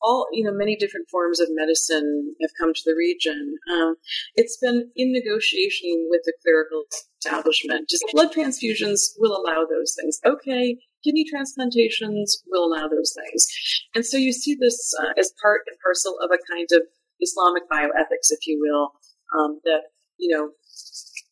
all 0.01 0.27
you 0.31 0.43
know 0.43 0.51
many 0.53 0.75
different 0.75 1.07
forms 1.09 1.39
of 1.39 1.47
medicine 1.51 2.35
have 2.41 2.51
come 2.59 2.73
to 2.73 2.81
the 2.85 2.95
region. 2.95 3.55
Um, 3.71 3.95
it's 4.35 4.57
been 4.61 4.91
in 4.95 5.11
negotiation 5.11 6.07
with 6.09 6.21
the 6.25 6.33
clerical 6.43 6.83
establishment 7.19 7.89
just 7.89 8.05
blood 8.13 8.31
transfusions 8.31 9.01
will 9.17 9.35
allow 9.35 9.65
those 9.65 9.95
things. 9.99 10.19
Okay 10.25 10.77
kidney 11.03 11.23
transplantations 11.23 12.43
will 12.47 12.65
allow 12.65 12.87
those 12.87 13.15
things. 13.15 13.47
And 13.95 14.05
so 14.05 14.17
you 14.17 14.33
see 14.33 14.57
this 14.59 14.93
uh, 15.01 15.13
as 15.17 15.31
part 15.41 15.61
and 15.67 15.77
parcel 15.81 16.17
of 16.21 16.29
a 16.31 16.39
kind 16.53 16.67
of 16.73 16.81
islamic 17.21 17.63
bioethics 17.69 18.31
if 18.31 18.47
you 18.47 18.59
will 18.61 18.93
um, 19.37 19.59
that 19.65 19.81
you 20.17 20.35
know 20.35 20.51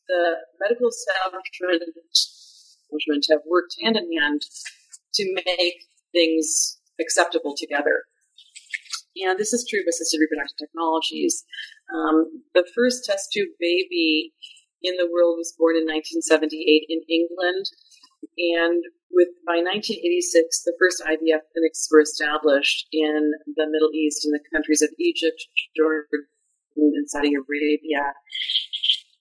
the 0.07 0.35
medical 0.59 0.89
establishment 0.89 1.81
have 3.29 3.41
worked 3.47 3.75
hand 3.81 3.97
in 3.97 4.11
hand 4.19 4.41
to 5.13 5.33
make 5.45 5.85
things 6.11 6.77
acceptable 6.99 7.55
together 7.57 8.03
and 9.25 9.39
this 9.39 9.53
is 9.53 9.65
true 9.67 9.81
of 9.81 9.87
assisted 9.87 10.19
reproductive 10.19 10.57
technologies. 10.57 11.43
Um, 11.93 12.43
the 12.53 12.67
first 12.75 13.05
test 13.05 13.31
tube 13.31 13.49
baby 13.59 14.33
in 14.83 14.97
the 14.97 15.09
world 15.09 15.37
was 15.37 15.55
born 15.57 15.75
in 15.75 15.85
1978 15.85 16.85
in 16.89 17.01
England. 17.09 17.65
And 18.37 18.83
with 19.09 19.29
by 19.45 19.63
1986, 19.63 20.63
the 20.65 20.75
first 20.77 21.01
IVF 21.01 21.41
clinics 21.53 21.87
were 21.89 22.01
established 22.01 22.87
in 22.91 23.31
the 23.55 23.67
Middle 23.69 23.91
East 23.93 24.25
in 24.25 24.31
the 24.31 24.43
countries 24.53 24.81
of 24.81 24.89
Egypt, 24.99 25.41
Jordan, 25.75 26.27
and 26.75 27.09
Saudi 27.09 27.33
Arabia. 27.33 28.13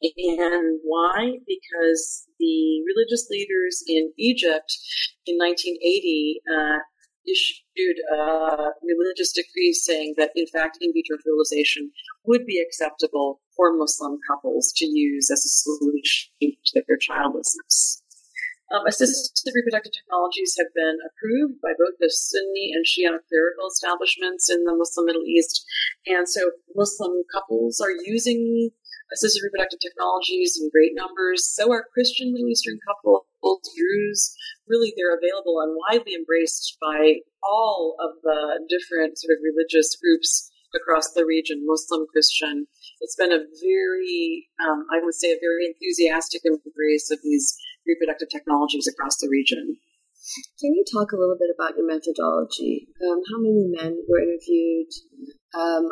And 0.03 0.81
why? 0.85 1.39
Because 1.47 2.29
the 2.39 2.83
religious 2.85 3.29
leaders 3.31 3.83
in 3.89 4.13
Egypt 4.19 4.77
in 5.25 5.37
1980 5.39 6.43
uh, 6.45 6.79
issued 7.27 7.97
a 8.13 8.71
religious 8.83 9.33
decree 9.33 9.73
saying 9.73 10.15
that, 10.17 10.31
in 10.35 10.47
fact, 10.47 10.79
in 10.81 10.93
vitro 10.93 11.19
fertilization 11.19 11.91
would 12.25 12.47
be 12.47 12.61
acceptable 12.61 13.41
for 13.57 13.77
Muslim 13.77 14.19
couples 14.29 14.73
to 14.77 14.87
use 14.87 15.31
as 15.31 15.45
a 15.45 15.49
solution 15.49 16.31
to 16.41 16.83
their 16.87 16.97
childlessness. 16.97 18.03
Um, 18.75 18.85
assisted 18.85 19.53
reproductive 19.55 19.93
technologies 19.93 20.57
have 20.59 20.75
been 20.75 20.99
approved 21.07 21.63
by 21.63 21.71
both 21.79 21.95
the 22.01 22.11
Sunni 22.11 22.73
and 22.75 22.85
Shia 22.85 23.15
clerical 23.31 23.69
establishments 23.71 24.51
in 24.51 24.65
the 24.65 24.75
Muslim 24.75 25.07
Middle 25.07 25.23
East. 25.23 25.65
And 26.07 26.29
so 26.29 26.51
Muslim 26.75 27.23
couples 27.33 27.81
are 27.81 27.95
using 28.05 28.71
assisted 29.13 29.43
reproductive 29.45 29.81
technologies 29.81 30.59
in 30.61 30.71
great 30.71 30.93
numbers. 30.95 31.47
So 31.47 31.73
are 31.73 31.87
Christian 31.93 32.33
Middle 32.33 32.49
Eastern 32.49 32.79
couples, 32.87 33.27
Druze. 33.77 34.35
Really, 34.69 34.93
they're 34.97 35.15
available 35.15 35.61
and 35.61 35.79
widely 35.89 36.15
embraced 36.15 36.77
by 36.81 37.23
all 37.43 37.95
of 38.01 38.19
the 38.23 38.67
different 38.69 39.19
sort 39.19 39.37
of 39.37 39.43
religious 39.43 39.95
groups 39.97 40.51
across 40.75 41.13
the 41.13 41.25
region, 41.25 41.63
Muslim, 41.65 42.07
Christian. 42.11 42.67
It's 43.01 43.17
been 43.17 43.33
a 43.33 43.47
very, 43.63 44.49
um, 44.67 44.87
I 44.91 44.99
would 45.03 45.15
say, 45.15 45.31
a 45.31 45.41
very 45.41 45.67
enthusiastic 45.67 46.43
embrace 46.45 47.11
of 47.11 47.21
these 47.23 47.57
reproductive 47.87 48.29
technologies 48.29 48.89
across 48.89 49.19
the 49.19 49.29
region. 49.31 49.79
Can 50.59 50.75
you 50.75 50.85
talk 50.93 51.13
a 51.13 51.17
little 51.17 51.37
bit 51.39 51.55
about 51.55 51.77
your 51.77 51.87
methodology? 51.87 52.89
Um, 53.01 53.21
how 53.31 53.39
many 53.39 53.71
men 53.71 54.03
were 54.09 54.21
interviewed? 54.21 54.91
Um, 55.55 55.89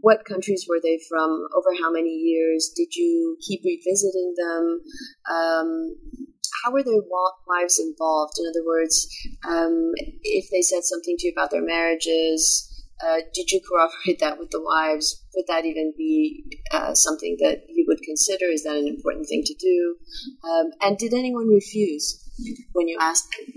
what 0.00 0.24
countries 0.24 0.66
were 0.68 0.80
they 0.82 0.98
from? 1.08 1.46
Over 1.54 1.74
how 1.82 1.92
many 1.92 2.10
years? 2.10 2.72
Did 2.74 2.94
you 2.94 3.36
keep 3.46 3.60
revisiting 3.64 4.34
them? 4.36 4.80
Um, 5.30 5.96
how 6.64 6.72
were 6.72 6.82
their 6.82 7.02
wives 7.46 7.78
involved? 7.78 8.34
In 8.38 8.46
other 8.48 8.64
words, 8.64 9.08
um, 9.46 9.92
if 10.22 10.48
they 10.50 10.62
said 10.62 10.84
something 10.84 11.16
to 11.18 11.26
you 11.26 11.32
about 11.32 11.50
their 11.50 11.64
marriages, 11.64 12.70
uh, 13.04 13.20
did 13.34 13.50
you 13.50 13.60
corroborate 13.60 14.20
that 14.20 14.38
with 14.38 14.50
the 14.50 14.62
wives? 14.62 15.22
Would 15.34 15.46
that 15.48 15.66
even 15.66 15.92
be 15.98 16.44
uh, 16.72 16.94
something 16.94 17.36
that 17.40 17.64
you 17.68 17.84
would 17.88 18.00
consider? 18.02 18.46
Is 18.46 18.62
that 18.62 18.76
an 18.76 18.88
important 18.88 19.28
thing 19.28 19.42
to 19.44 19.54
do? 19.54 19.96
Um, 20.48 20.70
and 20.80 20.96
did 20.96 21.12
anyone 21.12 21.48
refuse 21.48 22.23
when 22.72 22.88
you 22.88 22.98
ask 23.00 23.24
them? 23.36 23.54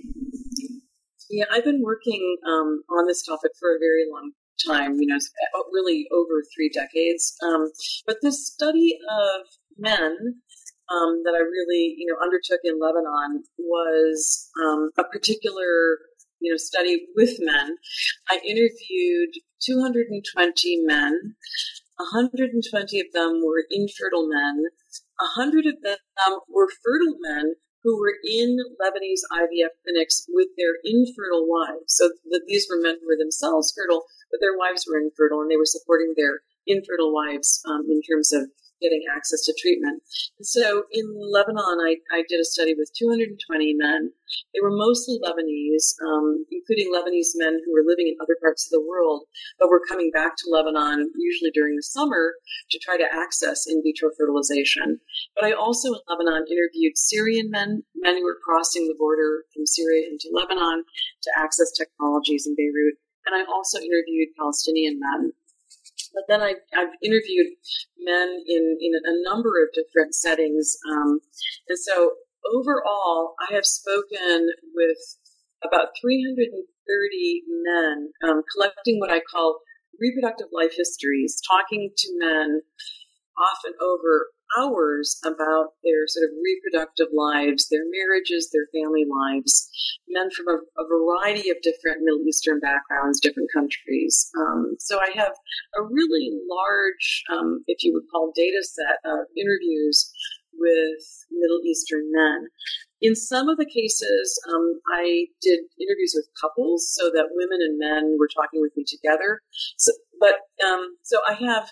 Yeah, 1.30 1.46
I've 1.52 1.66
been 1.66 1.82
working 1.84 2.38
um, 2.48 2.84
on 2.90 3.08
this 3.08 3.24
topic 3.24 3.52
for 3.60 3.76
a 3.76 3.80
very 3.80 4.06
long 4.10 4.32
time, 4.66 4.96
you 5.00 5.08
know, 5.08 5.18
really 5.74 6.08
over 6.12 6.42
three 6.56 6.70
decades. 6.70 7.36
Um, 7.44 7.70
but 8.06 8.18
this 8.22 8.48
study 8.48 8.98
of 9.10 9.48
men 9.78 10.42
um, 10.90 11.22
that 11.26 11.36
I 11.36 11.40
really, 11.40 11.96
you 11.98 12.06
know, 12.08 12.18
undertook 12.24 12.62
in 12.64 12.80
Lebanon 12.80 13.44
was 13.58 14.50
um, 14.64 14.90
a 14.98 15.04
particular, 15.04 16.00
you 16.40 16.52
know, 16.52 16.58
study 16.58 17.08
with 17.16 17.38
men. 17.40 17.76
I 18.30 18.40
interviewed 18.46 19.36
220 19.62 20.84
men. 20.86 21.36
120 21.98 23.00
of 23.02 23.08
them 23.14 23.42
were 23.44 23.66
infertile 23.70 24.30
men. 24.30 24.64
100 25.36 25.66
of 25.66 25.82
them 25.82 26.40
were 26.48 26.70
fertile 26.84 27.18
men 27.20 27.56
who 27.84 28.00
were 28.00 28.16
in 28.24 28.58
Lebanese 28.82 29.24
IVF 29.32 29.74
clinics 29.84 30.26
with 30.30 30.50
their 30.58 30.76
infertile 30.84 31.48
wives. 31.48 31.96
So 31.96 32.10
the, 32.26 32.42
these 32.48 32.68
were 32.70 32.82
men 32.82 32.98
who 33.02 33.08
were 33.08 33.18
themselves 33.18 33.74
fertile, 33.76 34.06
but 34.32 34.40
their 34.42 34.58
wives 34.58 34.86
were 34.88 35.00
infertile, 35.00 35.42
and 35.42 35.52
they 35.52 35.58
were 35.58 35.66
supporting 35.66 36.14
their 36.16 36.42
infertile 36.66 37.14
wives 37.14 37.62
um, 37.68 37.86
in 37.90 38.02
terms 38.02 38.34
of 38.34 38.50
getting 38.82 39.04
access 39.16 39.44
to 39.46 39.56
treatment. 39.60 40.04
So 40.42 40.84
in 40.92 41.06
Lebanon, 41.18 41.80
I, 41.82 41.98
I 42.12 42.24
did 42.28 42.40
a 42.40 42.46
study 42.46 42.76
with 42.78 42.92
220 42.98 43.38
men. 43.76 44.12
They 44.54 44.62
were 44.62 44.76
mostly 44.76 45.20
Lebanese, 45.24 45.96
um, 46.06 46.46
including 46.52 46.94
Lebanese 46.94 47.34
men 47.36 47.60
who 47.66 47.74
were 47.74 47.86
living 47.86 48.08
in 48.08 48.18
other 48.22 48.38
parts 48.42 48.68
of 48.68 48.72
the 48.72 48.86
world, 48.86 49.24
but 49.60 49.70
were 49.70 49.82
coming 49.88 50.12
back 50.12 50.36
to 50.38 50.50
Lebanon, 50.50 51.12
usually 51.16 51.52
during 51.52 51.76
the 51.76 51.84
summer, 51.84 52.36
to 52.72 52.80
try 52.80 52.98
to 52.98 53.08
access 53.12 53.66
in 53.68 53.82
vitro 53.84 54.10
fertilization. 54.18 55.00
But 55.36 55.46
I 55.46 55.54
also 55.54 55.94
in 55.94 56.00
Lebanon 56.10 56.46
interviewed 56.50 56.98
Syrian 56.98 57.50
men, 57.50 57.84
men 57.96 58.18
who 58.18 58.24
were 58.24 58.40
crossing 58.44 58.88
the 58.88 58.98
border 58.98 59.46
from 59.54 59.66
Syria 59.66 60.08
into 60.08 60.30
Lebanon 60.32 60.84
to 61.24 61.32
access 61.38 61.72
technologies 61.72 62.46
in 62.46 62.56
Beirut. 62.56 62.96
And 63.26 63.36
I 63.36 63.44
also 63.52 63.80
interviewed 63.80 64.30
Palestinian 64.40 65.00
men 65.00 65.34
but 66.14 66.24
then 66.28 66.42
I, 66.42 66.56
have 66.74 66.90
interviewed 67.02 67.48
men 68.00 68.44
in, 68.48 68.78
in 68.80 68.92
a 69.06 69.30
number 69.30 69.62
of 69.62 69.74
different 69.74 70.16
settings. 70.16 70.78
Um, 70.90 71.20
and 71.68 71.78
so 71.78 72.12
overall, 72.54 73.36
I 73.40 73.54
have 73.54 73.66
spoken 73.66 74.50
with 74.74 74.98
about 75.64 75.90
330 76.02 77.44
men, 77.66 78.10
um, 78.28 78.42
collecting 78.54 79.00
what 79.00 79.12
I 79.12 79.20
call 79.20 79.60
reproductive 80.00 80.48
life 80.52 80.74
histories, 80.78 81.42
talking 81.50 81.92
to 81.98 82.08
men 82.18 82.62
often 83.38 83.74
over 83.82 84.28
hours 84.58 85.20
about 85.26 85.76
their 85.84 86.08
sort 86.08 86.26
of 86.26 86.32
reproductive 86.44 87.08
lives, 87.14 87.68
their 87.70 87.86
marriages, 87.92 88.50
their 88.52 88.68
family 88.74 89.06
lives, 89.06 89.70
men 90.08 90.30
from 90.32 90.48
a, 90.48 90.58
a 90.82 90.88
variety 90.88 91.50
of 91.50 91.62
different 91.62 92.02
Middle 92.02 92.26
Eastern 92.28 92.60
backgrounds, 92.60 93.20
different 93.20 93.50
countries. 93.54 94.30
Um, 94.38 94.76
so 94.80 95.00
I 95.00 95.12
have 95.16 95.34
a 95.78 95.84
really 95.84 96.32
large, 96.50 97.24
um, 97.32 97.64
if 97.68 97.84
you 97.84 97.94
would 97.94 98.10
call, 98.12 98.32
data 98.36 98.64
set 98.64 99.00
of 99.06 99.28
interviews 99.36 100.12
with 100.54 101.04
Middle 101.32 101.62
Eastern 101.66 102.10
men. 102.12 102.48
In 103.02 103.16
some 103.16 103.48
of 103.48 103.58
the 103.58 103.66
cases, 103.66 104.42
um, 104.50 104.82
I 104.92 105.28
did 105.42 105.60
interviews 105.80 106.14
with 106.16 106.28
couples 106.42 106.90
so 106.98 107.12
that 107.12 107.30
women 107.32 107.60
and 107.62 107.78
men 107.78 108.18
were 108.18 108.30
talking 108.34 108.60
with 108.62 108.72
me 108.76 108.84
together. 108.88 109.42
So, 109.78 109.92
but 110.20 110.36
um, 110.68 110.98
so 111.04 111.20
I 111.28 111.34
have 111.34 111.70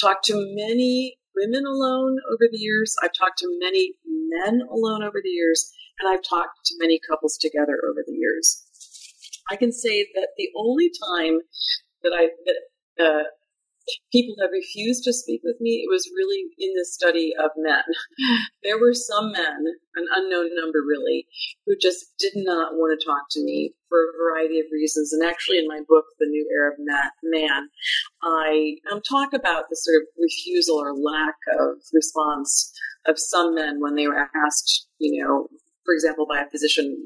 talked 0.00 0.24
to 0.26 0.34
many 0.54 1.18
women 1.36 1.64
alone 1.66 2.18
over 2.32 2.48
the 2.50 2.58
years. 2.58 2.94
I've 3.02 3.12
talked 3.12 3.38
to 3.38 3.58
many 3.60 3.94
men 4.04 4.60
alone 4.70 5.02
over 5.02 5.20
the 5.22 5.30
years, 5.30 5.72
and 5.98 6.08
I've 6.08 6.22
talked 6.22 6.64
to 6.66 6.74
many 6.78 7.00
couples 7.08 7.36
together 7.38 7.80
over 7.88 8.04
the 8.06 8.14
years. 8.14 8.66
I 9.50 9.56
can 9.56 9.72
say 9.72 10.08
that 10.14 10.28
the 10.36 10.50
only 10.56 10.90
time 11.16 11.40
that 12.02 12.12
I 12.14 12.28
that 12.46 13.04
uh, 13.04 13.22
people 14.12 14.34
have 14.40 14.50
refused 14.52 15.04
to 15.04 15.12
speak 15.12 15.40
with 15.44 15.60
me, 15.60 15.82
it 15.84 15.90
was 15.90 16.10
really 16.14 16.50
in 16.58 16.74
the 16.74 16.84
study 16.84 17.32
of 17.38 17.50
men. 17.56 17.82
There 18.62 18.78
were 18.78 18.92
some 18.92 19.32
men, 19.32 19.64
an 19.96 20.06
unknown 20.14 20.54
number 20.54 20.80
really, 20.86 21.26
who 21.66 21.74
just 21.80 22.12
did 22.18 22.34
not 22.36 22.74
want 22.74 22.98
to 22.98 23.06
talk 23.06 23.24
to 23.30 23.42
me 23.42 23.74
for 23.88 23.98
a 23.98 24.16
variety 24.16 24.60
of 24.60 24.66
reasons. 24.70 25.12
And 25.12 25.24
actually, 25.24 25.58
in 25.58 25.66
my 25.66 25.80
book, 25.88 26.04
The 26.18 26.26
New 26.26 26.46
Arab 26.54 26.74
Man, 27.22 27.68
I 28.22 28.76
um, 28.92 29.00
talk 29.02 29.32
about 29.32 29.64
the 29.70 29.76
sort 29.76 30.02
of 30.02 30.08
refusal 30.18 30.76
or 30.76 30.94
lack 30.94 31.36
of 31.58 31.78
response 31.92 32.72
of 33.06 33.18
some 33.18 33.54
men 33.54 33.80
when 33.80 33.94
they 33.94 34.06
were 34.06 34.28
asked, 34.46 34.86
you 34.98 35.24
know, 35.24 35.48
for 35.84 35.94
example, 35.94 36.26
by 36.28 36.40
a 36.40 36.50
physician, 36.50 36.96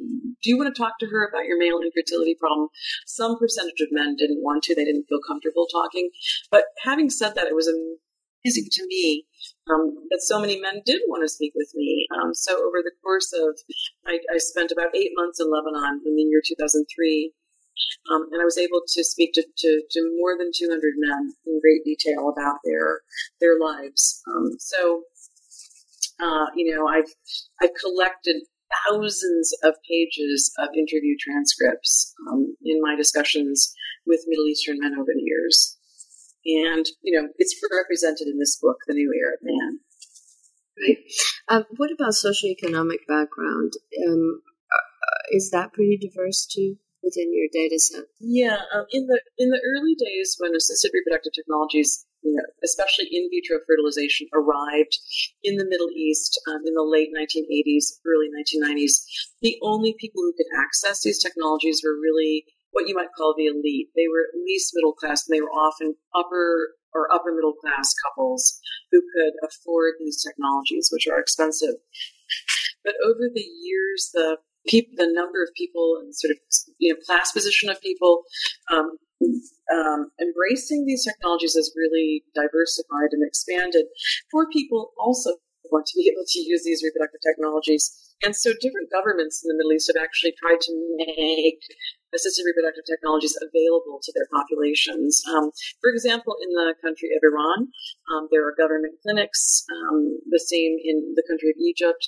do 0.43 0.51
you 0.51 0.59
want 0.59 0.75
to 0.75 0.79
talk 0.79 0.99
to 1.01 1.07
her 1.07 1.27
about 1.27 1.47
your 1.47 1.59
male 1.59 1.81
infertility 1.81 2.37
problem? 2.39 2.69
Some 3.07 3.39
percentage 3.39 3.81
of 3.81 3.89
men 3.91 4.17
didn't 4.17 4.43
want 4.43 4.63
to. 4.65 4.75
They 4.75 4.85
didn't 4.85 5.07
feel 5.09 5.21
comfortable 5.27 5.67
talking. 5.67 6.11
But 6.51 6.65
having 6.85 7.11
said 7.11 7.35
that, 7.35 7.47
it 7.47 7.55
was 7.55 7.69
amazing 7.69 8.69
to 8.73 8.87
me 8.87 9.27
um, 9.71 9.95
that 10.11 10.21
so 10.21 10.41
many 10.41 10.61
men 10.61 10.83
did 10.85 11.01
want 11.09 11.23
to 11.23 11.29
speak 11.29 11.53
with 11.55 11.71
me. 11.75 12.07
Um, 12.15 12.35
so 12.35 12.57
over 12.57 12.83
the 12.85 12.93
course 13.03 13.33
of, 13.33 13.59
I, 14.07 14.19
I, 14.33 14.39
spent 14.39 14.71
about 14.71 14.95
eight 14.95 15.13
months 15.17 15.41
in 15.41 15.51
Lebanon 15.51 16.03
in 16.05 16.17
the 16.17 16.23
year 16.23 16.43
2003. 16.45 17.33
Um, 18.13 18.29
and 18.31 18.41
I 18.41 18.45
was 18.45 18.59
able 18.59 18.83
to 18.87 19.05
speak 19.05 19.33
to, 19.35 19.43
to, 19.43 19.83
to, 19.91 20.17
more 20.17 20.37
than 20.39 20.51
200 20.55 20.79
men 20.97 21.33
in 21.47 21.61
great 21.61 21.83
detail 21.85 22.29
about 22.29 22.59
their 22.65 23.01
their 23.41 23.59
lives. 23.59 24.23
Um, 24.29 24.53
so, 24.59 25.03
uh, 26.21 26.47
you 26.55 26.73
know, 26.73 26.87
I've 26.87 27.11
I've 27.61 27.75
collected 27.81 28.43
thousands 28.89 29.57
of 29.63 29.75
pages 29.89 30.53
of 30.59 30.69
interview 30.77 31.17
transcripts 31.19 32.15
um, 32.31 32.57
in 32.65 32.81
my 32.81 32.97
discussions 32.97 33.73
with 34.07 34.25
Middle 34.27 34.47
Eastern 34.47 34.79
men 34.81 34.95
over 34.99 35.13
the 35.15 35.23
years. 35.23 35.79
And, 36.47 36.85
you 37.03 37.19
know, 37.19 37.29
it's 37.39 37.59
represented 37.73 38.27
in 38.27 38.39
this 38.39 38.59
book, 38.61 38.77
The 38.87 38.95
New 38.95 39.11
Arab 39.25 39.41
Man. 39.43 39.81
Right. 40.77 40.99
Um, 41.49 41.65
what 41.77 41.91
about 41.93 42.13
socioeconomic 42.13 43.07
background? 43.09 43.73
Um, 44.07 44.43
uh, 44.73 45.23
is 45.31 45.51
that 45.53 45.73
pretty 45.73 45.97
diverse 45.97 46.47
too 46.47 46.77
within 47.03 47.33
your 47.33 47.49
data 47.53 47.79
set? 47.79 48.05
Yeah, 48.19 48.59
um, 48.75 48.87
in 48.91 49.07
the 49.07 49.21
in 49.39 49.51
the 49.51 49.61
early 49.63 49.95
days 49.95 50.37
when 50.39 50.57
assisted 50.57 50.91
reproductive 50.93 51.33
technologies 51.33 52.05
especially 52.63 53.09
in 53.11 53.29
vitro 53.31 53.59
fertilization, 53.67 54.29
arrived 54.35 54.99
in 55.43 55.57
the 55.57 55.67
Middle 55.69 55.91
East 55.91 56.41
um, 56.49 56.61
in 56.67 56.75
the 56.75 56.83
late 56.83 57.11
1980s, 57.13 58.01
early 58.07 58.29
1990s. 58.33 59.05
The 59.43 59.59
only 59.63 59.95
people 59.99 60.23
who 60.23 60.35
could 60.37 60.51
access 60.59 61.03
these 61.03 61.23
technologies 61.23 61.83
were 61.85 61.99
really 62.01 62.45
what 62.71 62.89
you 62.89 62.95
might 62.95 63.15
call 63.17 63.35
the 63.37 63.47
elite. 63.47 63.89
They 63.95 64.09
were 64.11 64.27
at 64.33 64.41
least 64.45 64.73
middle 64.75 64.93
class, 64.93 65.27
and 65.27 65.35
they 65.35 65.41
were 65.41 65.53
often 65.53 65.95
upper 66.15 66.75
or 66.93 67.13
upper 67.13 67.33
middle 67.35 67.55
class 67.55 67.95
couples 68.07 68.59
who 68.91 69.01
could 69.15 69.35
afford 69.43 69.95
these 69.99 70.23
technologies, 70.23 70.91
which 70.93 71.07
are 71.07 71.19
expensive. 71.19 71.75
But 72.85 72.95
over 73.05 73.31
the 73.33 73.47
years, 73.63 74.11
the 74.13 74.39
people, 74.67 74.95
the 74.97 75.11
number 75.11 75.43
of 75.43 75.51
people 75.57 75.99
and 76.01 76.15
sort 76.15 76.33
of 76.33 76.39
you 76.79 76.93
know 76.93 77.01
class 77.07 77.33
position 77.33 77.71
of 77.71 77.81
people 77.81 78.23
um, 78.73 78.99
um, 79.73 80.11
embracing 80.21 80.87
these 80.87 81.05
technologies 81.05 81.55
has 81.55 81.73
really 81.77 82.25
diversified 82.35 83.13
and 83.13 83.27
expanded. 83.27 83.87
Poor 84.31 84.47
people 84.53 84.93
also 84.99 85.31
want 85.71 85.87
to 85.87 85.97
be 85.97 86.09
able 86.13 86.25
to 86.27 86.41
use 86.41 86.63
these 86.65 86.83
reproductive 86.85 87.21
technologies. 87.25 87.91
And 88.23 88.35
so 88.35 88.53
different 88.61 88.91
governments 88.91 89.43
in 89.43 89.49
the 89.49 89.59
Middle 89.59 89.73
East 89.73 89.91
have 89.93 90.01
actually 90.01 90.33
tried 90.39 90.61
to 90.63 90.73
make 90.97 91.61
assisted 92.15 92.47
reproductive 92.47 92.87
technologies 92.87 93.37
available 93.43 93.99
to 94.01 94.13
their 94.15 94.31
populations. 94.31 95.21
Um, 95.35 95.51
for 95.83 95.91
example, 95.91 96.39
in 96.41 96.55
the 96.55 96.79
country 96.79 97.11
of 97.11 97.21
Iran, 97.27 97.75
um, 98.15 98.29
there 98.31 98.47
are 98.47 98.55
government 98.55 99.03
clinics, 99.03 99.67
um, 99.67 100.23
the 100.31 100.39
same 100.39 100.79
in 100.79 101.19
the 101.19 101.27
country 101.27 101.51
of 101.51 101.59
Egypt, 101.59 102.07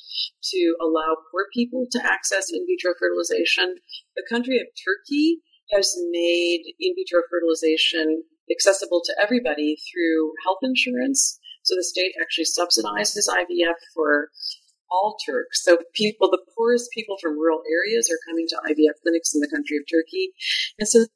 to 0.54 0.76
allow 0.80 1.18
poor 1.34 1.50
people 1.52 1.90
to 1.90 1.98
access 2.00 2.54
in 2.54 2.64
vitro 2.70 2.94
fertilization. 2.94 3.82
The 4.14 4.26
country 4.30 4.62
of 4.62 4.70
Turkey 4.78 5.42
has 5.72 5.94
made 6.10 6.62
in 6.78 6.94
vitro 6.94 7.22
fertilization 7.30 8.22
accessible 8.50 9.02
to 9.04 9.14
everybody 9.20 9.76
through 9.90 10.32
health 10.44 10.58
insurance. 10.62 11.38
So 11.64 11.74
the 11.74 11.84
state 11.84 12.12
actually 12.20 12.46
subsidizes 12.46 13.28
IVF 13.28 13.74
for 13.94 14.30
all 14.90 15.16
Turks. 15.26 15.64
So 15.64 15.78
people, 15.94 16.30
the 16.30 16.42
poorest 16.56 16.90
people 16.92 17.16
from 17.20 17.38
rural 17.38 17.62
areas 17.70 18.08
are 18.10 18.22
coming 18.28 18.46
to 18.48 18.56
IVF 18.70 19.02
clinics 19.02 19.34
in 19.34 19.40
the 19.40 19.50
country 19.50 19.76
of 19.76 19.84
Turkey. 19.90 20.30
And 20.78 20.88
so 20.88 21.06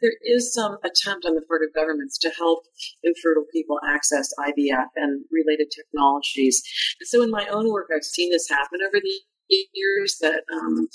there 0.00 0.14
is 0.24 0.54
some 0.54 0.78
attempt 0.84 1.26
on 1.26 1.34
the 1.34 1.42
part 1.42 1.62
of 1.62 1.74
governments 1.74 2.18
to 2.18 2.30
help 2.30 2.64
infertile 3.02 3.44
people 3.52 3.78
access 3.86 4.32
IVF 4.38 4.86
and 4.96 5.24
related 5.30 5.70
technologies. 5.70 6.62
And 7.00 7.06
so 7.06 7.22
in 7.22 7.30
my 7.30 7.46
own 7.50 7.70
work, 7.70 7.88
I've 7.94 8.04
seen 8.04 8.30
this 8.30 8.48
happen 8.48 8.80
over 8.86 9.00
the 9.00 9.20
years 9.48 10.16
that 10.20 10.42
um, 10.52 10.88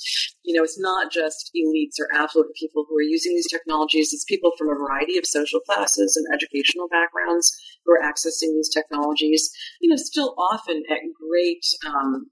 you 0.43 0.55
know 0.55 0.63
it's 0.63 0.79
not 0.79 1.11
just 1.11 1.51
elites 1.55 1.99
or 1.99 2.07
affluent 2.13 2.55
people 2.55 2.85
who 2.87 2.97
are 2.97 3.01
using 3.01 3.35
these 3.35 3.49
technologies. 3.49 4.13
It's 4.13 4.23
people 4.23 4.51
from 4.57 4.69
a 4.69 4.75
variety 4.75 5.17
of 5.17 5.25
social 5.25 5.59
classes 5.59 6.15
and 6.15 6.25
educational 6.33 6.87
backgrounds 6.87 7.51
who 7.85 7.93
are 7.93 8.01
accessing 8.01 8.53
these 8.55 8.69
technologies 8.73 9.49
you 9.79 9.89
know 9.89 9.95
still 9.95 10.35
often 10.37 10.83
at 10.89 10.99
great 11.29 11.65
um, 11.85 12.27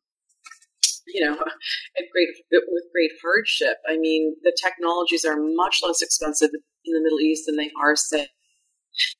you 1.08 1.24
know 1.24 1.34
at 1.34 2.04
great 2.12 2.30
with 2.52 2.84
great 2.94 3.12
hardship. 3.22 3.78
I 3.88 3.98
mean 3.98 4.36
the 4.44 4.56
technologies 4.62 5.26
are 5.26 5.38
much 5.38 5.80
less 5.84 6.02
expensive 6.02 6.50
in 6.86 6.94
the 6.94 7.02
middle 7.02 7.20
east 7.20 7.46
than 7.46 7.56
they 7.56 7.72
are 7.82 7.96
say 7.96 8.28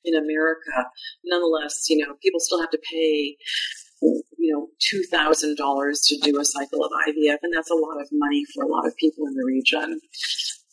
in 0.04 0.14
america. 0.14 0.86
Nonetheless 1.24 1.86
you 1.88 1.98
know 1.98 2.14
people 2.22 2.40
still 2.40 2.60
have 2.60 2.70
to 2.70 2.80
pay 2.90 3.36
know, 4.52 4.68
$2,000 4.92 5.56
to 6.06 6.18
do 6.22 6.40
a 6.40 6.44
cycle 6.44 6.84
of 6.84 6.92
IVF, 7.06 7.38
and 7.42 7.52
that's 7.54 7.70
a 7.70 7.74
lot 7.74 8.00
of 8.00 8.08
money 8.12 8.44
for 8.54 8.64
a 8.64 8.68
lot 8.68 8.86
of 8.86 8.96
people 8.96 9.26
in 9.26 9.34
the 9.34 9.44
region. 9.44 10.00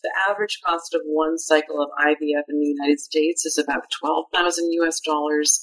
The 0.03 0.11
average 0.29 0.59
cost 0.65 0.93
of 0.93 1.01
one 1.05 1.37
cycle 1.37 1.81
of 1.81 1.89
IVF 1.99 2.43
in 2.49 2.59
the 2.59 2.73
United 2.79 2.99
States 2.99 3.45
is 3.45 3.57
about 3.57 3.89
12,000 3.99 4.71
US 4.83 4.99
dollars. 4.99 5.59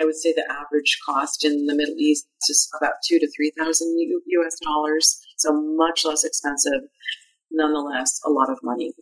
I 0.00 0.04
would 0.04 0.16
say 0.16 0.32
the 0.32 0.50
average 0.50 0.98
cost 1.06 1.44
in 1.44 1.66
the 1.66 1.74
Middle 1.74 1.94
East 1.98 2.26
is 2.48 2.68
about 2.80 2.94
two 3.06 3.18
to 3.18 3.28
3,000 3.36 3.96
US 4.26 4.56
dollars. 4.64 5.20
So 5.36 5.52
much 5.52 6.04
less 6.04 6.24
expensive. 6.24 6.88
Nonetheless, 7.50 8.20
a 8.26 8.30
lot 8.30 8.50
of 8.50 8.58
money. 8.62 8.92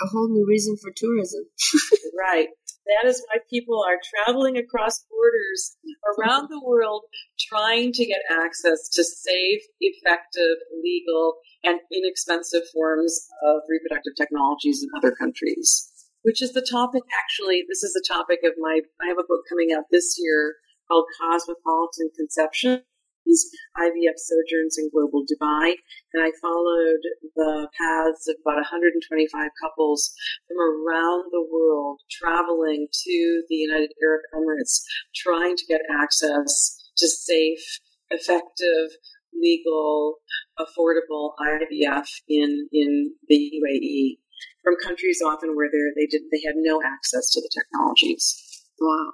A 0.00 0.06
whole 0.06 0.28
new 0.28 0.46
reason 0.46 0.76
for 0.80 0.92
tourism. 0.94 1.44
right. 2.18 2.48
That 2.86 3.08
is 3.08 3.22
why 3.26 3.40
people 3.48 3.82
are 3.86 3.98
traveling 4.02 4.56
across 4.56 5.04
borders 5.08 5.76
around 6.18 6.48
the 6.48 6.60
world 6.64 7.04
trying 7.38 7.92
to 7.92 8.04
get 8.04 8.22
access 8.30 8.88
to 8.90 9.04
safe, 9.04 9.62
effective, 9.80 10.56
legal, 10.82 11.38
and 11.62 11.78
inexpensive 11.92 12.62
forms 12.72 13.28
of 13.44 13.62
reproductive 13.68 14.14
technologies 14.16 14.82
in 14.82 14.88
other 14.96 15.14
countries. 15.14 15.88
Which 16.22 16.42
is 16.42 16.52
the 16.52 16.66
topic, 16.68 17.02
actually, 17.22 17.64
this 17.68 17.82
is 17.82 17.92
the 17.92 18.04
topic 18.06 18.40
of 18.44 18.52
my, 18.58 18.80
I 19.00 19.06
have 19.08 19.18
a 19.18 19.26
book 19.26 19.42
coming 19.48 19.72
out 19.72 19.84
this 19.90 20.16
year 20.18 20.54
called 20.88 21.06
Cosmopolitan 21.20 22.10
Conception 22.16 22.82
IVF 23.26 24.16
sojourns 24.16 24.76
in 24.78 24.90
global 24.92 25.24
Dubai, 25.24 25.74
and 26.12 26.22
I 26.22 26.30
followed 26.40 27.02
the 27.34 27.68
paths 27.78 28.28
of 28.28 28.36
about 28.44 28.56
125 28.56 29.50
couples 29.62 30.12
from 30.48 30.58
around 30.58 31.30
the 31.30 31.46
world 31.50 32.00
traveling 32.10 32.88
to 32.90 33.42
the 33.48 33.56
United 33.56 33.92
Arab 34.02 34.22
Emirates, 34.34 34.82
trying 35.14 35.56
to 35.56 35.66
get 35.66 35.80
access 35.90 36.90
to 36.98 37.08
safe, 37.08 37.80
effective, 38.10 38.90
legal, 39.34 40.16
affordable 40.58 41.32
IVF 41.40 42.06
in 42.28 42.68
in 42.72 43.14
the 43.28 43.50
UAE 43.60 44.18
from 44.62 44.76
countries 44.84 45.20
often 45.24 45.56
where 45.56 45.68
they 45.96 46.06
did 46.06 46.22
they 46.30 46.42
had 46.44 46.54
no 46.56 46.80
access 46.84 47.30
to 47.30 47.40
the 47.40 47.50
technologies. 47.52 48.64
Wow. 48.80 49.12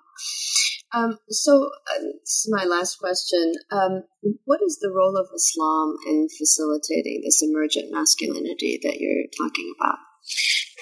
Um, 0.92 1.18
so, 1.28 1.64
uh, 1.64 2.00
this 2.20 2.44
is 2.44 2.48
my 2.50 2.64
last 2.64 2.98
question. 2.98 3.52
Um, 3.70 4.04
what 4.44 4.60
is 4.64 4.78
the 4.80 4.90
role 4.90 5.16
of 5.16 5.28
Islam 5.34 5.96
in 6.06 6.28
facilitating 6.38 7.22
this 7.24 7.42
emergent 7.42 7.92
masculinity 7.92 8.80
that 8.82 8.98
you're 8.98 9.26
talking 9.36 9.74
about? 9.78 9.98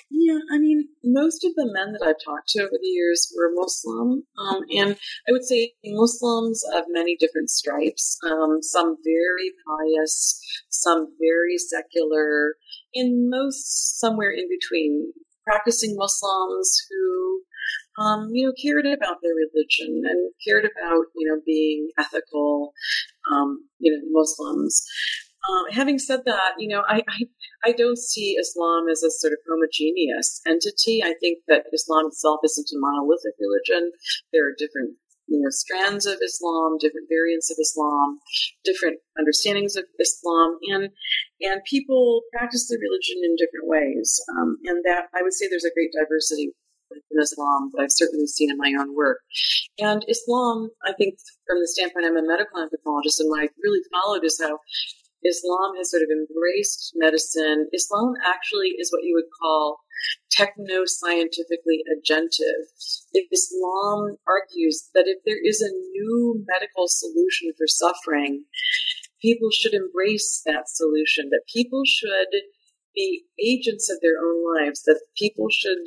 Yeah, 0.09 0.39
I 0.53 0.59
mean, 0.59 0.89
most 1.03 1.45
of 1.45 1.55
the 1.57 1.69
men 1.73 1.93
that 1.93 2.07
I've 2.07 2.25
talked 2.25 2.49
to 2.51 2.63
over 2.63 2.79
the 2.81 2.89
years 2.89 3.33
were 3.37 3.51
Muslim, 3.53 4.23
um, 4.39 4.63
and 4.71 4.97
I 5.29 5.33
would 5.33 5.45
say 5.45 5.73
Muslims 5.85 6.63
of 6.75 6.85
many 6.89 7.17
different 7.19 7.51
stripes. 7.51 8.17
Um, 8.25 8.59
some 8.63 8.97
very 9.05 9.51
pious, 9.67 10.41
some 10.69 11.09
very 11.21 11.59
secular, 11.59 12.55
and 12.95 13.29
most 13.29 13.99
somewhere 13.99 14.31
in 14.31 14.49
between. 14.49 15.13
Practicing 15.45 15.95
Muslims 15.97 16.77
who 16.91 17.43
um, 17.99 18.31
you 18.33 18.47
know, 18.47 18.53
cared 18.61 18.87
about 18.87 19.19
their 19.23 19.35
religion 19.35 20.03
and 20.05 20.33
cared 20.47 20.65
about, 20.65 21.05
you 21.15 21.29
know, 21.29 21.41
being 21.45 21.89
ethical, 21.99 22.73
um, 23.33 23.65
you 23.79 23.93
know, 23.93 24.03
Muslims. 24.11 24.85
Um, 25.49 25.65
having 25.71 25.99
said 25.99 26.21
that, 26.27 26.55
you 26.59 26.69
know, 26.69 26.83
I, 26.89 27.03
I, 27.09 27.71
I 27.71 27.73
don't 27.73 27.99
see 27.99 28.37
Islam 28.37 28.89
as 28.91 29.03
a 29.03 29.11
sort 29.11 29.33
of 29.33 29.39
homogeneous 29.49 30.41
entity. 30.47 31.03
I 31.05 31.15
think 31.21 31.39
that 31.47 31.67
Islam 31.73 32.07
itself 32.07 32.41
isn't 32.45 32.67
a 32.75 32.79
monolithic 32.79 33.35
religion. 33.39 33.93
There 34.33 34.49
are 34.49 34.55
different 34.59 34.97
you 35.29 35.41
know, 35.41 35.51
strands 35.51 36.07
of 36.07 36.19
Islam, 36.23 36.79
different 36.79 37.09
variants 37.11 37.51
of 37.51 37.57
Islam, 37.61 38.19
different 38.65 39.01
understandings 39.19 39.75
of 39.75 39.85
Islam, 39.99 40.59
and 40.71 40.91
and 41.41 41.61
people 41.69 42.23
practice 42.33 42.69
the 42.69 42.79
religion 42.79 43.23
in 43.25 43.35
different 43.35 43.67
ways. 43.67 44.23
Um, 44.39 44.59
and 44.65 44.85
that 44.85 45.07
I 45.15 45.23
would 45.23 45.35
say 45.35 45.49
there's 45.49 45.67
a 45.67 45.75
great 45.75 45.91
diversity 45.91 46.55
in 47.11 47.21
Islam 47.21 47.71
that 47.73 47.83
I've 47.83 47.93
certainly 47.93 48.27
seen 48.27 48.51
in 48.51 48.57
my 48.57 48.73
own 48.79 48.95
work. 48.95 49.21
And 49.79 50.05
Islam, 50.09 50.71
I 50.85 50.93
think, 50.93 51.19
from 51.47 51.61
the 51.61 51.69
standpoint 51.69 52.07
I'm 52.07 52.17
a 52.17 52.27
medical 52.27 52.61
anthropologist, 52.61 53.21
and 53.21 53.31
what 53.31 53.43
I 53.43 53.49
really 53.63 53.83
followed 53.93 54.25
is 54.25 54.41
how 54.41 54.59
Islam 55.25 55.77
has 55.77 55.91
sort 55.91 56.03
of 56.03 56.11
embraced 56.11 56.93
medicine. 56.95 57.69
Islam 57.73 58.15
actually 58.25 58.77
is 58.79 58.93
what 58.93 59.03
you 59.03 59.15
would 59.15 59.31
call 59.41 59.81
techno 60.31 60.85
scientifically 60.85 61.83
agentive. 61.91 62.69
Islam 63.33 64.17
argues 64.29 64.91
that 64.95 65.09
if 65.09 65.19
there 65.25 65.41
is 65.43 65.61
a 65.63 65.73
new 65.73 66.45
medical 66.47 66.87
solution 66.87 67.53
for 67.57 67.67
suffering, 67.67 68.45
people 69.23 69.51
should 69.51 69.73
embrace 69.73 70.43
that 70.45 70.69
solution, 70.69 71.31
that 71.31 71.49
people 71.53 71.83
should 71.85 72.29
be 72.95 73.25
agents 73.43 73.91
of 73.91 73.99
their 74.01 74.19
own 74.21 74.45
lives, 74.57 74.83
that 74.85 75.01
people 75.17 75.49
should 75.51 75.79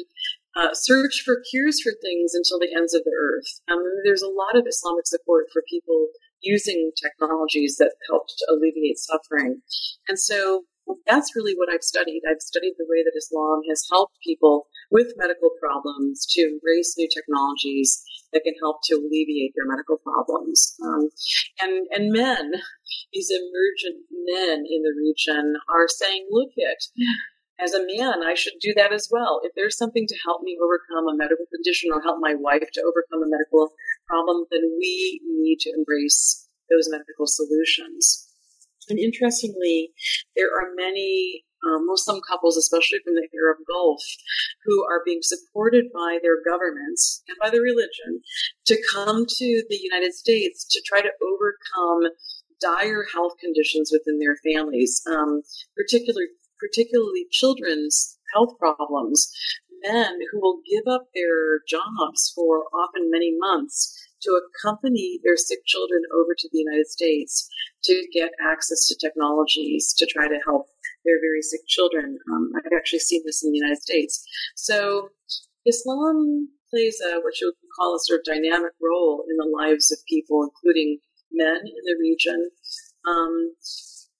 uh, 0.55 0.73
search 0.73 1.21
for 1.25 1.43
cures 1.49 1.81
for 1.81 1.93
things 2.01 2.33
until 2.33 2.59
the 2.59 2.73
ends 2.75 2.93
of 2.93 3.03
the 3.03 3.13
earth. 3.13 3.61
Um, 3.69 3.83
there's 4.03 4.23
a 4.23 4.27
lot 4.27 4.57
of 4.57 4.65
Islamic 4.67 5.05
support 5.05 5.45
for 5.53 5.63
people 5.69 6.07
using 6.41 6.91
technologies 6.95 7.75
that 7.77 7.93
help 8.09 8.27
to 8.27 8.45
alleviate 8.49 8.97
suffering. 8.97 9.61
And 10.07 10.19
so 10.19 10.63
that's 11.05 11.35
really 11.35 11.53
what 11.53 11.69
I've 11.71 11.83
studied. 11.83 12.21
I've 12.25 12.41
studied 12.41 12.73
the 12.77 12.89
way 12.89 13.03
that 13.03 13.17
Islam 13.17 13.61
has 13.69 13.85
helped 13.91 14.17
people 14.25 14.67
with 14.89 15.13
medical 15.17 15.49
problems 15.61 16.25
to 16.31 16.41
embrace 16.41 16.95
new 16.97 17.07
technologies 17.07 18.01
that 18.33 18.41
can 18.43 18.53
help 18.61 18.77
to 18.85 18.95
alleviate 18.95 19.53
their 19.55 19.69
medical 19.69 19.97
problems. 19.97 20.75
Um, 20.81 21.09
and, 21.61 21.85
and 21.91 22.11
men, 22.11 22.53
these 23.13 23.29
emergent 23.29 24.05
men 24.09 24.65
in 24.65 24.81
the 24.81 24.95
region 24.97 25.55
are 25.69 25.87
saying, 25.87 26.27
look 26.31 26.49
it, 26.55 26.83
as 27.63 27.73
a 27.73 27.85
man, 27.85 28.23
I 28.23 28.33
should 28.35 28.53
do 28.61 28.73
that 28.75 28.93
as 28.93 29.09
well. 29.11 29.41
If 29.43 29.53
there's 29.55 29.77
something 29.77 30.07
to 30.07 30.15
help 30.25 30.41
me 30.41 30.57
overcome 30.61 31.07
a 31.07 31.17
medical 31.17 31.45
condition 31.53 31.91
or 31.93 32.01
help 32.01 32.17
my 32.19 32.35
wife 32.35 32.69
to 32.73 32.81
overcome 32.81 33.23
a 33.23 33.29
medical 33.29 33.73
problem, 34.07 34.45
then 34.51 34.61
we 34.79 35.21
need 35.25 35.59
to 35.61 35.73
embrace 35.75 36.47
those 36.69 36.89
medical 36.89 37.27
solutions. 37.27 38.27
And 38.89 38.97
interestingly, 38.97 39.91
there 40.35 40.47
are 40.47 40.73
many 40.75 41.43
um, 41.65 41.85
Muslim 41.85 42.21
couples, 42.27 42.57
especially 42.57 42.99
from 43.03 43.15
the 43.15 43.27
Arab 43.35 43.57
Gulf, 43.67 44.01
who 44.65 44.85
are 44.85 45.03
being 45.05 45.19
supported 45.21 45.85
by 45.93 46.17
their 46.23 46.37
governments 46.47 47.21
and 47.27 47.37
by 47.41 47.49
the 47.49 47.61
religion 47.61 48.21
to 48.67 48.81
come 48.93 49.25
to 49.27 49.63
the 49.69 49.79
United 49.81 50.13
States 50.13 50.65
to 50.71 50.81
try 50.85 51.01
to 51.01 51.11
overcome 51.21 52.11
dire 52.61 53.05
health 53.13 53.33
conditions 53.39 53.91
within 53.91 54.19
their 54.19 54.37
families, 54.43 55.01
um, 55.07 55.41
particularly 55.75 56.27
particularly 56.59 57.25
children's 57.31 58.17
health 58.33 58.57
problems, 58.59 59.31
men 59.83 60.19
who 60.31 60.39
will 60.39 60.61
give 60.69 60.91
up 60.91 61.07
their 61.15 61.59
jobs 61.67 62.31
for 62.35 62.65
often 62.73 63.09
many 63.09 63.33
months 63.37 63.95
to 64.21 64.39
accompany 64.39 65.19
their 65.23 65.37
sick 65.37 65.59
children 65.65 66.01
over 66.13 66.35
to 66.37 66.49
the 66.51 66.59
United 66.59 66.87
States 66.87 67.47
to 67.83 68.05
get 68.13 68.31
access 68.43 68.85
to 68.87 68.97
technologies 68.99 69.93
to 69.97 70.05
try 70.05 70.27
to 70.27 70.39
help 70.45 70.67
their 71.05 71.19
very 71.21 71.41
sick 71.41 71.61
children. 71.67 72.17
Um, 72.31 72.51
I've 72.57 72.75
actually 72.75 72.99
seen 72.99 73.21
this 73.25 73.43
in 73.43 73.51
the 73.51 73.57
United 73.57 73.81
States. 73.81 74.23
So 74.55 75.09
Islam 75.65 76.49
plays 76.69 77.01
a, 77.01 77.19
what 77.21 77.39
you 77.39 77.47
would 77.47 77.55
call 77.77 77.95
a 77.95 77.99
sort 77.99 78.19
of 78.19 78.25
dynamic 78.25 78.73
role 78.81 79.23
in 79.29 79.37
the 79.37 79.49
lives 79.49 79.91
of 79.91 79.99
people, 80.07 80.43
including 80.43 80.99
men 81.31 81.57
in 81.57 81.83
the 81.85 81.95
region. 81.99 82.49
Um, 83.07 83.53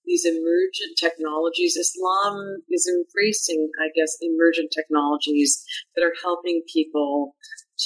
these 0.04 0.24
emergent 0.24 0.98
technologies. 0.98 1.76
Islam 1.76 2.62
is 2.70 2.88
embracing, 2.88 3.70
I 3.80 3.88
guess, 3.94 4.16
emergent 4.20 4.72
technologies 4.74 5.62
that 5.94 6.04
are 6.04 6.14
helping 6.22 6.62
people 6.72 7.34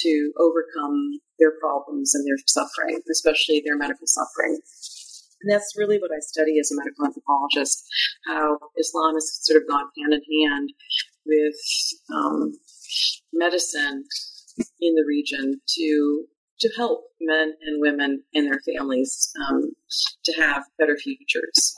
to 0.01 0.31
overcome 0.39 1.19
their 1.39 1.53
problems 1.59 2.13
and 2.13 2.25
their 2.27 2.37
suffering, 2.47 2.99
especially 3.11 3.61
their 3.63 3.77
medical 3.77 4.07
suffering. 4.07 4.59
And 5.41 5.51
that's 5.51 5.75
really 5.77 5.99
what 5.99 6.11
I 6.11 6.19
study 6.19 6.59
as 6.59 6.71
a 6.71 6.75
medical 6.75 7.05
anthropologist, 7.05 7.85
how 8.27 8.57
Islam 8.79 9.15
has 9.15 9.39
sort 9.43 9.61
of 9.61 9.67
gone 9.67 9.89
hand 9.97 10.13
in 10.13 10.47
hand 10.47 10.69
with 11.25 11.55
um, 12.13 12.53
medicine 13.33 14.05
in 14.79 14.95
the 14.95 15.05
region 15.07 15.61
to 15.77 16.25
to 16.57 16.69
help 16.77 17.01
men 17.19 17.53
and 17.61 17.81
women 17.81 18.23
and 18.33 18.47
their 18.47 18.61
families 18.61 19.29
um, 19.45 19.71
to 20.23 20.41
have 20.41 20.63
better 20.79 20.95
futures. 20.95 21.75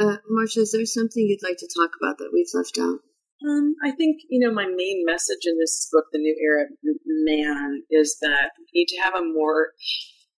Uh, 0.00 0.16
Marcia, 0.30 0.60
is 0.60 0.72
there 0.72 0.86
something 0.86 1.26
you'd 1.26 1.46
like 1.46 1.58
to 1.58 1.68
talk 1.76 1.90
about 2.00 2.16
that 2.18 2.30
we've 2.32 2.48
left 2.54 2.78
out? 2.80 3.00
Um, 3.46 3.74
I 3.84 3.90
think, 3.90 4.22
you 4.30 4.40
know, 4.40 4.52
my 4.52 4.64
main 4.64 5.04
message 5.04 5.44
in 5.44 5.58
this 5.58 5.88
book, 5.92 6.06
The 6.10 6.18
New 6.18 6.34
Arab 6.42 6.70
Man, 7.04 7.82
is 7.90 8.16
that 8.22 8.52
we 8.58 8.80
need 8.80 8.86
to 8.88 9.00
have 9.02 9.14
a 9.14 9.24
more, 9.24 9.72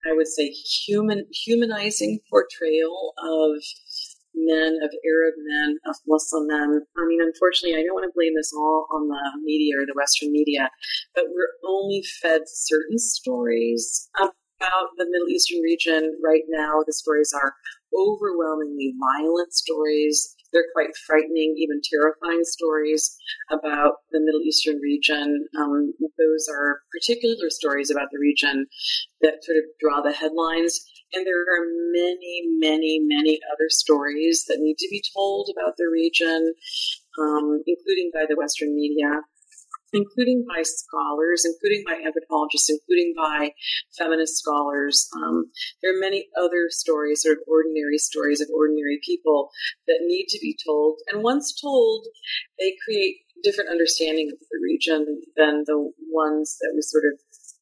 I 0.05 0.15
would 0.15 0.27
say, 0.27 0.49
human, 0.49 1.27
humanizing 1.47 2.19
portrayal 2.29 3.15
of 3.19 3.63
men, 4.35 4.79
of 4.83 4.91
Arab 5.07 5.35
men, 5.39 5.79
of 5.87 5.95
Muslim 6.09 6.49
men. 6.49 6.83
I 6.99 7.07
mean, 7.07 7.21
unfortunately, 7.23 7.79
I 7.79 7.85
don't 7.85 7.95
want 7.95 8.11
to 8.11 8.17
blame 8.17 8.35
this 8.35 8.53
all 8.53 8.89
on 8.91 9.07
the 9.07 9.23
media 9.45 9.79
or 9.79 9.87
the 9.87 9.95
Western 9.95 10.33
media, 10.33 10.71
but 11.15 11.27
we're 11.29 11.55
only 11.69 12.03
fed 12.21 12.43
certain 12.47 12.99
stories 12.99 14.09
about 14.63 14.89
the 14.97 15.07
Middle 15.11 15.29
Eastern 15.29 15.61
region 15.61 16.19
right 16.25 16.43
now. 16.49 16.83
The 16.87 16.93
stories 16.93 17.33
are 17.35 17.55
overwhelmingly 17.95 18.95
violent 19.19 19.53
stories. 19.53 20.35
They're 20.53 20.71
quite 20.75 20.95
frightening, 21.07 21.55
even 21.59 21.81
terrifying 21.83 22.45
stories 22.45 23.17
about 23.51 24.05
the 24.11 24.21
Middle 24.21 24.43
Eastern 24.43 24.79
region. 24.79 25.47
Um, 25.59 25.93
those 26.19 26.47
are 26.53 26.81
particular 26.93 27.49
stories 27.49 27.91
about 27.91 28.09
the 28.13 28.19
region 28.19 28.67
that 29.23 29.43
sort 29.43 29.59
of 29.59 29.65
draw 29.81 30.01
the 30.03 30.13
headlines. 30.13 30.81
And 31.15 31.27
there 31.27 31.41
are 31.41 31.67
many, 31.93 32.43
many, 32.59 33.01
many 33.03 33.41
other 33.53 33.69
stories 33.69 34.45
that 34.49 34.61
need 34.61 34.79
to 34.79 34.89
be 34.91 35.03
told 35.15 35.51
about 35.53 35.75
the 35.77 35.89
region, 35.91 36.55
um, 37.19 37.63
including 37.67 38.11
by 38.15 38.25
the 38.29 38.37
Western 38.37 38.75
media. 38.75 39.21
Including 39.93 40.45
by 40.49 40.63
scholars, 40.63 41.45
including 41.45 41.85
by 41.87 41.95
anthropologists, 42.05 42.71
including 42.71 43.15
by 43.17 43.53
feminist 43.97 44.39
scholars. 44.39 45.09
Um, 45.17 45.51
there 45.83 45.95
are 45.95 46.01
many 46.01 46.29
other 46.39 46.69
stories, 46.69 47.23
sort 47.23 47.39
of 47.39 47.45
ordinary 47.47 47.99
stories 47.99 48.41
of 48.41 48.49
ordinary 48.55 49.01
people 49.05 49.51
that 49.87 50.01
need 50.03 50.27
to 50.31 50.39
be 50.41 50.57
told. 50.65 50.99
And 51.13 51.23
once 51.23 51.59
told, 51.61 52.07
they 52.59 52.75
create 52.85 53.17
different 53.43 53.71
understanding 53.71 54.31
of 54.33 54.39
the 54.39 54.59
region 54.63 55.21
than 55.37 55.65
the 55.67 55.91
ones 56.11 56.57
that 56.61 56.73
we 56.75 56.81
sort 56.83 57.05
of 57.05 57.19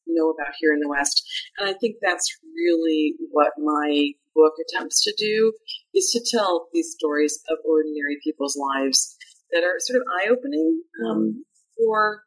know 0.07 0.29
about 0.29 0.53
here 0.59 0.73
in 0.73 0.79
the 0.79 0.89
West. 0.89 1.23
And 1.57 1.69
I 1.69 1.73
think 1.73 1.97
that's 2.01 2.37
really 2.55 3.15
what 3.31 3.51
my 3.57 4.11
book 4.35 4.53
attempts 4.61 5.03
to 5.03 5.13
do 5.17 5.53
is 5.93 6.09
to 6.11 6.37
tell 6.37 6.67
these 6.73 6.93
stories 6.97 7.39
of 7.49 7.57
ordinary 7.65 8.17
people's 8.23 8.57
lives 8.57 9.17
that 9.51 9.63
are 9.63 9.75
sort 9.79 9.97
of 9.97 10.07
eye-opening 10.19 10.81
um, 11.05 11.43
for 11.83 12.23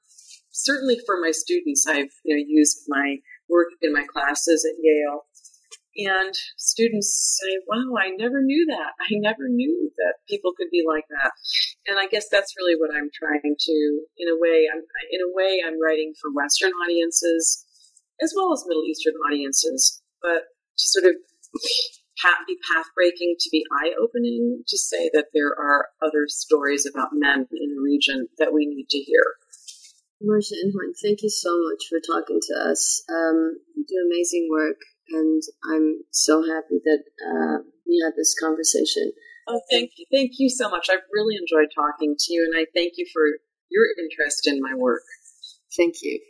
certainly 0.50 0.98
for 1.07 1.20
my 1.20 1.30
students. 1.30 1.86
I've 1.86 2.12
you 2.24 2.36
know 2.36 2.44
used 2.46 2.84
my 2.88 3.16
work 3.48 3.68
in 3.82 3.92
my 3.92 4.05
classes 4.12 4.64
at 4.64 4.80
Yale, 4.82 5.26
and 5.96 6.34
students 6.57 7.38
say, 7.40 7.59
"Wow, 7.66 7.96
I 7.98 8.11
never 8.11 8.42
knew 8.42 8.66
that. 8.66 8.92
I 9.00 9.14
never 9.14 9.48
knew 9.48 9.90
that 9.96 10.14
people 10.28 10.52
could 10.57 10.70
be 10.70 10.84
like 10.86 11.05
that." 11.11 11.32
And 11.86 11.98
I 11.98 12.07
guess 12.07 12.28
that's 12.28 12.55
really 12.59 12.76
what 12.76 12.94
I'm 12.94 13.11
trying 13.12 13.57
to, 13.59 14.00
in 14.18 14.28
a 14.28 14.38
way, 14.38 14.68
I'm 14.72 14.82
in 15.11 15.20
a 15.20 15.32
way 15.32 15.62
I'm 15.64 15.80
writing 15.80 16.14
for 16.20 16.32
Western 16.32 16.72
audiences 16.72 17.64
as 18.22 18.32
well 18.36 18.52
as 18.52 18.64
Middle 18.66 18.84
Eastern 18.84 19.14
audiences, 19.26 20.02
but 20.22 20.44
to 20.78 20.88
sort 20.88 21.05
of 21.07 21.14
be 22.46 22.57
path 22.72 22.86
breaking, 22.94 23.36
to 23.38 23.50
be 23.50 23.64
eye 23.82 23.92
opening, 24.00 24.62
to 24.66 24.78
say 24.78 25.11
that 25.12 25.26
there 25.34 25.50
are 25.50 25.88
other 26.02 26.26
stories 26.26 26.86
about 26.86 27.09
men 27.12 27.46
in 27.52 27.74
the 27.74 27.82
region 27.82 28.28
that 28.38 28.52
we 28.52 28.66
need 28.66 28.88
to 28.88 28.98
hear. 28.98 29.22
Marcia 30.22 30.54
Inhorn, 30.62 30.92
thank 31.02 31.22
you 31.22 31.30
so 31.30 31.50
much 31.62 31.84
for 31.88 32.00
talking 32.00 32.40
to 32.40 32.70
us. 32.70 33.04
Um, 33.08 33.58
you 33.74 33.84
do 33.86 33.94
amazing 34.06 34.48
work, 34.50 34.78
and 35.10 35.42
I'm 35.70 36.04
so 36.10 36.42
happy 36.42 36.80
that 36.84 37.02
uh, 37.24 37.58
we 37.86 38.00
had 38.04 38.14
this 38.16 38.34
conversation. 38.38 39.12
Oh, 39.46 39.60
thank 39.70 39.90
you. 39.96 40.06
Thank 40.10 40.32
you 40.38 40.48
so 40.48 40.70
much. 40.70 40.88
I've 40.90 41.04
really 41.12 41.36
enjoyed 41.36 41.68
talking 41.74 42.16
to 42.18 42.32
you, 42.32 42.44
and 42.44 42.54
I 42.56 42.66
thank 42.74 42.94
you 42.96 43.06
for 43.12 43.22
your 43.70 43.86
interest 43.98 44.46
in 44.46 44.60
my 44.60 44.74
work. 44.74 45.02
Thank 45.76 45.96
you. 46.02 46.20